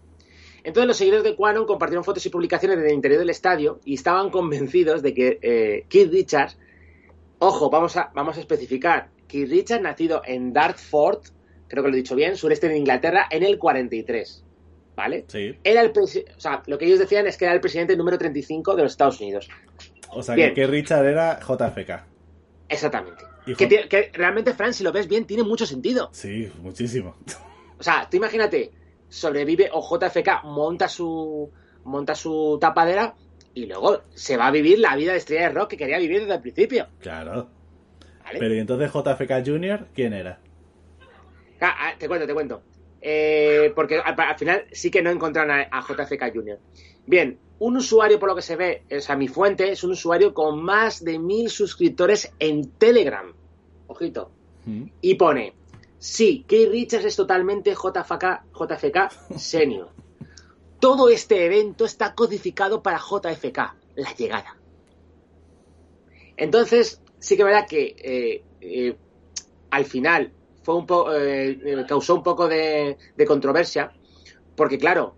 Entonces 0.63 0.87
los 0.87 0.97
seguidores 0.97 1.23
de 1.23 1.35
Quanon 1.35 1.67
compartieron 1.67 2.03
fotos 2.03 2.25
y 2.25 2.29
publicaciones 2.29 2.81
del 2.81 2.93
interior 2.93 3.19
del 3.19 3.29
estadio 3.29 3.79
y 3.85 3.93
estaban 3.93 4.31
convencidos 4.31 5.03
de 5.03 5.13
que 5.13 5.39
eh, 5.41 5.85
Keith 5.87 6.11
Richards, 6.11 6.57
ojo, 7.43 7.69
vamos 7.69 7.95
a, 7.97 8.11
vamos 8.13 8.37
a 8.37 8.39
especificar, 8.39 9.09
Keith 9.27 9.49
Richards 9.49 9.83
nacido 9.83 10.21
en 10.25 10.53
Dartford, 10.53 11.21
creo 11.67 11.83
que 11.83 11.89
lo 11.89 11.95
he 11.95 11.97
dicho 11.97 12.15
bien, 12.15 12.35
sureste 12.35 12.69
de 12.69 12.77
Inglaterra, 12.77 13.27
en 13.29 13.43
el 13.43 13.57
43, 13.57 14.43
¿vale? 14.95 15.25
Sí. 15.27 15.57
Era 15.63 15.81
el 15.81 15.91
o 15.95 16.07
sea, 16.07 16.63
lo 16.65 16.77
que 16.77 16.85
ellos 16.85 16.99
decían 16.99 17.27
es 17.27 17.37
que 17.37 17.45
era 17.45 17.53
el 17.53 17.61
presidente 17.61 17.95
número 17.95 18.17
35 18.17 18.75
de 18.75 18.83
los 18.83 18.91
Estados 18.91 19.19
Unidos. 19.19 19.49
O 20.09 20.21
sea, 20.21 20.35
Bien. 20.35 20.49
que, 20.49 20.61
que 20.61 20.67
Richard 20.67 21.05
era 21.05 21.39
JFK. 21.39 22.05
Exactamente. 22.69 23.23
Que, 23.57 23.67
que 23.67 24.11
realmente, 24.13 24.53
Fran, 24.53 24.73
si 24.73 24.83
lo 24.83 24.91
ves 24.91 25.07
bien, 25.07 25.25
tiene 25.25 25.43
mucho 25.43 25.65
sentido. 25.65 26.09
Sí, 26.13 26.49
muchísimo. 26.61 27.15
O 27.77 27.83
sea, 27.83 28.07
tú 28.09 28.17
imagínate, 28.17 28.71
sobrevive 29.09 29.69
o 29.73 29.81
JFK 29.81 30.43
monta 30.45 30.87
su 30.87 31.51
monta 31.83 32.15
su 32.15 32.57
tapadera 32.61 33.13
y 33.53 33.65
luego 33.65 34.01
se 34.13 34.37
va 34.37 34.47
a 34.47 34.51
vivir 34.51 34.79
la 34.79 34.95
vida 34.95 35.11
de 35.11 35.19
estrella 35.19 35.49
de 35.49 35.53
rock 35.53 35.71
que 35.71 35.77
quería 35.77 35.99
vivir 35.99 36.21
desde 36.21 36.35
el 36.35 36.41
principio. 36.41 36.87
Claro. 36.99 37.49
¿vale? 38.23 38.39
Pero 38.39 38.55
¿y 38.55 38.59
entonces 38.59 38.91
JFK 38.91 39.45
Jr. 39.45 39.87
quién 39.93 40.13
era? 40.13 40.39
Ah, 41.61 41.75
ah, 41.79 41.93
te 41.97 42.07
cuento, 42.07 42.27
te 42.27 42.33
cuento. 42.33 42.63
Eh, 43.01 43.71
porque 43.75 43.99
al, 43.99 44.19
al 44.19 44.37
final 44.37 44.65
sí 44.71 44.89
que 44.89 45.01
no 45.01 45.09
encontraron 45.09 45.51
a, 45.51 45.67
a 45.71 45.81
JFK 45.81 46.33
Jr. 46.33 46.59
Bien, 47.05 47.37
un 47.59 47.77
usuario, 47.77 48.19
por 48.19 48.29
lo 48.29 48.35
que 48.35 48.41
se 48.41 48.55
ve, 48.55 48.83
o 48.91 48.99
sea, 48.99 49.15
mi 49.15 49.27
fuente 49.27 49.71
es 49.71 49.83
un 49.83 49.91
usuario 49.91 50.33
con 50.33 50.63
más 50.63 51.03
de 51.03 51.19
mil 51.19 51.49
suscriptores 51.49 52.33
en 52.39 52.71
Telegram. 52.71 53.33
Ojito. 53.87 54.31
Mm. 54.65 54.83
Y 55.01 55.15
pone, 55.15 55.53
sí, 55.97 56.45
Keith 56.47 56.69
Richards 56.69 57.05
es 57.05 57.15
totalmente 57.15 57.71
JFK, 57.71 58.43
JFK 58.53 59.11
senior. 59.37 59.89
Todo 60.83 61.07
este 61.07 61.45
evento 61.45 61.85
está 61.85 62.13
codificado 62.13 62.83
para 62.83 62.97
JFK, 62.97 63.57
la 63.95 64.13
llegada. 64.17 64.57
Entonces, 66.35 67.01
sí 67.19 67.37
que 67.37 67.43
es 67.43 67.45
verdad 67.45 67.67
que 67.69 67.95
eh, 67.97 68.43
eh, 68.59 68.97
al 69.71 69.85
final 69.85 70.33
fue 70.61 70.75
un 70.75 70.85
eh, 71.15 71.85
causó 71.87 72.15
un 72.15 72.23
poco 72.23 72.49
de, 72.49 72.97
controversia, 73.25 73.93
porque 74.57 74.77
claro, 74.77 75.15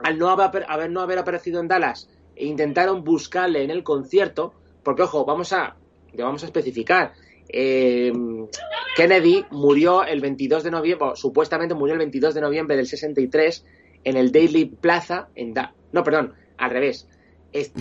al 0.00 0.18
no 0.18 0.28
haber, 0.28 0.90
no 0.90 1.00
haber 1.00 1.18
aparecido 1.20 1.58
en 1.60 1.68
Dallas 1.68 2.10
e 2.36 2.44
intentaron 2.44 3.02
buscarle 3.02 3.64
en 3.64 3.70
el 3.70 3.82
concierto, 3.82 4.52
porque 4.82 5.04
ojo, 5.04 5.24
vamos 5.24 5.54
a, 5.54 5.78
le 6.12 6.22
vamos 6.22 6.42
a 6.42 6.46
especificar. 6.46 7.14
Kennedy 7.48 9.46
murió 9.52 10.04
el 10.04 10.20
22 10.20 10.64
de 10.64 10.70
noviembre, 10.70 11.12
supuestamente 11.14 11.74
murió 11.74 11.94
el 11.94 12.00
22 12.00 12.34
de 12.34 12.40
noviembre 12.42 12.76
del 12.76 12.86
63 12.86 13.64
en 14.04 14.16
el 14.16 14.30
Daily 14.32 14.66
Plaza 14.66 15.28
en 15.34 15.54
Da- 15.54 15.72
no, 15.92 16.02
perdón, 16.04 16.34
al 16.58 16.70
revés. 16.70 17.08
Es- 17.52 17.72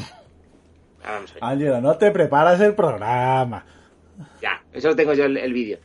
Ahora 1.03 1.15
vamos 1.15 1.31
a 1.31 1.33
ver. 1.33 1.43
Ángelo, 1.43 1.81
no 1.81 1.97
te 1.97 2.12
preparas 2.12 2.59
el 2.62 2.75
programa. 2.75 3.65
Ya, 4.41 4.63
eso 4.71 4.89
lo 4.89 4.95
tengo 4.95 5.13
yo 5.13 5.25
el, 5.25 5.38
el 5.38 5.51
vídeo. 5.53 5.79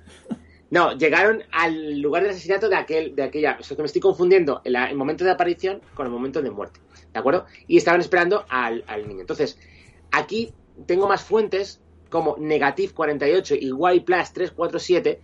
No, 0.70 0.92
llegaron 0.92 1.42
al 1.50 1.98
lugar 2.00 2.22
del 2.22 2.32
asesinato 2.32 2.68
de 2.68 2.76
aquel, 2.76 3.16
de 3.16 3.22
aquella. 3.22 3.56
O 3.58 3.62
sea, 3.62 3.76
que 3.76 3.82
me 3.82 3.86
estoy 3.86 4.02
confundiendo 4.02 4.60
el, 4.64 4.76
el 4.76 4.96
momento 4.96 5.24
de 5.24 5.30
aparición 5.30 5.80
con 5.94 6.06
el 6.06 6.12
momento 6.12 6.42
de 6.42 6.50
muerte. 6.50 6.80
¿De 7.12 7.18
acuerdo? 7.18 7.46
Y 7.66 7.78
estaban 7.78 8.00
esperando 8.00 8.44
al, 8.50 8.84
al 8.86 9.08
niño. 9.08 9.22
Entonces, 9.22 9.58
aquí 10.12 10.52
tengo 10.86 11.08
más 11.08 11.22
fuentes 11.24 11.80
como 12.10 12.36
Negative 12.38 12.92
48 12.92 13.54
y 13.56 13.70
Y 13.70 14.00
Plus 14.00 14.32
347, 14.32 15.20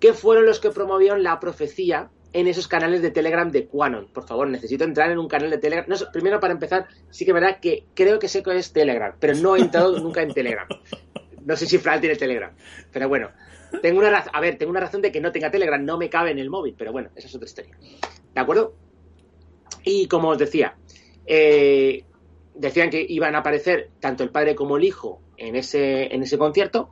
que 0.00 0.12
fueron 0.14 0.46
los 0.46 0.60
que 0.60 0.70
promovieron 0.70 1.22
la 1.22 1.38
profecía 1.40 2.10
en 2.32 2.46
esos 2.46 2.68
canales 2.68 3.02
de 3.02 3.10
Telegram 3.10 3.50
de 3.50 3.66
Quanon. 3.66 4.08
Por 4.12 4.26
favor, 4.26 4.48
necesito 4.48 4.84
entrar 4.84 5.10
en 5.10 5.18
un 5.18 5.28
canal 5.28 5.50
de 5.50 5.58
Telegram. 5.58 5.86
No 5.88 5.96
primero, 6.12 6.40
para 6.40 6.52
empezar, 6.52 6.86
sí 7.10 7.24
que 7.24 7.30
es 7.30 7.34
verdad 7.34 7.58
que 7.60 7.86
creo 7.94 8.18
que 8.18 8.28
sé 8.28 8.42
que 8.42 8.56
es 8.56 8.72
Telegram, 8.72 9.14
pero 9.18 9.34
no 9.34 9.56
he 9.56 9.60
entrado 9.60 9.98
nunca 10.02 10.22
en 10.22 10.32
Telegram. 10.32 10.68
No 11.44 11.56
sé 11.56 11.66
si 11.66 11.78
Fran 11.78 12.00
tiene 12.00 12.16
Telegram, 12.16 12.52
pero 12.92 13.08
bueno. 13.08 13.30
Tengo 13.82 13.98
una 13.98 14.10
razón, 14.10 14.30
a 14.32 14.40
ver, 14.40 14.58
tengo 14.58 14.70
una 14.70 14.80
razón 14.80 15.02
de 15.02 15.10
que 15.10 15.20
no 15.20 15.32
tenga 15.32 15.50
Telegram, 15.50 15.84
no 15.84 15.98
me 15.98 16.08
cabe 16.08 16.30
en 16.30 16.38
el 16.38 16.50
móvil, 16.50 16.74
pero 16.78 16.92
bueno, 16.92 17.10
esa 17.16 17.26
es 17.26 17.34
otra 17.34 17.46
historia. 17.46 17.76
¿De 18.34 18.40
acuerdo? 18.40 18.74
Y 19.84 20.06
como 20.06 20.28
os 20.28 20.38
decía, 20.38 20.76
eh, 21.26 22.04
decían 22.54 22.90
que 22.90 23.04
iban 23.08 23.34
a 23.34 23.38
aparecer 23.38 23.90
tanto 24.00 24.22
el 24.22 24.30
padre 24.30 24.54
como 24.54 24.76
el 24.76 24.84
hijo 24.84 25.20
en 25.36 25.56
ese, 25.56 26.14
en 26.14 26.22
ese 26.22 26.38
concierto. 26.38 26.90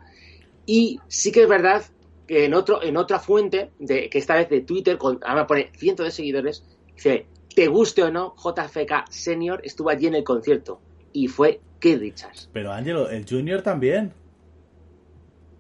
Y 0.67 1.01
sí 1.09 1.33
que 1.33 1.43
es 1.43 1.49
verdad 1.49 1.85
en, 2.29 2.55
otro, 2.55 2.83
en 2.83 2.97
otra 2.97 3.19
fuente, 3.19 3.71
de, 3.79 4.09
que 4.09 4.19
esta 4.19 4.35
vez 4.35 4.49
de 4.49 4.61
Twitter, 4.61 4.99
con, 4.99 5.21
ahora 5.25 5.47
pone 5.47 5.71
cientos 5.77 6.07
de 6.07 6.13
seguidores, 6.13 6.65
dice, 6.95 7.27
te 7.55 7.67
guste 7.69 8.03
o 8.03 8.11
no, 8.11 8.35
JFK 8.37 9.11
Senior 9.11 9.61
estuvo 9.65 9.91
allí 9.91 10.07
en 10.07 10.15
el 10.15 10.25
concierto. 10.25 10.81
Y 11.13 11.29
fue 11.29 11.61
Keith 11.79 12.01
Richards. 12.01 12.51
Pero 12.53 12.73
Ángelo, 12.73 13.09
el 13.09 13.25
Junior 13.29 13.63
también. 13.63 14.13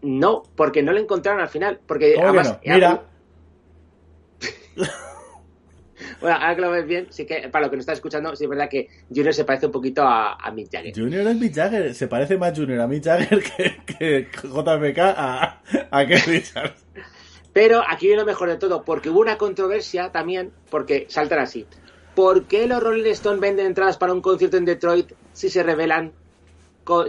No, 0.02 0.42
porque 0.56 0.82
no 0.82 0.92
lo 0.92 0.98
encontraron 0.98 1.40
al 1.40 1.48
final. 1.48 1.80
Porque 1.86 2.14
¿Cómo 2.14 2.32
que 2.32 2.38
además, 2.38 2.60
no? 2.64 2.74
Mira, 2.74 3.04
Bueno, 6.20 6.36
ahora 6.36 6.54
que 6.54 6.60
lo 6.60 6.70
ves 6.70 6.86
bien, 6.86 7.06
sí 7.10 7.26
que, 7.26 7.48
para 7.48 7.66
lo 7.66 7.70
que 7.70 7.76
nos 7.76 7.82
está 7.82 7.92
escuchando, 7.92 8.34
sí 8.36 8.44
es 8.44 8.50
verdad 8.50 8.68
que 8.68 8.88
Junior 9.08 9.34
se 9.34 9.44
parece 9.44 9.66
un 9.66 9.72
poquito 9.72 10.02
a, 10.02 10.34
a 10.34 10.50
Mick 10.50 10.70
Jagger. 10.70 10.94
Junior 10.94 11.26
es 11.26 11.36
Mick 11.36 11.54
Jagger. 11.54 11.94
Se 11.94 12.08
parece 12.08 12.36
más 12.36 12.58
Junior 12.58 12.80
a 12.80 12.86
Mick 12.86 13.04
Jagger 13.04 13.42
que, 13.42 13.84
que 13.84 14.28
JFK 14.42 14.98
a, 14.98 15.62
a 15.90 16.06
Keith 16.06 16.26
Richards. 16.26 16.84
Pero 17.52 17.82
aquí 17.88 18.06
viene 18.06 18.22
lo 18.22 18.26
mejor 18.26 18.48
de 18.48 18.56
todo, 18.56 18.84
porque 18.84 19.10
hubo 19.10 19.20
una 19.20 19.38
controversia 19.38 20.10
también, 20.10 20.50
porque 20.70 21.06
saltan 21.08 21.38
así. 21.38 21.66
¿por 22.14 22.44
qué 22.44 22.66
los 22.66 22.82
Rolling 22.82 23.10
Stones 23.10 23.40
venden 23.40 23.66
entradas 23.66 23.96
para 23.96 24.12
un 24.12 24.20
concierto 24.20 24.56
en 24.56 24.64
Detroit 24.64 25.12
si 25.32 25.50
se 25.50 25.62
revelan 25.62 26.12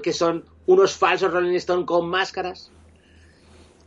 que 0.01 0.13
son 0.13 0.45
unos 0.65 0.95
falsos 0.95 1.31
Rolling 1.31 1.55
Stones 1.55 1.85
con 1.85 2.09
máscaras? 2.09 2.71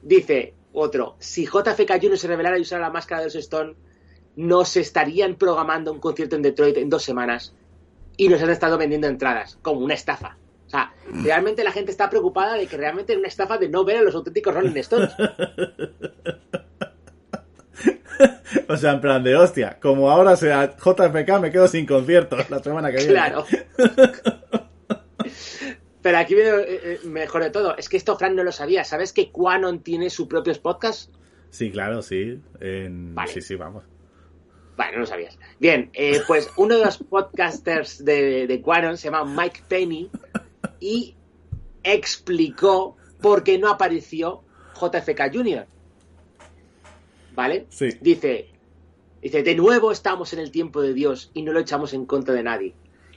Dice 0.03 0.55
otro, 0.73 1.16
si 1.19 1.45
JFK 1.45 2.01
Jr. 2.01 2.19
se 2.19 2.29
revelara 2.29 2.59
y 2.59 2.62
usara 2.62 2.83
la 2.83 2.91
máscara 2.91 3.21
de 3.21 3.27
los 3.27 3.35
Stones, 3.35 3.77
nos 4.39 4.76
estarían 4.76 5.34
programando 5.34 5.93
un 5.93 5.99
concierto 5.99 6.36
en 6.36 6.43
Detroit 6.43 6.76
en 6.76 6.89
dos 6.89 7.03
semanas 7.03 7.55
y 8.16 8.28
nos 8.28 8.41
han 8.41 8.51
estado 8.51 8.78
vendiendo 8.78 9.09
entradas, 9.09 9.59
como 9.62 9.80
una 9.80 9.95
estafa. 9.95 10.39
O 10.66 10.70
sea, 10.70 10.93
realmente 11.24 11.64
la 11.64 11.72
gente 11.72 11.91
está 11.91 12.09
preocupada 12.09 12.55
de 12.55 12.66
que 12.68 12.76
realmente 12.76 13.12
es 13.14 13.18
una 13.18 13.26
estafa 13.28 13.59
de 13.59 13.68
no 13.68 13.84
ver 13.84 13.97
a 13.97 14.03
los 14.03 14.14
auténticos 14.14 14.55
Rolling 14.55 14.76
Stones. 14.76 15.11
O 18.68 18.76
sea, 18.76 18.93
en 18.93 19.01
plan 19.01 19.22
de 19.22 19.34
hostia, 19.36 19.78
como 19.80 20.11
ahora 20.11 20.34
sea 20.36 20.74
JFK, 20.76 21.41
me 21.41 21.51
quedo 21.51 21.68
sin 21.68 21.86
conciertos 21.86 22.51
la 22.51 22.62
semana 22.62 22.91
que 22.91 22.97
viene. 22.99 23.12
Claro. 23.12 23.45
Pero 26.03 26.18
aquí 26.18 26.34
viene 26.34 26.51
eh, 26.51 26.64
eh, 26.66 26.99
mejor 27.05 27.43
de 27.45 27.51
todo. 27.51 27.76
Es 27.76 27.89
que 27.89 27.97
esto 27.97 28.16
Fran 28.16 28.34
no 28.36 28.43
lo 28.45 28.53
sabía. 28.53 28.84
¿Sabes 28.84 29.12
que 29.12 29.30
Quanon 29.30 29.80
tiene 29.82 30.11
sus 30.11 30.26
propios 30.26 30.59
podcasts? 30.59 31.11
Sí, 31.51 31.70
claro, 31.70 32.03
sí. 32.03 32.41
En- 32.61 33.14
Vale. 33.14 33.32
Sí, 33.32 33.41
sí, 33.41 33.55
vamos. 33.55 33.84
Vale, 34.79 34.97
no 34.97 35.07
sabías. 35.07 35.37
Bien, 35.59 35.91
eh, 35.93 36.20
pues 36.29 36.49
uno 36.57 36.79
de 36.79 36.85
los 36.85 36.99
podcasters 37.11 38.05
de, 38.05 38.47
de 38.47 38.62
Quanon 38.62 38.97
se 38.97 39.11
llama 39.11 39.24
Mike 39.24 39.62
Penny 39.66 40.09
y 40.79 41.16
explicó 41.83 42.97
por 43.20 43.43
qué 43.43 43.59
no 43.59 43.70
apareció 43.70 44.45
JFK 44.81 45.35
Jr. 45.35 45.66
¿Vale? 47.35 47.66
Sí. 47.70 47.89
Dice, 48.01 48.51
dice, 49.20 49.43
de 49.43 49.57
nuevo 49.57 49.91
estamos 49.91 50.33
en 50.33 50.39
el 50.39 50.53
tiempo 50.53 50.81
de 50.81 50.95
Dios 50.95 51.33
y 51.35 51.43
no 51.43 51.53
lo 51.53 51.59
echamos 51.59 51.93
en 51.93 52.07
contra 52.07 52.33
de 52.33 52.45
nadie. 52.45 52.74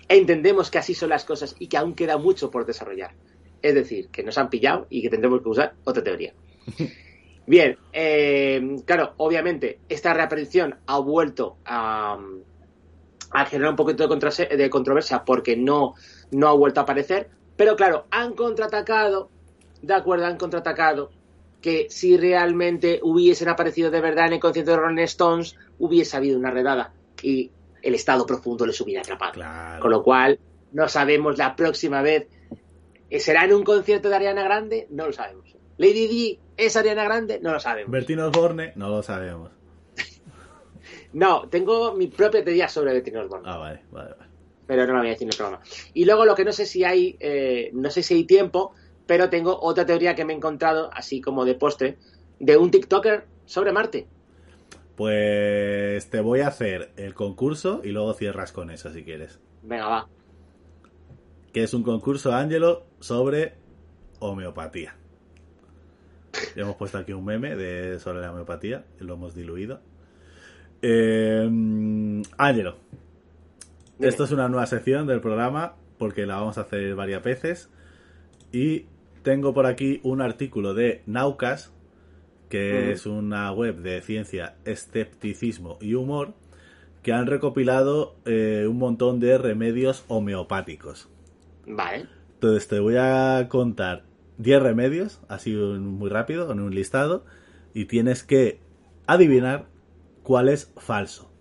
Entendemos 0.09 0.72
que 0.72 0.80
así 0.80 0.95
son 0.95 1.09
las 1.09 1.26
cosas 1.26 1.55
y 1.59 1.68
que 1.68 1.78
aún 1.78 1.93
queda 1.93 2.18
mucho 2.18 2.49
por 2.49 2.66
desarrollar. 2.66 3.14
Es 3.62 3.76
decir, 3.76 4.07
que 4.07 4.24
nos 4.24 4.39
han 4.39 4.49
pillado 4.49 4.88
y 4.89 5.03
que 5.03 5.09
tendremos 5.09 5.43
que 5.43 5.49
usar 5.49 5.76
otra 5.84 6.03
teoría. 6.03 6.34
Bien, 7.52 7.78
eh, 7.91 8.78
claro, 8.86 9.14
obviamente, 9.18 9.82
esta 9.89 10.14
reaparición 10.14 10.78
ha 10.86 10.99
vuelto 10.99 11.58
a, 11.66 12.18
a 13.32 13.45
generar 13.45 13.72
un 13.72 13.76
poquito 13.76 14.08
de, 14.08 14.70
controversia 14.70 15.26
porque 15.26 15.58
no, 15.58 15.95
no 16.32 16.47
ha 16.47 16.54
vuelto 16.54 16.80
a 16.80 16.84
aparecer. 16.84 17.30
Pero 17.58 17.76
claro, 17.76 18.06
han 18.10 18.36
contraatacado, 18.36 19.30
de 19.82 19.93
acuerdo, 19.93 20.28
han 20.28 20.38
contraatacado 20.38 21.12
que 21.60 21.88
si 21.89 22.16
realmente 22.16 23.02
hubiesen 23.04 23.49
aparecido 23.49 23.91
de 23.91 23.99
verdad 23.99 24.28
en 24.28 24.34
el 24.36 24.39
concierto 24.39 24.72
de 24.72 24.78
Rolling 24.78 25.04
Stones, 25.04 25.58
hubiese 25.78 26.16
habido 26.16 26.39
una 26.39 26.52
redada 26.52 26.93
y 27.22 27.52
el 27.82 27.95
estado 27.95 28.26
profundo 28.26 28.66
les 28.66 28.80
hubiera 28.80 29.02
atrapado. 29.02 29.34
Claro. 29.34 29.82
Con 29.82 29.91
lo 29.91 30.02
cual, 30.02 30.39
no 30.72 30.88
sabemos 30.88 31.38
la 31.38 31.54
próxima 31.58 32.02
vez. 32.02 32.30
¿Será 33.20 33.43
en 33.43 33.52
un 33.52 33.66
concierto 33.66 34.08
de 34.08 34.16
Ariana 34.16 34.43
Grande? 34.43 34.88
No 34.89 35.08
lo 35.08 35.12
sabemos. 35.12 35.51
¿Lady 35.82 36.07
Di 36.07 36.39
es 36.57 36.75
Ariana 36.75 37.03
Grande? 37.05 37.39
No 37.41 37.53
lo 37.53 37.59
sabemos. 37.59 37.91
Bertino 37.91 38.27
Osborne, 38.27 38.73
no 38.75 38.89
lo 38.89 39.01
sabemos. 39.01 39.49
No, 41.11 41.49
tengo 41.49 41.93
mi 41.93 42.05
propia 42.07 42.43
teoría 42.43 42.67
sobre 42.69 42.93
Betty 42.93 43.13
Osborne. 43.15 43.49
Ah, 43.49 43.57
vale, 43.57 43.82
vale, 43.91 44.11
vale. 44.17 44.32
pero 44.67 44.86
no 44.86 44.93
la 44.93 44.99
voy 44.99 45.07
a 45.07 45.11
decir 45.11 45.25
en 45.25 45.34
el 45.34 45.38
programa. 45.38 45.63
Y 45.93 46.05
luego 46.05 46.23
lo 46.23 46.36
que 46.36 46.45
no 46.45 46.51
sé 46.51 46.67
si 46.67 46.84
hay, 46.84 47.17
eh, 47.19 47.71
no 47.73 47.89
sé 47.89 48.03
si 48.03 48.13
hay 48.13 48.25
tiempo, 48.25 48.73
pero 49.07 49.29
tengo 49.29 49.59
otra 49.59 49.86
teoría 49.86 50.13
que 50.13 50.23
me 50.23 50.34
he 50.34 50.36
encontrado, 50.36 50.91
así 50.93 51.19
como 51.19 51.43
de 51.43 51.55
postre, 51.55 51.97
de 52.39 52.57
un 52.57 52.69
TikToker 52.69 53.25
sobre 53.45 53.73
Marte. 53.73 54.07
Pues 54.95 56.09
te 56.11 56.21
voy 56.21 56.41
a 56.41 56.47
hacer 56.47 56.91
el 56.95 57.15
concurso 57.15 57.82
y 57.84 57.89
luego 57.89 58.13
cierras 58.13 58.51
con 58.51 58.69
eso 58.69 58.93
si 58.93 59.03
quieres. 59.03 59.39
Venga, 59.63 59.88
va. 59.88 60.09
Que 61.51 61.63
es 61.63 61.73
un 61.73 61.82
concurso, 61.82 62.32
Ángelo, 62.34 62.86
sobre 62.99 63.55
homeopatía. 64.19 65.01
Ya 66.55 66.63
hemos 66.63 66.75
puesto 66.75 66.97
aquí 66.97 67.13
un 67.13 67.25
meme 67.25 67.55
de, 67.55 67.99
sobre 67.99 68.21
la 68.21 68.31
homeopatía, 68.31 68.85
y 68.99 69.03
lo 69.03 69.15
hemos 69.15 69.35
diluido. 69.35 69.81
Eh, 70.81 72.21
Ángelo, 72.37 72.77
esto 73.99 74.23
es 74.23 74.31
una 74.31 74.49
nueva 74.49 74.65
sección 74.65 75.05
del 75.05 75.21
programa 75.21 75.75
porque 75.97 76.25
la 76.25 76.37
vamos 76.37 76.57
a 76.57 76.61
hacer 76.61 76.95
varias 76.95 77.23
veces. 77.23 77.69
Y 78.51 78.87
tengo 79.21 79.53
por 79.53 79.67
aquí 79.67 79.99
un 80.03 80.21
artículo 80.21 80.73
de 80.73 81.03
Naucas, 81.05 81.71
que 82.49 82.91
es 82.91 83.05
una 83.05 83.51
web 83.51 83.77
de 83.77 84.01
ciencia, 84.01 84.55
escepticismo 84.65 85.77
y 85.79 85.93
humor, 85.93 86.33
que 87.03 87.13
han 87.13 87.27
recopilado 87.27 88.15
eh, 88.25 88.65
un 88.67 88.77
montón 88.77 89.19
de 89.19 89.37
remedios 89.37 90.03
homeopáticos. 90.07 91.07
Vale. 91.67 92.07
Entonces 92.33 92.67
te 92.67 92.79
voy 92.79 92.95
a 92.97 93.45
contar 93.47 94.03
10 94.41 94.61
remedios, 94.61 95.19
así 95.27 95.55
un- 95.55 95.85
muy 95.85 96.09
rápido, 96.09 96.51
en 96.51 96.59
un 96.59 96.73
listado, 96.73 97.25
y 97.73 97.85
tienes 97.85 98.23
que 98.23 98.59
adivinar 99.07 99.67
cuál 100.23 100.49
es 100.49 100.73
falso. 100.77 101.31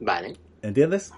Vale. 0.00 0.34
¿Entiendes? 0.62 1.12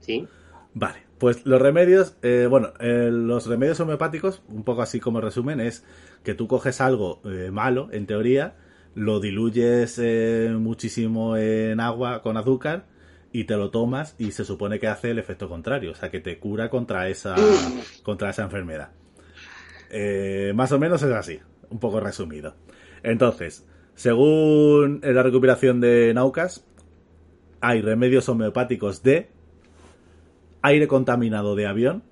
Sí. 0.00 0.26
Vale, 0.74 0.98
pues 1.18 1.44
los 1.46 1.60
remedios, 1.60 2.16
eh, 2.22 2.46
bueno, 2.48 2.72
eh, 2.80 3.08
los 3.10 3.46
remedios 3.46 3.80
homeopáticos, 3.80 4.42
un 4.48 4.62
poco 4.64 4.82
así 4.82 5.00
como 5.00 5.20
resumen, 5.20 5.60
es 5.60 5.84
que 6.22 6.34
tú 6.34 6.46
coges 6.48 6.80
algo 6.80 7.20
eh, 7.24 7.50
malo, 7.50 7.88
en 7.92 8.06
teoría, 8.06 8.56
lo 8.94 9.20
diluyes 9.20 9.98
eh, 10.02 10.54
muchísimo 10.58 11.36
en 11.36 11.80
agua 11.80 12.22
con 12.22 12.36
azúcar 12.36 12.86
y 13.32 13.44
te 13.44 13.56
lo 13.56 13.70
tomas 13.70 14.14
y 14.18 14.32
se 14.32 14.44
supone 14.44 14.78
que 14.78 14.86
hace 14.88 15.10
el 15.10 15.18
efecto 15.18 15.48
contrario, 15.48 15.92
o 15.92 15.94
sea, 15.94 16.10
que 16.10 16.20
te 16.20 16.38
cura 16.38 16.68
contra 16.70 17.08
esa, 17.08 17.34
contra 18.02 18.30
esa 18.30 18.42
enfermedad. 18.44 18.90
Eh, 19.90 20.52
más 20.54 20.72
o 20.72 20.78
menos 20.78 21.02
es 21.02 21.12
así, 21.12 21.40
un 21.70 21.78
poco 21.78 22.00
resumido. 22.00 22.54
Entonces, 23.02 23.66
según 23.94 25.00
la 25.02 25.22
recuperación 25.22 25.80
de 25.80 26.12
Naucas, 26.14 26.64
hay 27.60 27.80
remedios 27.82 28.28
homeopáticos 28.28 29.02
de 29.02 29.28
aire 30.62 30.88
contaminado 30.88 31.54
de 31.54 31.66
avión, 31.66 32.02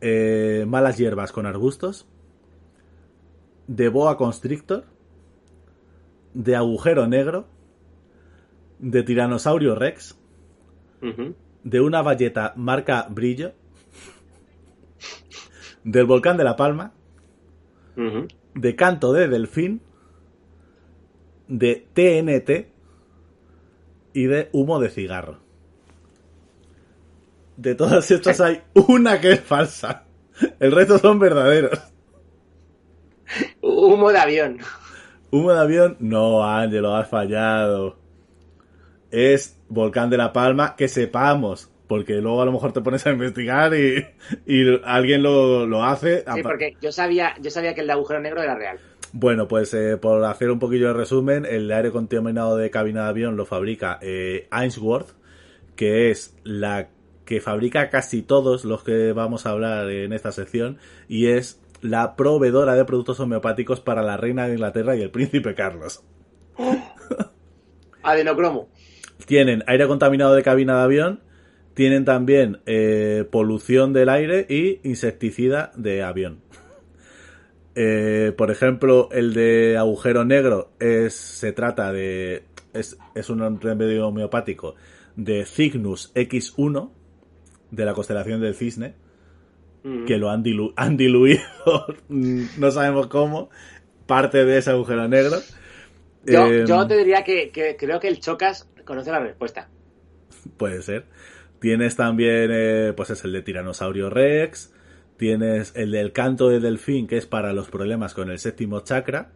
eh, 0.00 0.64
malas 0.68 0.96
hierbas 0.98 1.32
con 1.32 1.46
arbustos, 1.46 2.06
de 3.66 3.88
boa 3.88 4.16
constrictor, 4.16 4.84
de 6.34 6.54
agujero 6.54 7.06
negro, 7.06 7.46
de 8.78 9.02
tiranosaurio 9.02 9.74
rex, 9.74 10.18
de 11.64 11.80
una 11.80 12.02
valleta 12.02 12.52
marca 12.56 13.06
brillo, 13.10 13.52
del 15.86 16.04
volcán 16.04 16.36
de 16.36 16.42
la 16.44 16.56
Palma, 16.56 16.92
de 18.54 18.76
canto 18.76 19.12
de 19.12 19.28
delfín, 19.28 19.80
de 21.46 21.86
TNT 21.94 22.72
y 24.12 24.26
de 24.26 24.50
humo 24.52 24.80
de 24.80 24.90
cigarro. 24.90 25.38
De 27.56 27.76
todas 27.76 28.10
estas 28.10 28.40
hay 28.40 28.62
una 28.74 29.20
que 29.20 29.32
es 29.32 29.40
falsa. 29.40 30.04
El 30.58 30.72
resto 30.72 30.98
son 30.98 31.20
verdaderos. 31.20 31.78
Humo 33.62 34.10
de 34.10 34.18
avión. 34.18 34.58
Humo 35.30 35.52
de 35.52 35.60
avión, 35.60 35.96
no, 36.00 36.44
Ángelo, 36.44 36.96
has 36.96 37.08
fallado. 37.08 37.96
Es 39.12 39.58
Volcán 39.68 40.10
de 40.10 40.16
la 40.16 40.32
Palma, 40.32 40.74
que 40.74 40.88
sepamos. 40.88 41.70
Porque 41.86 42.14
luego 42.14 42.42
a 42.42 42.44
lo 42.44 42.52
mejor 42.52 42.72
te 42.72 42.80
pones 42.80 43.06
a 43.06 43.12
investigar 43.12 43.72
y, 43.74 44.04
y 44.46 44.80
alguien 44.84 45.22
lo, 45.22 45.66
lo 45.66 45.84
hace. 45.84 46.24
Sí, 46.34 46.42
porque 46.42 46.76
yo 46.80 46.90
sabía, 46.90 47.34
yo 47.40 47.50
sabía 47.50 47.74
que 47.74 47.82
el 47.82 47.86
de 47.86 47.92
agujero 47.92 48.20
negro 48.20 48.42
era 48.42 48.56
real. 48.56 48.78
Bueno, 49.12 49.48
pues 49.48 49.72
eh, 49.72 49.96
por 49.96 50.24
hacer 50.24 50.50
un 50.50 50.58
poquillo 50.58 50.88
de 50.88 50.94
resumen, 50.94 51.46
el 51.46 51.70
aire 51.70 51.90
contaminado 51.90 52.56
de 52.56 52.70
cabina 52.70 53.04
de 53.04 53.08
avión 53.08 53.36
lo 53.36 53.46
fabrica 53.46 53.98
eh, 54.02 54.48
Ainsworth, 54.50 55.14
que 55.76 56.10
es 56.10 56.36
la 56.42 56.88
que 57.24 57.40
fabrica 57.40 57.88
casi 57.88 58.22
todos 58.22 58.64
los 58.64 58.82
que 58.82 59.12
vamos 59.12 59.46
a 59.46 59.50
hablar 59.50 59.90
en 59.90 60.12
esta 60.12 60.32
sección, 60.32 60.78
y 61.08 61.28
es 61.28 61.60
la 61.82 62.16
proveedora 62.16 62.74
de 62.74 62.84
productos 62.84 63.20
homeopáticos 63.20 63.80
para 63.80 64.02
la 64.02 64.16
reina 64.16 64.46
de 64.46 64.54
Inglaterra 64.54 64.96
y 64.96 65.02
el 65.02 65.10
príncipe 65.10 65.54
Carlos. 65.54 66.02
Adenocromo. 68.02 68.68
Tienen 69.26 69.64
aire 69.66 69.86
contaminado 69.86 70.34
de 70.34 70.42
cabina 70.42 70.76
de 70.76 70.82
avión, 70.82 71.20
tienen 71.76 72.04
también 72.06 72.58
eh, 72.66 73.24
polución 73.30 73.92
del 73.92 74.08
aire 74.08 74.46
y 74.48 74.80
insecticida 74.82 75.70
de 75.76 76.02
avión. 76.02 76.40
Eh, 77.78 78.32
por 78.38 78.50
ejemplo, 78.50 79.10
el 79.12 79.34
de 79.34 79.76
agujero 79.76 80.24
negro 80.24 80.70
es 80.80 81.12
se 81.12 81.52
trata 81.52 81.92
de 81.92 82.44
es, 82.72 82.96
es 83.14 83.28
un 83.28 83.60
remedio 83.60 84.08
homeopático 84.08 84.76
de 85.14 85.44
Cygnus 85.44 86.10
X1 86.14 86.90
de 87.70 87.84
la 87.84 87.92
constelación 87.92 88.40
del 88.40 88.54
cisne 88.54 88.94
Ujú. 89.84 90.06
que 90.06 90.16
lo 90.16 90.30
han, 90.30 90.42
dilu- 90.42 90.72
han 90.76 90.96
diluido, 90.96 91.42
no 92.08 92.70
sabemos 92.70 93.08
cómo, 93.08 93.50
parte 94.06 94.46
de 94.46 94.56
ese 94.56 94.70
agujero 94.70 95.06
negro. 95.06 95.36
Yo, 96.24 96.46
Eh, 96.50 96.64
yo 96.66 96.86
te 96.86 96.96
diría 96.96 97.24
que, 97.24 97.50
que 97.50 97.76
creo 97.76 98.00
que 98.00 98.08
el 98.08 98.20
Chocas 98.20 98.70
conoce 98.86 99.10
la 99.12 99.20
respuesta. 99.20 99.68
Puede 100.56 100.80
ser. 100.80 101.04
Tienes 101.60 101.96
también, 101.96 102.50
eh, 102.52 102.92
pues 102.96 103.10
es 103.10 103.24
el 103.24 103.32
de 103.32 103.42
Tiranosaurio 103.42 104.10
Rex. 104.10 104.72
Tienes 105.16 105.72
el 105.74 105.90
del 105.90 106.12
canto 106.12 106.48
de 106.48 106.60
delfín, 106.60 107.06
que 107.06 107.16
es 107.16 107.26
para 107.26 107.52
los 107.52 107.68
problemas 107.68 108.14
con 108.14 108.30
el 108.30 108.38
séptimo 108.38 108.80
chakra. 108.80 109.32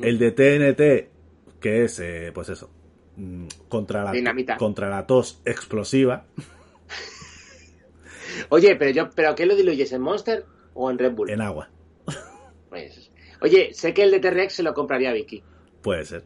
El 0.00 0.18
de 0.18 0.30
TNT, 0.30 1.60
que 1.60 1.84
es, 1.84 1.98
eh, 2.00 2.30
pues 2.32 2.48
eso, 2.48 2.70
mm, 3.16 3.46
contra 3.68 4.04
la, 4.04 4.12
Dinamita. 4.12 4.56
contra 4.56 4.88
la 4.88 5.06
tos 5.06 5.42
explosiva. 5.44 6.26
Oye, 8.48 8.76
pero 8.76 8.90
yo, 8.90 9.10
¿pero 9.14 9.34
qué 9.34 9.44
lo 9.44 9.56
diluyes? 9.56 9.92
¿En 9.92 10.00
Monster 10.00 10.46
o 10.74 10.90
en 10.90 10.98
Red 10.98 11.12
Bull? 11.12 11.30
En 11.30 11.40
agua. 11.40 11.68
Pues, 12.68 13.10
oye, 13.42 13.74
sé 13.74 13.92
que 13.92 14.02
el 14.02 14.10
de 14.10 14.18
T-Rex 14.18 14.54
se 14.54 14.62
lo 14.62 14.72
compraría 14.72 15.12
Vicky. 15.12 15.42
Puede 15.82 16.06
ser. 16.06 16.24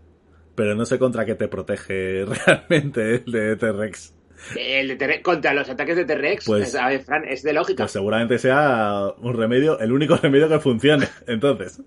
Pero 0.55 0.77
no 0.77 0.87
sé 0.87 0.97
contra 0.97 1.27
qué 1.27 1.35
te 1.35 1.49
protege 1.49 2.25
realmente 2.47 3.17
el 3.17 3.33
de 3.33 3.57
T-Rex. 3.57 4.15
El 4.57 4.89
de 4.89 4.97
T-Rex, 4.97 5.23
contra 5.23 5.55
los 5.55 5.69
ataques 5.69 5.97
de 5.97 6.05
T-Rex, 6.05 6.45
Pues- 6.45 6.69
es- 6.69 6.75
a 6.75 6.89
ver, 6.89 7.01
Fran, 7.03 7.25
es 7.27 7.43
de 7.43 7.53
lógica. 7.53 7.85
Pues 7.85 7.93
seguramente 7.93 8.39
sea 8.39 9.13
un 9.19 9.35
remedio, 9.37 9.79
el 9.81 9.93
único 9.93 10.17
remedio 10.23 10.49
que 10.49 10.61
funcione. 10.61 11.07
Entonces. 11.27 11.81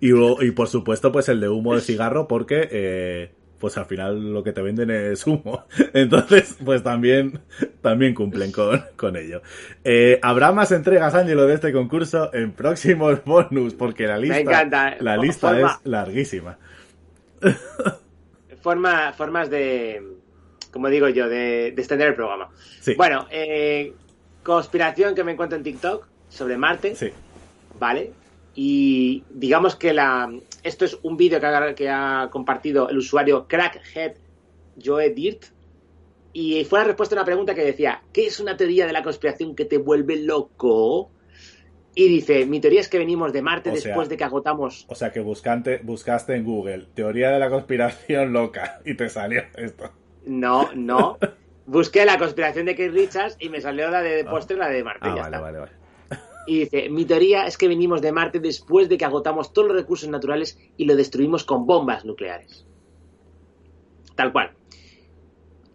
Y, 0.00 0.10
y 0.12 0.50
por 0.52 0.68
supuesto, 0.68 1.12
pues 1.12 1.28
el 1.28 1.40
de 1.40 1.48
humo 1.48 1.74
de 1.74 1.80
cigarro, 1.80 2.26
porque 2.28 2.68
eh, 2.70 3.32
pues 3.58 3.78
al 3.78 3.86
final 3.86 4.32
lo 4.32 4.42
que 4.42 4.52
te 4.52 4.60
venden 4.60 4.90
es 4.90 5.26
humo. 5.26 5.64
Entonces, 5.94 6.56
pues 6.64 6.82
también, 6.82 7.40
también 7.80 8.12
cumplen 8.14 8.52
con, 8.52 8.82
con 8.96 9.16
ello. 9.16 9.40
Eh, 9.84 10.18
habrá 10.22 10.52
más 10.52 10.72
entregas, 10.72 11.14
Ángelo, 11.14 11.46
de 11.46 11.54
este 11.54 11.72
concurso 11.72 12.30
en 12.34 12.52
próximos 12.52 13.22
bonus, 13.26 13.74
porque 13.74 14.06
la 14.06 14.18
lista, 14.18 14.40
encanta. 14.40 14.96
la 15.00 15.16
lista 15.16 15.48
Forma- 15.50 15.78
es 15.82 15.86
larguísima. 15.90 16.58
Forma, 18.62 19.12
formas 19.12 19.50
de, 19.50 20.02
como 20.74 20.88
digo 20.90 21.08
yo, 21.08 21.28
de, 21.30 21.72
de 21.72 21.80
extender 21.80 22.08
el 22.08 22.14
programa. 22.14 22.50
Sí. 22.80 22.94
Bueno, 22.96 23.26
eh, 23.30 23.94
conspiración 24.42 25.14
que 25.14 25.24
me 25.24 25.32
encuentro 25.32 25.56
en 25.56 25.64
TikTok 25.64 26.06
sobre 26.28 26.58
Marte, 26.58 26.94
Sí. 26.96 27.10
¿vale? 27.78 28.10
Y 28.54 29.22
digamos 29.30 29.74
que 29.76 29.92
la 29.94 30.30
esto 30.62 30.84
es 30.84 30.98
un 31.02 31.16
vídeo 31.16 31.40
que 31.40 31.46
ha, 31.46 31.74
que 31.74 31.88
ha 31.88 32.28
compartido 32.30 32.88
el 32.88 32.98
usuario 32.98 33.46
Crackhead 33.48 34.14
Joe 34.84 35.10
Dirt 35.10 35.44
y 36.32 36.64
fue 36.64 36.80
la 36.80 36.86
respuesta 36.86 37.14
a 37.14 37.18
una 37.18 37.24
pregunta 37.24 37.54
que 37.54 37.64
decía, 37.64 38.02
¿qué 38.12 38.26
es 38.26 38.40
una 38.40 38.56
teoría 38.56 38.86
de 38.86 38.92
la 38.92 39.02
conspiración 39.04 39.54
que 39.54 39.64
te 39.64 39.78
vuelve 39.78 40.16
loco? 40.16 41.10
Y 41.96 42.08
dice, 42.08 42.44
mi 42.44 42.58
teoría 42.60 42.80
es 42.80 42.88
que 42.88 42.98
venimos 42.98 43.32
de 43.32 43.40
Marte 43.42 43.70
O 43.70 43.76
sea- 43.76 43.84
después 43.90 44.08
de 44.08 44.16
que 44.16 44.24
agotamos... 44.24 44.84
O 44.88 44.96
sea 44.96 45.12
que 45.12 45.20
buscante, 45.20 45.78
buscaste 45.84 46.34
en 46.34 46.44
Google 46.44 46.86
teoría 46.94 47.30
de 47.30 47.38
la 47.38 47.50
conspiración 47.50 48.32
loca 48.32 48.80
y 48.84 48.94
te 48.94 49.08
salió 49.08 49.42
esto. 49.56 49.90
No, 50.26 50.70
no. 50.74 51.18
Busqué 51.66 52.04
la 52.04 52.18
conspiración 52.18 52.66
de 52.66 52.74
Keith 52.74 52.92
Richards 52.92 53.36
y 53.40 53.48
me 53.48 53.60
salió 53.60 53.90
la 53.90 54.02
de 54.02 54.24
postre, 54.24 54.56
la 54.56 54.68
de 54.68 54.84
Marte. 54.84 55.00
Ah, 55.02 55.14
ya 55.16 55.22
vale, 55.22 55.26
está. 55.36 55.40
vale, 55.40 55.58
vale. 55.58 55.72
Y 56.46 56.58
dice, 56.60 56.90
mi 56.90 57.06
teoría 57.06 57.46
es 57.46 57.56
que 57.56 57.68
venimos 57.68 58.02
de 58.02 58.12
Marte 58.12 58.38
después 58.38 58.88
de 58.90 58.98
que 58.98 59.04
agotamos 59.06 59.52
todos 59.54 59.68
los 59.68 59.76
recursos 59.78 60.08
naturales 60.10 60.58
y 60.76 60.84
lo 60.84 60.94
destruimos 60.94 61.44
con 61.44 61.64
bombas 61.66 62.04
nucleares. 62.04 62.66
Tal 64.14 64.30
cual. 64.32 64.52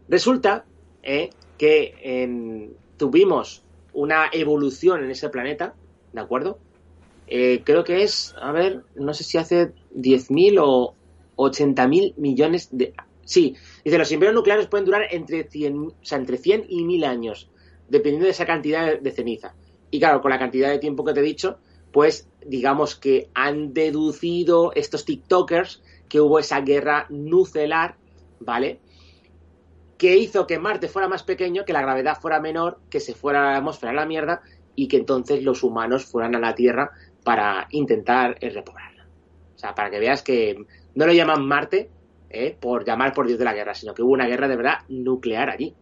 Resulta 0.07 0.65
eh, 1.03 1.29
que 1.57 1.95
en- 2.01 2.73
tuvimos 2.97 3.63
una 3.93 4.29
evolución 4.31 5.03
en 5.03 5.09
ese 5.11 5.29
planeta, 5.29 5.73
¿de 6.13 6.21
acuerdo? 6.21 6.59
Eh, 7.27 7.61
creo 7.63 7.83
que 7.83 8.03
es, 8.03 8.33
a 8.41 8.51
ver, 8.51 8.83
no 8.95 9.13
sé 9.13 9.23
si 9.23 9.37
hace 9.37 9.71
10.000 9.95 10.59
o 10.61 10.93
80.000 11.35 12.13
millones 12.17 12.69
de... 12.71 12.93
Sí, 13.23 13.55
dice, 13.83 13.97
los 13.97 14.11
imperios 14.11 14.35
nucleares 14.35 14.67
pueden 14.67 14.85
durar 14.85 15.03
entre 15.11 15.43
100, 15.43 15.77
o 15.77 15.93
sea, 16.01 16.17
entre 16.17 16.37
100 16.37 16.65
y 16.69 16.83
1000 16.83 17.03
años, 17.05 17.49
dependiendo 17.87 18.25
de 18.25 18.31
esa 18.31 18.45
cantidad 18.45 18.99
de- 18.99 19.11
ceniza. 19.11 19.55
Y 19.91 19.99
claro, 19.99 20.21
con 20.21 20.31
la 20.31 20.39
cantidad 20.39 20.69
de 20.69 20.79
tiempo 20.79 21.03
que 21.03 21.13
te 21.13 21.19
he 21.21 21.23
dicho, 21.23 21.59
pues 21.91 22.29
digamos 22.45 22.95
que 22.95 23.29
han 23.33 23.73
deducido 23.73 24.71
estos 24.75 25.05
TikTokers 25.05 25.81
que 26.07 26.21
hubo 26.21 26.39
esa 26.39 26.61
guerra 26.61 27.07
nuclear, 27.09 27.95
¿vale? 28.39 28.79
Que 29.97 30.17
hizo 30.17 30.47
que 30.47 30.59
Marte 30.59 30.87
fuera 30.87 31.07
más 31.07 31.23
pequeño, 31.23 31.65
que 31.65 31.73
la 31.73 31.81
gravedad 31.81 32.19
fuera 32.21 32.39
menor, 32.39 32.79
que 32.89 32.99
se 32.99 33.13
fuera 33.13 33.51
la 33.51 33.57
atmósfera 33.57 33.91
a 33.91 33.95
la 33.95 34.05
mierda 34.05 34.41
y 34.75 34.87
que 34.87 34.97
entonces 34.97 35.43
los 35.43 35.61
humanos 35.63 36.05
fueran 36.05 36.35
a 36.35 36.39
la 36.39 36.55
Tierra 36.55 36.91
para 37.23 37.67
intentar 37.71 38.37
eh, 38.39 38.49
repoblarla. 38.49 39.07
O 39.55 39.59
sea, 39.59 39.75
para 39.75 39.89
que 39.89 39.99
veas 39.99 40.21
que 40.21 40.65
no 40.95 41.05
lo 41.05 41.11
llaman 41.11 41.45
Marte 41.45 41.89
eh, 42.29 42.55
por 42.59 42.85
llamar 42.85 43.13
por 43.13 43.27
Dios 43.27 43.39
de 43.39 43.45
la 43.45 43.53
guerra, 43.53 43.73
sino 43.75 43.93
que 43.93 44.01
hubo 44.03 44.11
una 44.13 44.27
guerra 44.27 44.47
de 44.47 44.55
verdad 44.55 44.79
nuclear 44.89 45.49
allí. 45.49 45.73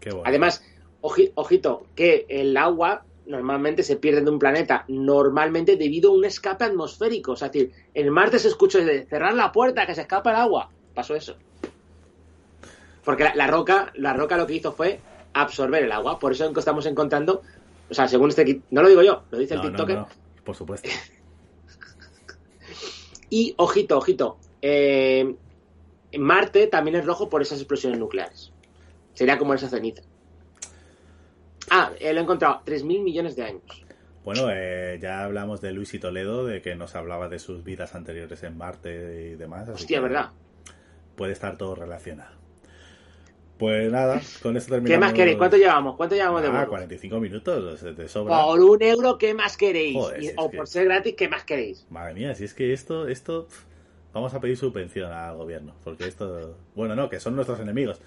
Qué 0.00 0.10
bueno. 0.10 0.24
Además, 0.26 0.64
oji- 1.00 1.32
ojito, 1.34 1.86
que 1.94 2.26
el 2.28 2.56
agua 2.56 3.04
normalmente 3.26 3.82
se 3.82 3.96
pierde 3.96 4.20
de 4.22 4.30
un 4.30 4.38
planeta, 4.38 4.84
normalmente 4.88 5.76
debido 5.76 6.10
a 6.10 6.14
un 6.14 6.24
escape 6.24 6.64
atmosférico. 6.64 7.32
O 7.32 7.36
sea, 7.36 7.46
es 7.46 7.52
decir, 7.52 7.72
en 7.94 8.10
Marte 8.10 8.38
se 8.38 8.48
escuchó 8.48 8.78
de 8.84 9.06
cerrar 9.06 9.34
la 9.34 9.52
puerta, 9.52 9.86
que 9.86 9.94
se 9.94 10.00
escapa 10.02 10.30
el 10.30 10.36
agua. 10.36 10.70
Pasó 10.94 11.14
eso. 11.14 11.36
Porque 13.04 13.24
la, 13.24 13.34
la 13.34 13.46
roca, 13.46 13.92
la 13.96 14.12
roca 14.12 14.36
lo 14.36 14.46
que 14.46 14.54
hizo 14.54 14.72
fue 14.72 15.00
absorber 15.34 15.82
el 15.84 15.92
agua. 15.92 16.18
Por 16.18 16.32
eso 16.32 16.52
estamos 16.56 16.84
encontrando, 16.86 17.42
o 17.90 17.94
sea, 17.94 18.06
según 18.08 18.28
este, 18.30 18.60
no 18.70 18.82
lo 18.82 18.88
digo 18.88 19.02
yo, 19.02 19.22
lo 19.30 19.38
dice 19.38 19.54
el 19.54 19.60
no, 19.60 19.66
TikToker. 19.68 19.96
no, 19.96 20.08
por 20.44 20.54
supuesto. 20.56 20.88
Y 23.30 23.54
ojito, 23.56 23.96
ojito, 23.96 24.36
eh, 24.62 25.34
Marte 26.18 26.66
también 26.68 26.96
es 26.96 27.04
rojo 27.04 27.28
por 27.28 27.42
esas 27.42 27.58
explosiones 27.58 27.98
nucleares. 27.98 28.52
Sería 29.14 29.38
como 29.38 29.54
esa 29.54 29.68
ceniza. 29.68 30.02
Ah, 31.70 31.90
eh, 32.00 32.12
lo 32.12 32.20
he 32.20 32.22
encontrado, 32.22 32.60
3.000 32.64 33.02
millones 33.02 33.36
de 33.36 33.44
años. 33.44 33.84
Bueno, 34.24 34.48
eh, 34.52 34.98
ya 35.00 35.24
hablamos 35.24 35.60
de 35.60 35.72
Luis 35.72 35.92
y 35.94 35.98
Toledo, 35.98 36.44
de 36.46 36.62
que 36.62 36.74
nos 36.76 36.94
hablaba 36.94 37.28
de 37.28 37.38
sus 37.38 37.64
vidas 37.64 37.94
anteriores 37.94 38.42
en 38.42 38.56
Marte 38.56 39.32
y 39.32 39.34
demás. 39.36 39.68
Hostia, 39.68 40.00
¿verdad? 40.00 40.30
Puede 41.16 41.32
estar 41.32 41.56
todo 41.58 41.74
relacionado. 41.74 42.40
Pues 43.58 43.90
nada, 43.92 44.20
con 44.42 44.56
esto 44.56 44.72
terminamos. 44.72 44.90
¿Qué 44.90 44.98
más 44.98 45.12
queréis? 45.12 45.38
¿Cuánto 45.38 45.56
llevamos? 45.56 45.96
¿Cuánto 45.96 46.14
llevamos 46.16 46.42
de 46.42 46.48
Ah, 46.48 46.52
bonus? 46.52 46.68
45 46.68 47.20
minutos, 47.20 47.82
de- 47.96 48.08
sobra. 48.08 48.42
Por 48.44 48.60
un 48.60 48.82
euro, 48.82 49.18
¿qué 49.18 49.34
más 49.34 49.56
queréis? 49.56 49.96
Joder, 49.96 50.22
si 50.22 50.32
o 50.36 50.50
que- 50.50 50.56
por 50.56 50.66
ser 50.68 50.84
gratis, 50.86 51.14
¿qué 51.16 51.28
más 51.28 51.44
queréis? 51.44 51.86
Madre 51.90 52.14
mía, 52.14 52.34
si 52.34 52.44
es 52.44 52.54
que 52.54 52.72
esto, 52.72 53.06
esto, 53.08 53.46
vamos 54.12 54.34
a 54.34 54.40
pedir 54.40 54.56
subvención 54.56 55.12
al 55.12 55.36
gobierno, 55.36 55.74
porque 55.84 56.06
esto, 56.06 56.56
bueno, 56.74 56.94
no, 56.94 57.08
que 57.08 57.20
son 57.20 57.34
nuestros 57.34 57.60
enemigos. 57.60 58.00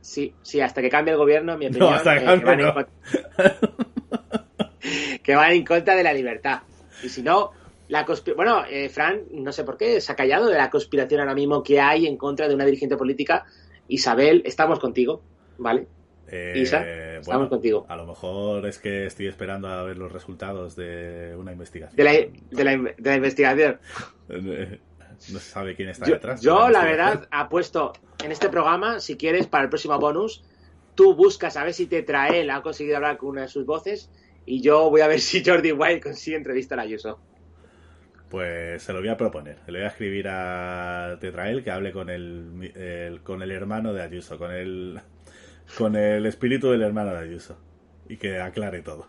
Sí, 0.00 0.34
sí, 0.42 0.60
hasta 0.60 0.80
que 0.80 0.88
cambie 0.88 1.12
el 1.12 1.18
gobierno, 1.18 1.54
en 1.54 1.58
mi 1.58 1.68
No, 1.70 1.90
hasta 1.90 2.14
que 2.14 2.22
eh, 2.22 2.24
cambie, 2.24 2.44
que, 2.44 2.44
van 2.44 2.60
en 2.60 2.66
no. 2.66 2.86
que 5.22 5.34
van 5.34 5.52
en 5.52 5.64
contra 5.64 5.96
de 5.96 6.02
la 6.02 6.12
libertad. 6.12 6.60
Y 7.02 7.08
si 7.08 7.22
no, 7.22 7.50
la 7.88 8.06
bueno, 8.34 8.64
eh, 8.68 8.88
Fran, 8.88 9.22
no 9.32 9.52
sé 9.52 9.64
por 9.64 9.76
qué, 9.76 10.00
se 10.00 10.12
ha 10.12 10.16
callado 10.16 10.48
de 10.48 10.56
la 10.56 10.70
conspiración 10.70 11.20
ahora 11.20 11.34
mismo 11.34 11.62
que 11.62 11.80
hay 11.80 12.06
en 12.06 12.16
contra 12.16 12.48
de 12.48 12.54
una 12.54 12.64
dirigente 12.64 12.96
política. 12.96 13.44
Isabel, 13.88 14.42
estamos 14.44 14.80
contigo, 14.80 15.22
¿vale? 15.58 15.86
Eh, 16.28 16.54
Isa, 16.56 16.78
bueno, 16.80 17.20
estamos 17.20 17.48
contigo. 17.48 17.86
A 17.88 17.96
lo 17.96 18.06
mejor 18.06 18.66
es 18.66 18.78
que 18.78 19.06
estoy 19.06 19.26
esperando 19.28 19.68
a 19.68 19.82
ver 19.84 19.96
los 19.96 20.10
resultados 20.12 20.74
de 20.76 21.34
una 21.38 21.52
investigación. 21.52 21.96
De 21.96 22.04
la, 22.04 22.12
de 22.12 22.64
la, 22.64 22.72
in- 22.72 22.84
de 22.98 23.10
la 23.10 23.16
investigación. 23.16 23.78
No 25.32 25.38
se 25.38 25.50
sabe 25.50 25.74
quién 25.74 25.88
está 25.88 26.04
Yo, 26.04 26.12
detrás. 26.14 26.42
yo, 26.42 26.68
la 26.68 26.80
investigación. 26.80 26.88
verdad, 27.20 27.28
apuesto 27.30 27.92
en 28.22 28.32
este 28.32 28.50
programa, 28.50 29.00
si 29.00 29.16
quieres, 29.16 29.46
para 29.46 29.64
el 29.64 29.70
próximo 29.70 29.98
bonus, 29.98 30.44
tú 30.94 31.14
buscas 31.14 31.56
a 31.56 31.64
ver 31.64 31.72
si 31.72 31.86
te 31.86 32.02
trae, 32.02 32.40
él 32.42 32.50
ha 32.50 32.60
conseguido 32.60 32.96
hablar 32.96 33.16
con 33.16 33.30
una 33.30 33.40
de 33.42 33.48
sus 33.48 33.64
voces, 33.64 34.10
y 34.44 34.60
yo 34.60 34.90
voy 34.90 35.00
a 35.00 35.06
ver 35.08 35.20
si 35.20 35.42
Jordi 35.42 35.72
White 35.72 36.00
consigue 36.02 36.36
entrevistar 36.36 36.78
a 36.78 36.82
Ayuso. 36.82 37.18
Pues 38.28 38.82
se 38.82 38.92
lo 38.92 38.98
voy 38.98 39.08
a 39.08 39.16
proponer. 39.16 39.56
Le 39.68 39.78
voy 39.78 39.84
a 39.86 39.88
escribir 39.90 40.26
a 40.28 41.16
Tetrael 41.18 41.64
que 41.64 41.70
hable 41.70 41.92
con 41.92 42.10
el, 42.10 42.72
el- 42.74 43.22
con 43.22 43.40
el 43.42 43.52
hermano 43.52 43.94
de 43.94 44.02
Ayuso, 44.02 44.36
con 44.36 44.52
el 44.52 45.00
con 45.78 45.96
el 45.96 46.26
espíritu 46.26 46.70
del 46.70 46.82
hermano 46.82 47.12
de 47.12 47.18
Ayuso 47.18 47.56
y 48.08 48.16
que 48.16 48.38
aclare 48.40 48.82
todo. 48.82 49.08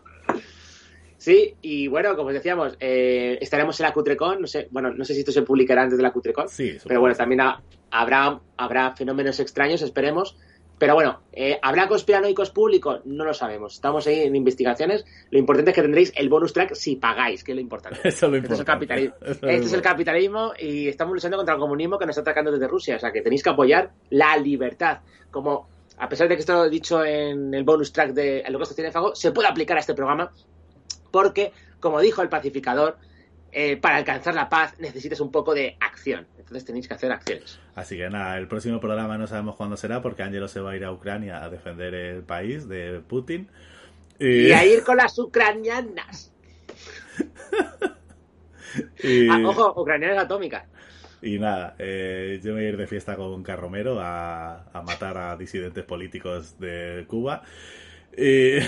Sí, 1.16 1.56
y 1.62 1.88
bueno, 1.88 2.14
como 2.14 2.28
os 2.28 2.34
decíamos, 2.34 2.76
eh, 2.78 3.38
estaremos 3.40 3.78
en 3.80 3.86
la 3.86 3.92
Cutrecon, 3.92 4.40
no 4.40 4.46
sé, 4.46 4.68
bueno, 4.70 4.92
no 4.94 5.04
sé 5.04 5.14
si 5.14 5.20
esto 5.20 5.32
se 5.32 5.42
publicará 5.42 5.82
antes 5.82 5.96
de 5.98 6.02
la 6.02 6.12
Cutrecon, 6.12 6.48
Sí, 6.48 6.76
pero 6.86 7.00
bueno, 7.00 7.16
también 7.16 7.40
ha- 7.40 7.60
habrá, 7.90 8.40
habrá 8.56 8.94
fenómenos 8.94 9.40
extraños, 9.40 9.82
esperemos. 9.82 10.36
Pero 10.78 10.94
bueno, 10.94 11.22
eh, 11.32 11.58
¿habrá 11.60 11.88
conspiranoicos 11.88 12.50
públicos? 12.50 13.00
No 13.04 13.24
lo 13.24 13.34
sabemos. 13.34 13.74
Estamos 13.74 14.06
ahí 14.06 14.20
en 14.20 14.36
investigaciones. 14.36 15.04
Lo 15.28 15.40
importante 15.40 15.72
es 15.72 15.74
que 15.74 15.82
tendréis 15.82 16.12
el 16.14 16.28
bonus 16.28 16.52
track 16.52 16.74
si 16.74 16.94
pagáis, 16.94 17.42
que 17.42 17.50
es 17.50 17.56
lo 17.56 17.60
importante. 17.62 17.98
Eso 18.04 18.26
es 18.26 18.30
lo 18.32 18.36
Este 18.38 18.46
es 18.54 18.60
el 18.60 18.60
importante. 18.60 18.86
capitalismo. 18.86 19.16
Este 19.20 19.32
es 19.32 19.42
el 19.42 19.54
importante. 19.64 19.82
capitalismo 19.88 20.52
y 20.56 20.86
estamos 20.86 21.14
luchando 21.14 21.36
contra 21.36 21.54
el 21.56 21.60
comunismo 21.60 21.98
que 21.98 22.06
nos 22.06 22.16
está 22.16 22.30
atacando 22.30 22.52
desde 22.52 22.68
Rusia. 22.68 22.94
O 22.94 22.98
sea 23.00 23.10
que 23.10 23.22
tenéis 23.22 23.42
que 23.42 23.50
apoyar 23.50 23.90
la 24.10 24.36
libertad. 24.36 25.00
Como, 25.32 25.68
a 25.98 26.08
pesar 26.08 26.28
de 26.28 26.34
que 26.36 26.40
esto 26.40 26.52
lo 26.54 26.64
he 26.66 26.70
dicho 26.70 27.04
en 27.04 27.52
el 27.54 27.64
bonus 27.64 27.92
track 27.92 28.12
de 28.12 28.40
El 28.40 28.48
Holocausto 28.54 28.74
Cinefago, 28.74 29.14
se 29.14 29.32
puede 29.32 29.48
aplicar 29.48 29.76
a 29.76 29.80
este 29.80 29.94
programa 29.94 30.32
porque, 31.10 31.52
como 31.80 32.00
dijo 32.00 32.22
el 32.22 32.28
pacificador, 32.28 32.98
eh, 33.50 33.76
para 33.78 33.96
alcanzar 33.96 34.34
la 34.34 34.48
paz 34.48 34.74
necesitas 34.78 35.20
un 35.20 35.30
poco 35.32 35.54
de 35.54 35.76
acción. 35.80 36.26
Entonces 36.38 36.64
tenéis 36.64 36.86
que 36.86 36.94
hacer 36.94 37.10
acciones. 37.12 37.58
Así 37.74 37.96
que 37.96 38.08
nada, 38.10 38.36
el 38.38 38.46
próximo 38.48 38.78
programa 38.80 39.16
no 39.18 39.26
sabemos 39.26 39.56
cuándo 39.56 39.76
será 39.76 40.02
porque 40.02 40.22
Angelo 40.22 40.48
se 40.48 40.60
va 40.60 40.72
a 40.72 40.76
ir 40.76 40.84
a 40.84 40.92
Ucrania 40.92 41.42
a 41.42 41.48
defender 41.48 41.94
el 41.94 42.22
país 42.22 42.68
de 42.68 43.00
Putin. 43.00 43.48
Y 44.18 44.52
a 44.52 44.64
ir 44.66 44.82
con 44.84 44.96
las 44.98 45.18
ucranianas. 45.18 46.32
y- 49.02 49.28
Ah, 49.28 49.40
ojo, 49.46 49.80
ucranianas 49.80 50.24
atómicas. 50.24 50.64
Y 51.20 51.38
nada, 51.38 51.74
eh, 51.78 52.38
yo 52.42 52.50
me 52.52 52.60
voy 52.60 52.66
a 52.66 52.68
ir 52.70 52.76
de 52.76 52.86
fiesta 52.86 53.16
con 53.16 53.42
Carromero 53.42 53.98
a, 54.00 54.70
a 54.72 54.82
matar 54.82 55.18
a 55.18 55.36
disidentes 55.36 55.84
políticos 55.84 56.58
de 56.60 57.04
Cuba. 57.08 57.42
Y, 58.16 58.58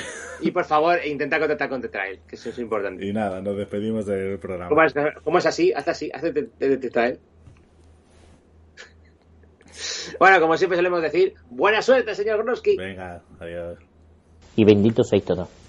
Y 0.40 0.51
por 0.53 0.64
favor, 0.64 0.98
intenta 1.05 1.38
contactar 1.38 1.68
con 1.68 1.80
Tetrael, 1.80 2.20
que 2.26 2.36
eso 2.36 2.51
es 2.51 2.59
importante. 2.59 3.05
y 3.05 3.12
nada, 3.12 3.40
nos 3.40 3.57
despedimos 3.57 4.07
del 4.07 4.38
programa. 4.38 4.68
¿Cómo 4.68 4.82
es, 4.84 4.94
cómo 5.24 5.38
es 5.38 5.46
así? 5.46 5.72
Haz 5.72 5.88
así, 5.88 6.11
haz 6.14 6.22
de, 6.22 6.76
Tetrael. 6.78 7.18
Bueno, 10.18 10.40
como 10.40 10.57
siempre 10.57 10.76
solemos 10.76 11.03
decir, 11.03 11.34
buena 11.51 11.82
suerte, 11.82 12.14
señor 12.14 12.44
Groski. 12.44 12.76
Venga, 12.76 13.22
adiós. 13.40 13.78
Y 14.57 14.64
benditos 14.64 15.09
sois 15.09 15.24
todos. 15.24 15.48